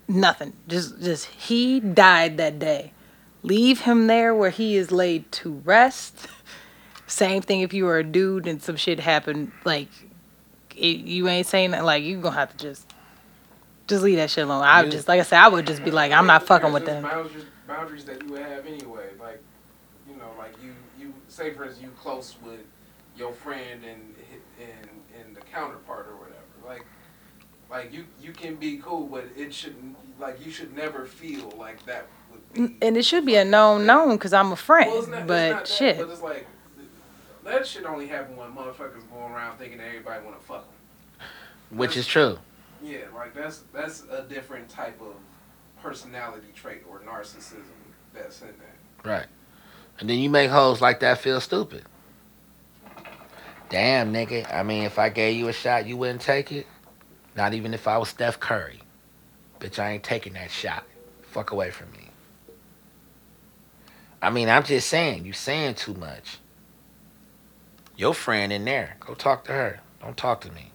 nothing. 0.08 0.54
Just 0.68 1.02
just 1.02 1.26
he 1.26 1.80
died 1.80 2.38
that 2.38 2.60
day. 2.60 2.94
Leave 3.44 3.82
him 3.82 4.08
there 4.08 4.34
where 4.34 4.50
he 4.50 4.76
is 4.76 4.92
laid 4.92 5.32
to 5.34 5.62
rest. 5.64 6.28
Same 7.08 7.42
thing 7.42 7.62
if 7.62 7.74
you 7.74 7.86
were 7.86 8.00
a 8.00 8.04
dude 8.04 8.48
and 8.48 8.62
some 8.62 8.76
shit 8.76 9.00
happened, 9.00 9.52
like 9.64 9.88
it, 10.76 10.98
you 10.98 11.28
ain't 11.28 11.48
saying 11.48 11.72
that. 11.72 11.86
Like 11.86 12.04
you 12.04 12.20
gonna 12.20 12.36
have 12.36 12.56
to 12.56 12.58
just 12.58 12.94
just 13.88 14.04
leave 14.04 14.18
that 14.18 14.30
shit 14.30 14.44
alone. 14.44 14.64
I 14.64 14.84
would 14.84 14.92
just 14.92 15.08
like 15.08 15.20
I 15.20 15.24
said, 15.24 15.40
I 15.40 15.48
would 15.48 15.66
just 15.66 15.84
be 15.84 15.92
like, 15.92 16.12
I'm 16.12 16.28
not 16.28 16.46
fucking 16.46 16.74
with 16.74 16.86
them. 16.86 17.04
Boundaries, 17.04 17.46
boundaries 17.68 18.06
that 18.06 18.22
you 18.24 18.34
have 18.36 18.66
anyway. 18.66 19.08
Like, 19.20 19.42
you 20.10 20.16
know, 20.18 20.32
like 20.38 20.54
you, 20.62 20.74
you 21.00 21.14
say 21.28 21.54
for 21.54 21.64
instance, 21.64 21.84
you 21.84 21.92
close 21.92 22.36
with 22.44 22.60
your 23.16 23.32
friend 23.32 23.84
and 23.84 24.16
and 24.60 24.90
and 25.20 25.36
the 25.36 25.42
counterpart 25.42 26.08
or 26.08 26.18
whatever. 26.18 26.36
Like, 26.66 26.86
like 27.70 27.94
you 27.94 28.06
you 28.22 28.32
can 28.32 28.56
be 28.56 28.78
cool, 28.78 29.08
but 29.08 29.26
it 29.36 29.54
shouldn't. 29.54 29.96
Like 30.20 30.44
you 30.44 30.52
should 30.52 30.76
never 30.76 31.06
feel 31.06 31.52
like 31.58 31.86
that 31.86 32.08
would 32.32 32.54
be. 32.54 32.76
And 32.86 32.98
it 32.98 33.04
should 33.04 33.26
be 33.26 33.36
a 33.36 33.46
known 33.46 33.86
known 33.86 34.16
because 34.16 34.34
I'm 34.34 34.52
a 34.52 34.56
friend. 34.56 34.90
Well, 34.90 35.00
it's 35.00 35.08
not- 35.08 35.18
it's 35.20 35.28
but 35.28 35.50
not 35.52 35.66
that, 35.66 35.68
shit, 35.68 35.98
But 35.98 36.10
it's 36.10 36.22
like 36.22 36.48
that 37.44 37.68
shit 37.68 37.86
only 37.86 38.08
happen 38.08 38.36
when 38.36 38.52
motherfuckers 38.52 39.10
going 39.12 39.32
around 39.32 39.58
thinking 39.58 39.78
that 39.78 39.88
everybody 39.88 40.26
want 40.26 40.40
to 40.40 40.46
fuck 40.46 40.66
them. 40.66 41.28
Which 41.78 41.96
is 41.98 42.08
true. 42.08 42.40
Yeah, 42.82 43.00
like 43.16 43.34
that's 43.34 43.64
that's 43.74 44.04
a 44.10 44.24
different 44.24 44.70
type 44.70 45.00
of 45.02 45.14
personality 45.82 46.48
trait 46.56 46.84
or 46.90 47.00
narcissism 47.00 47.64
that's 48.14 48.42
in 48.42 48.48
that. 48.48 49.08
Right. 49.08 49.28
And 50.00 50.10
then 50.10 50.18
you 50.20 50.30
make 50.30 50.50
hoes 50.52 50.80
like 50.82 51.00
that 51.02 51.20
feel 51.20 51.42
stupid. 51.42 51.84
Damn, 53.70 54.14
nigga. 54.14 54.52
I 54.54 54.64
mean, 54.64 54.84
if 54.84 54.98
I 54.98 55.10
gave 55.10 55.36
you 55.36 55.48
a 55.50 55.54
shot, 55.54 55.86
you 55.86 55.98
wouldn't 55.98 56.22
take 56.22 56.52
it? 56.52 56.68
Not 57.38 57.54
even 57.54 57.76
if 57.76 57.88
I 57.88 58.00
was 58.00 58.10
Steph 58.10 58.40
Curry. 58.40 58.82
Bitch, 59.60 59.78
I 59.78 59.92
ain't 59.92 60.04
taking 60.04 60.34
that 60.34 60.50
shot. 60.50 60.84
Fuck 61.22 61.52
away 61.52 61.70
from 61.70 61.92
me. 61.92 62.10
I 64.22 64.32
mean, 64.32 64.50
I'm 64.50 64.64
just 64.64 64.90
saying, 64.90 65.26
you 65.26 65.34
saying 65.34 65.76
too 65.76 65.94
much. 65.94 66.40
Your 67.96 68.16
friend 68.16 68.52
in 68.52 68.66
there, 68.66 68.98
go 69.00 69.14
talk 69.14 69.44
to 69.46 69.52
her. 69.52 69.80
Don't 70.02 70.18
talk 70.18 70.42
to 70.42 70.52
me. 70.52 70.72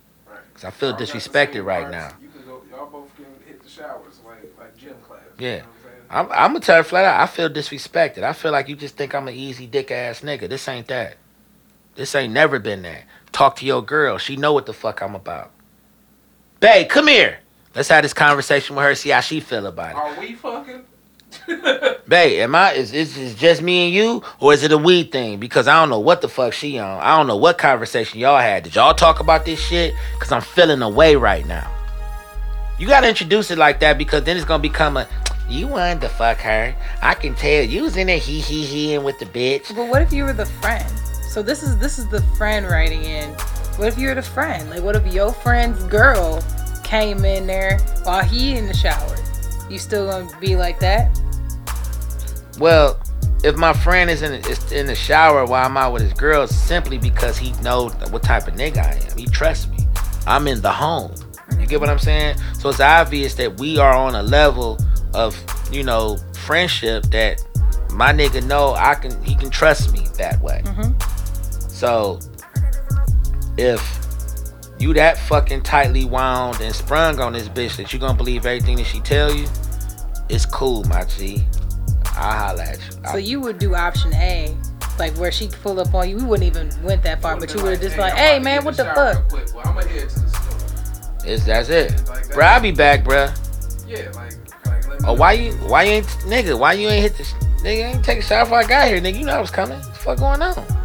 Because 0.48 0.64
I 0.64 0.70
feel 0.70 0.90
Y'all 0.90 0.98
got 0.98 1.06
the 1.06 1.12
disrespected 1.18 1.64
right 1.64 1.90
now. 1.90 2.12
You 2.20 2.28
can 2.28 2.44
go, 2.44 2.62
y'all 2.70 2.88
both 2.88 3.14
can 3.16 3.26
hit 3.46 3.62
the 3.62 3.68
showers 3.68 4.20
like 4.24 4.52
like 4.58 4.76
gym 4.76 4.94
class. 5.02 5.20
Yeah. 5.38 5.48
You 5.48 5.56
know 5.58 5.62
I'm 5.62 5.82
saying? 5.82 5.96
I'm, 6.10 6.32
I'm 6.32 6.52
gonna 6.52 6.60
tell 6.60 6.76
her 6.76 6.84
flat 6.84 7.04
out. 7.04 7.20
I 7.20 7.26
feel 7.26 7.48
disrespected. 7.48 8.22
I 8.22 8.32
feel 8.32 8.52
like 8.52 8.68
you 8.68 8.76
just 8.76 8.96
think 8.96 9.14
I'm 9.14 9.28
an 9.28 9.34
easy 9.34 9.66
dick 9.66 9.90
ass 9.90 10.20
nigga. 10.20 10.48
This 10.48 10.68
ain't 10.68 10.88
that. 10.88 11.16
This 11.94 12.14
ain't 12.14 12.32
never 12.32 12.58
been 12.58 12.82
that. 12.82 13.04
Talk 13.32 13.56
to 13.56 13.66
your 13.66 13.82
girl. 13.82 14.18
She 14.18 14.36
know 14.36 14.52
what 14.52 14.66
the 14.66 14.72
fuck 14.72 15.00
I'm 15.00 15.14
about. 15.14 15.51
Babe, 16.62 16.88
come 16.88 17.08
here. 17.08 17.40
Let's 17.74 17.88
have 17.88 18.04
this 18.04 18.14
conversation 18.14 18.76
with 18.76 18.84
her. 18.84 18.94
See 18.94 19.08
how 19.08 19.18
she 19.18 19.40
feel 19.40 19.66
about 19.66 19.90
it. 19.90 19.96
Are 19.96 20.20
we 20.20 20.34
fucking? 20.34 20.84
Babe, 22.06 22.38
am 22.38 22.54
I? 22.54 22.74
Is 22.74 22.92
is 22.92 23.18
is 23.18 23.34
just 23.34 23.62
me 23.62 23.86
and 23.86 23.92
you, 23.92 24.22
or 24.38 24.52
is 24.52 24.62
it 24.62 24.70
a 24.70 24.78
we 24.78 25.02
thing? 25.02 25.40
Because 25.40 25.66
I 25.66 25.80
don't 25.80 25.90
know 25.90 25.98
what 25.98 26.20
the 26.20 26.28
fuck 26.28 26.52
she 26.52 26.78
on. 26.78 27.00
I 27.00 27.16
don't 27.16 27.26
know 27.26 27.36
what 27.36 27.58
conversation 27.58 28.20
y'all 28.20 28.38
had. 28.38 28.62
Did 28.62 28.76
y'all 28.76 28.94
talk 28.94 29.18
about 29.18 29.44
this 29.44 29.58
shit? 29.58 29.92
Cause 30.20 30.30
I'm 30.30 30.40
feeling 30.40 30.82
away 30.82 31.16
right 31.16 31.44
now. 31.44 31.68
You 32.78 32.86
gotta 32.86 33.08
introduce 33.08 33.50
it 33.50 33.58
like 33.58 33.80
that 33.80 33.98
because 33.98 34.22
then 34.22 34.36
it's 34.36 34.46
gonna 34.46 34.62
become 34.62 34.96
a. 34.96 35.08
You 35.48 35.66
wanted 35.66 36.00
to 36.02 36.10
fuck 36.10 36.38
her. 36.38 36.76
I 37.02 37.14
can 37.14 37.34
tell 37.34 37.64
you 37.64 37.82
was 37.82 37.96
in 37.96 38.06
there 38.06 38.18
hee 38.18 38.38
hee 38.38 38.64
heeing 38.64 39.02
with 39.02 39.18
the 39.18 39.26
bitch. 39.26 39.74
but 39.74 39.88
what 39.88 40.00
if 40.00 40.12
you 40.12 40.22
were 40.22 40.32
the 40.32 40.46
friend? 40.46 40.88
So 41.28 41.42
this 41.42 41.64
is 41.64 41.76
this 41.78 41.98
is 41.98 42.06
the 42.06 42.22
friend 42.36 42.68
writing 42.68 43.02
in. 43.02 43.34
What 43.76 43.88
if 43.88 43.98
you're 43.98 44.14
the 44.14 44.22
friend? 44.22 44.68
Like, 44.70 44.82
what 44.82 44.96
if 44.96 45.12
your 45.12 45.32
friend's 45.32 45.82
girl 45.84 46.42
came 46.84 47.24
in 47.24 47.46
there 47.46 47.78
while 48.04 48.22
he 48.22 48.56
in 48.56 48.66
the 48.66 48.74
shower? 48.74 49.16
You 49.70 49.78
still 49.78 50.10
gonna 50.10 50.28
be 50.38 50.56
like 50.56 50.78
that? 50.80 51.18
Well, 52.58 53.00
if 53.42 53.56
my 53.56 53.72
friend 53.72 54.10
is 54.10 54.22
in 54.22 54.32
is 54.32 54.70
in 54.72 54.86
the 54.86 54.94
shower 54.94 55.44
while 55.46 55.66
I'm 55.66 55.76
out 55.76 55.92
with 55.92 56.02
his 56.02 56.12
girl, 56.12 56.46
simply 56.46 56.98
because 56.98 57.38
he 57.38 57.52
knows 57.62 57.94
what 58.10 58.22
type 58.22 58.46
of 58.46 58.54
nigga 58.54 58.78
I 58.78 59.10
am. 59.10 59.18
He 59.18 59.26
trusts 59.26 59.68
me. 59.68 59.86
I'm 60.26 60.46
in 60.46 60.60
the 60.60 60.70
home. 60.70 61.14
You 61.58 61.66
get 61.66 61.80
what 61.80 61.88
I'm 61.88 61.98
saying? 61.98 62.36
So 62.58 62.68
it's 62.68 62.80
obvious 62.80 63.34
that 63.34 63.58
we 63.58 63.78
are 63.78 63.94
on 63.94 64.14
a 64.14 64.22
level 64.22 64.78
of, 65.14 65.36
you 65.72 65.82
know, 65.82 66.18
friendship 66.34 67.04
that 67.04 67.42
my 67.92 68.12
nigga 68.12 68.44
know 68.46 68.74
I 68.74 68.94
can 68.94 69.22
he 69.24 69.34
can 69.34 69.50
trust 69.50 69.92
me 69.92 70.06
that 70.18 70.40
way. 70.40 70.62
Mm-hmm. 70.64 71.68
So 71.68 72.20
if 73.58 74.02
you 74.78 74.92
that 74.94 75.16
fucking 75.18 75.62
tightly 75.62 76.04
wound 76.04 76.60
and 76.60 76.74
sprung 76.74 77.20
on 77.20 77.32
this 77.32 77.48
bitch 77.48 77.76
that 77.76 77.92
you 77.92 77.98
gonna 77.98 78.16
believe 78.16 78.46
everything 78.46 78.76
that 78.76 78.86
she 78.86 79.00
tell 79.00 79.32
you, 79.32 79.46
it's 80.28 80.46
cool, 80.46 80.84
my 80.84 81.04
G. 81.04 81.44
I'll 82.14 82.48
holla 82.48 82.62
at 82.64 82.78
you. 82.78 82.92
So 83.10 83.16
you 83.16 83.40
would 83.40 83.58
do 83.58 83.74
option 83.74 84.12
A, 84.14 84.56
like 84.98 85.16
where 85.16 85.32
she 85.32 85.48
pull 85.48 85.80
up 85.80 85.94
on 85.94 86.08
you. 86.08 86.16
We 86.16 86.24
wouldn't 86.24 86.46
even 86.46 86.82
went 86.82 87.02
that 87.04 87.22
far, 87.22 87.38
but 87.38 87.54
you 87.54 87.62
would 87.62 87.72
have 87.72 87.80
just 87.80 87.96
like, 87.96 88.12
I'm 88.12 88.18
hey 88.18 88.38
man, 88.38 88.64
what 88.64 88.76
the 88.76 88.84
fuck? 88.84 89.32
real. 89.32 89.44
Well, 89.54 89.62
I'm 89.66 89.74
gonna 89.74 89.88
head 89.88 90.08
to 90.08 90.20
the 90.20 90.28
store. 90.28 91.28
It's 91.30 91.44
that's 91.44 91.68
it. 91.68 91.90
Like 92.08 92.28
that. 92.28 92.38
I'll 92.38 92.60
be 92.60 92.72
back, 92.72 93.04
bruh. 93.04 93.36
Yeah, 93.86 94.10
like, 94.14 94.34
like 94.66 94.88
let 94.88 95.00
me 95.00 95.08
Oh, 95.08 95.14
why 95.14 95.32
you 95.32 95.52
why 95.52 95.84
you 95.84 95.92
ain't 95.92 96.06
nigga? 96.06 96.58
Why 96.58 96.72
you 96.72 96.88
ain't 96.88 97.02
hit 97.02 97.16
this 97.16 97.28
sh- 97.30 97.34
nigga? 97.62 97.94
Ain't 97.94 98.04
take 98.04 98.18
a 98.18 98.22
shower 98.22 98.44
before 98.44 98.58
I 98.58 98.64
got 98.64 98.88
here, 98.88 99.00
nigga. 99.00 99.18
You 99.18 99.26
know 99.26 99.36
I 99.36 99.40
was 99.40 99.50
coming. 99.50 99.78
What 99.78 99.86
the 99.86 100.00
fuck 100.00 100.18
going 100.18 100.42
on? 100.42 100.81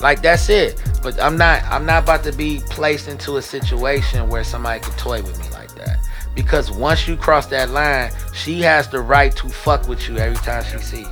Like 0.00 0.22
that's 0.22 0.48
it. 0.48 0.82
But 1.02 1.20
I'm 1.22 1.36
not 1.36 1.62
I'm 1.64 1.86
not 1.86 2.02
about 2.04 2.24
to 2.24 2.32
be 2.32 2.60
placed 2.70 3.08
into 3.08 3.36
a 3.36 3.42
situation 3.42 4.28
where 4.28 4.44
somebody 4.44 4.80
could 4.80 4.96
toy 4.98 5.22
with 5.22 5.38
me 5.38 5.48
like 5.50 5.74
that. 5.76 5.98
Because 6.34 6.70
once 6.70 7.06
you 7.06 7.16
cross 7.16 7.46
that 7.46 7.70
line, 7.70 8.10
she 8.34 8.60
has 8.62 8.88
the 8.88 9.00
right 9.00 9.34
to 9.36 9.48
fuck 9.48 9.86
with 9.88 10.08
you 10.08 10.18
every 10.18 10.36
time 10.38 10.64
she 10.64 10.78
see 10.78 11.00
you. 11.02 11.08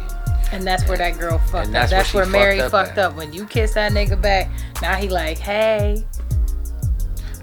And 0.50 0.66
that's 0.66 0.86
where 0.86 0.98
that 0.98 1.18
girl 1.18 1.38
fucked 1.38 1.68
And 1.68 1.76
up. 1.76 1.88
that's 1.88 1.90
That's 1.90 2.14
where 2.14 2.24
where, 2.24 2.32
Mary 2.32 2.58
fucked 2.58 2.74
up 2.74 2.86
fucked 2.86 2.98
up. 2.98 3.16
When 3.16 3.32
you 3.32 3.46
kiss 3.46 3.74
that 3.74 3.92
nigga 3.92 4.20
back, 4.20 4.50
now 4.82 4.96
he 4.96 5.08
like, 5.08 5.38
hey, 5.38 6.04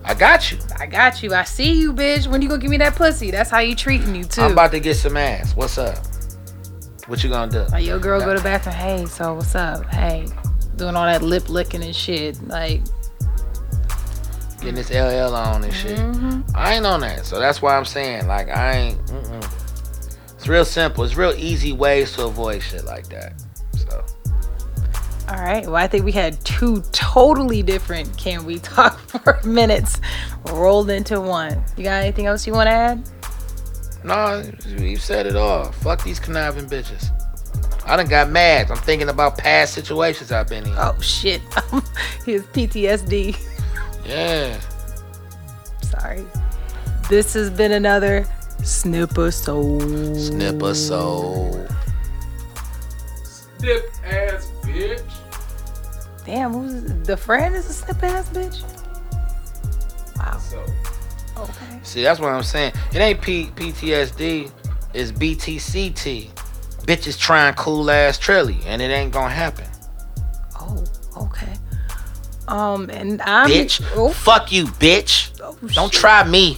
I 0.05 0.13
got 0.13 0.51
you. 0.51 0.57
I 0.77 0.85
got 0.85 1.23
you. 1.23 1.33
I 1.33 1.43
see 1.43 1.79
you, 1.79 1.93
bitch. 1.93 2.27
When 2.27 2.41
you 2.41 2.49
gonna 2.49 2.61
give 2.61 2.69
me 2.71 2.77
that 2.77 2.95
pussy? 2.95 3.31
That's 3.31 3.49
how 3.49 3.59
you 3.59 3.75
treating 3.75 4.13
you 4.15 4.23
too. 4.23 4.41
I'm 4.41 4.51
about 4.51 4.71
to 4.71 4.79
get 4.79 4.95
some 4.95 5.17
ass. 5.17 5.55
What's 5.55 5.77
up? 5.77 5.97
What 7.07 7.23
you 7.23 7.29
gonna 7.29 7.51
do? 7.51 7.63
like 7.71 7.85
your 7.85 7.97
girl 7.99 8.19
go 8.19 8.33
to 8.33 8.39
the 8.39 8.43
bathroom. 8.43 8.75
Hey, 8.75 9.05
so 9.05 9.33
what's 9.35 9.55
up? 9.55 9.85
Hey, 9.87 10.27
doing 10.79 10.95
all 10.95 11.05
that 11.05 11.21
lip 11.21 11.49
licking 11.49 11.83
and 11.83 11.95
shit. 11.95 12.41
Like, 12.47 12.81
Getting 14.59 14.75
this 14.75 14.89
LL 14.91 15.35
on 15.35 15.63
and 15.63 15.73
shit. 15.73 15.97
mhm. 15.97 16.43
I 16.53 16.73
ain't 16.75 16.85
on 16.85 16.99
that. 17.01 17.25
So 17.25 17.39
that's 17.39 17.61
why 17.61 17.77
I'm 17.77 17.85
saying, 17.85 18.27
like, 18.27 18.49
I 18.49 18.71
ain't. 18.73 19.05
Mm-mm. 19.05 19.45
It's 20.35 20.47
real 20.47 20.65
simple. 20.65 21.03
It's 21.03 21.15
real 21.15 21.33
easy 21.37 21.71
ways 21.73 22.13
to 22.13 22.25
avoid 22.25 22.61
shit 22.63 22.83
like 22.85 23.07
that. 23.09 23.33
So 23.77 24.03
all 25.29 25.35
right. 25.43 25.65
Well, 25.65 25.75
I 25.75 25.85
think 25.87 26.03
we 26.05 26.11
had 26.11 26.43
two 26.43 26.81
totally 26.91 27.61
different 27.61 28.17
can 28.17 28.45
we 28.45 28.57
talk 28.59 28.97
for 29.07 29.39
minutes 29.45 30.01
rolled 30.51 30.89
into 30.89 31.21
one. 31.21 31.63
You 31.77 31.83
got 31.83 32.01
anything 32.01 32.25
else 32.25 32.47
you 32.47 32.53
want 32.53 32.67
to 32.67 32.71
add? 32.71 33.09
no, 34.03 34.49
you 34.65 34.95
said 34.97 35.25
it 35.27 35.35
all. 35.35 35.71
Fuck 35.71 36.03
these 36.03 36.19
conniving 36.19 36.65
bitches. 36.67 37.11
I 37.89 37.95
done 37.95 38.07
got 38.07 38.29
mad. 38.29 38.69
I'm 38.69 38.77
thinking 38.77 39.09
about 39.09 39.37
past 39.37 39.73
situations 39.73 40.31
I've 40.31 40.47
been 40.47 40.65
in. 40.67 40.73
Oh 40.77 40.95
shit, 41.01 41.41
his 42.25 42.43
PTSD. 42.43 43.35
Yeah. 44.05 44.59
Sorry. 45.81 46.23
This 47.09 47.33
has 47.33 47.49
been 47.49 47.71
another 47.71 48.25
Snipper 48.63 49.31
Soul. 49.31 49.79
Snipper 50.15 50.75
soul. 50.75 51.67
Snip 53.23 53.91
ass 54.05 54.51
bitch. 54.61 55.01
Damn, 56.25 56.53
who's 56.53 56.83
the 57.07 57.17
friend 57.17 57.55
is 57.55 57.67
a 57.69 57.73
snip 57.73 58.03
ass 58.03 58.29
bitch? 58.29 58.63
Wow. 60.17 60.37
So 60.37 60.63
Okay. 61.41 61.79
See, 61.83 62.03
that's 62.03 62.19
what 62.19 62.31
I'm 62.31 62.43
saying. 62.43 62.73
It 62.93 62.97
ain't 62.97 63.21
P- 63.21 63.49
PTSD. 63.55 64.51
It's 64.93 65.11
BTCT. 65.11 66.29
Bitches 66.89 67.19
trying 67.19 67.53
cool 67.53 67.91
ass 67.91 68.17
Trilly, 68.17 68.57
and 68.65 68.81
it 68.81 68.85
ain't 68.89 69.13
gonna 69.13 69.29
happen. 69.29 69.65
Oh, 70.59 70.83
okay. 71.17 71.53
Um, 72.47 72.89
and 72.89 73.21
I'm 73.21 73.47
bitch. 73.47 73.79
Oh, 73.95 74.09
Fuck 74.09 74.51
you, 74.51 74.65
bitch. 74.65 75.39
oh, 75.43 75.55
Don't 75.73 75.91
shit. 75.93 76.01
try 76.01 76.23
me. 76.27 76.57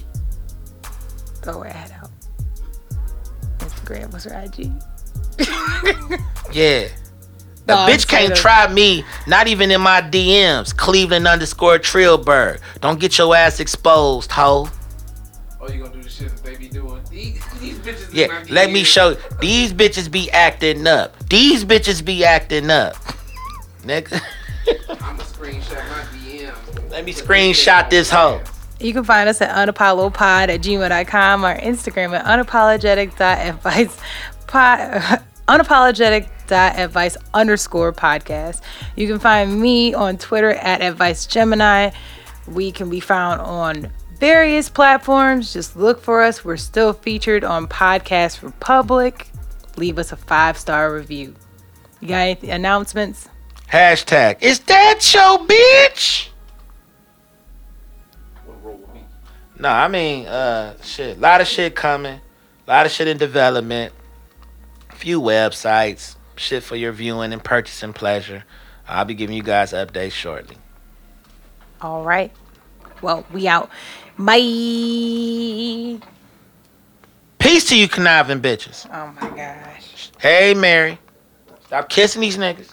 Throw 1.42 1.60
her 1.64 1.68
ad 1.68 1.92
out. 2.02 2.10
Instagram, 3.60 4.14
was 4.14 4.24
her 4.24 4.42
IG? 4.42 4.72
Yeah. 6.54 6.88
The 7.66 7.76
No, 7.76 7.76
bitch 7.88 8.08
can't 8.08 8.36
try 8.36 8.72
me, 8.72 9.04
not 9.28 9.48
even 9.48 9.70
in 9.72 9.82
my 9.82 10.02
DMs. 10.02 10.76
Cleveland 10.76 11.28
underscore 11.28 11.78
Trillberg. 11.78 12.60
Don't 12.82 13.00
get 13.00 13.18
your 13.18 13.36
ass 13.36 13.60
exposed, 13.60 14.32
hoe. 14.32 14.70
oh, 15.60 15.70
you 15.70 15.82
gonna 15.84 15.94
do 15.94 16.02
the 16.02 16.10
shit 16.10 16.30
that 16.30 16.44
they 16.44 16.56
be 16.56 16.68
doing? 16.70 16.81
Yeah, 18.14 18.28
not 18.28 18.49
let 18.49 18.72
me 18.72 18.82
DMs. 18.82 18.86
show 18.86 19.14
these 19.39 19.74
bitches 19.74 20.09
be 20.09 20.30
acting 20.32 20.86
up. 20.88 21.18
These 21.30 21.66
bitches 21.66 22.03
be 22.03 22.26
acting 22.26 22.70
up. 22.70 22.95
Nigga. 23.84 24.22
I'ma 24.89 25.24
screenshot 25.24 25.88
my 25.89 26.03
DM. 26.18 26.91
Let 26.91 27.05
me 27.05 27.14
screenshot 27.14 27.89
this 27.89 28.09
hoe. 28.09 28.41
You 28.80 28.93
can 28.93 29.03
find 29.03 29.30
us 29.30 29.41
at 29.41 29.49
unapolopod 29.55 30.49
at 30.49 30.62
gmail.com 30.62 31.45
or 31.45 31.55
Instagram 31.59 32.18
at 32.20 32.26
unapologetic.advice 32.26 33.97
pod, 34.47 35.22
unapologetic.advice 35.47 37.18
underscore 37.34 37.93
podcast. 37.93 38.62
You 38.95 39.07
can 39.07 39.20
find 39.20 39.59
me 39.62 39.93
on 39.93 40.18
Twitter 40.18 40.51
at 40.51 40.82
advice 40.82 41.26
Gemini. 41.26 41.91
We 42.47 42.72
can 42.72 42.89
be 42.89 42.99
found 42.99 43.41
on 43.41 43.91
various 44.22 44.70
platforms. 44.70 45.52
Just 45.52 45.76
look 45.76 46.00
for 46.00 46.22
us. 46.22 46.46
We're 46.46 46.56
still 46.56 46.94
featured 46.94 47.44
on 47.44 47.68
Podcast 47.68 48.44
Republic. 48.44 49.28
Leave 49.76 49.98
us 49.98 50.12
a 50.12 50.16
five 50.16 50.58
star 50.58 50.94
review. 50.94 51.36
You 52.00 52.08
got 52.08 52.28
any 52.44 52.52
announcements? 52.52 53.28
Hashtag, 53.70 54.42
is 54.42 54.60
that 54.62 55.02
show, 55.02 55.46
bitch? 55.48 56.30
What 58.46 58.64
roll 58.64 58.76
with 58.76 58.94
me? 58.94 59.02
No, 59.60 59.70
I 59.70 59.88
mean, 59.88 60.28
uh, 60.28 60.76
shit. 60.84 61.18
A 61.18 61.20
lot 61.20 61.42
of 61.42 61.48
shit 61.48 61.76
coming. 61.76 62.22
A 62.68 62.72
lot 62.72 62.86
of 62.86 62.92
shit 62.92 63.08
in 63.08 63.18
development. 63.18 63.92
A 64.92 64.96
few 64.96 65.20
websites. 65.20 66.16
Shit 66.36 66.62
for 66.64 66.76
your 66.76 66.92
viewing 66.92 67.34
and 67.34 67.44
purchasing 67.44 67.94
pleasure. 67.94 68.44
I'll 68.88 69.06
be 69.06 69.16
giving 69.16 69.36
you 69.36 69.44
guys 69.44 69.74
updates 69.74 70.12
shortly. 70.12 70.58
All 71.82 72.04
right. 72.04 72.32
Well, 73.02 73.26
we 73.34 73.48
out. 73.48 73.70
Bye. 74.26 76.00
Peace 77.40 77.70
to 77.70 77.78
you 77.78 77.88
conniving 77.88 78.40
bitches. 78.40 78.88
Oh 78.94 79.14
my 79.20 79.36
gosh. 79.36 80.12
Hey, 80.20 80.54
Mary. 80.54 81.00
Stop 81.66 81.90
kissing 81.90 82.22
these 82.22 82.38
niggas. 82.38 82.70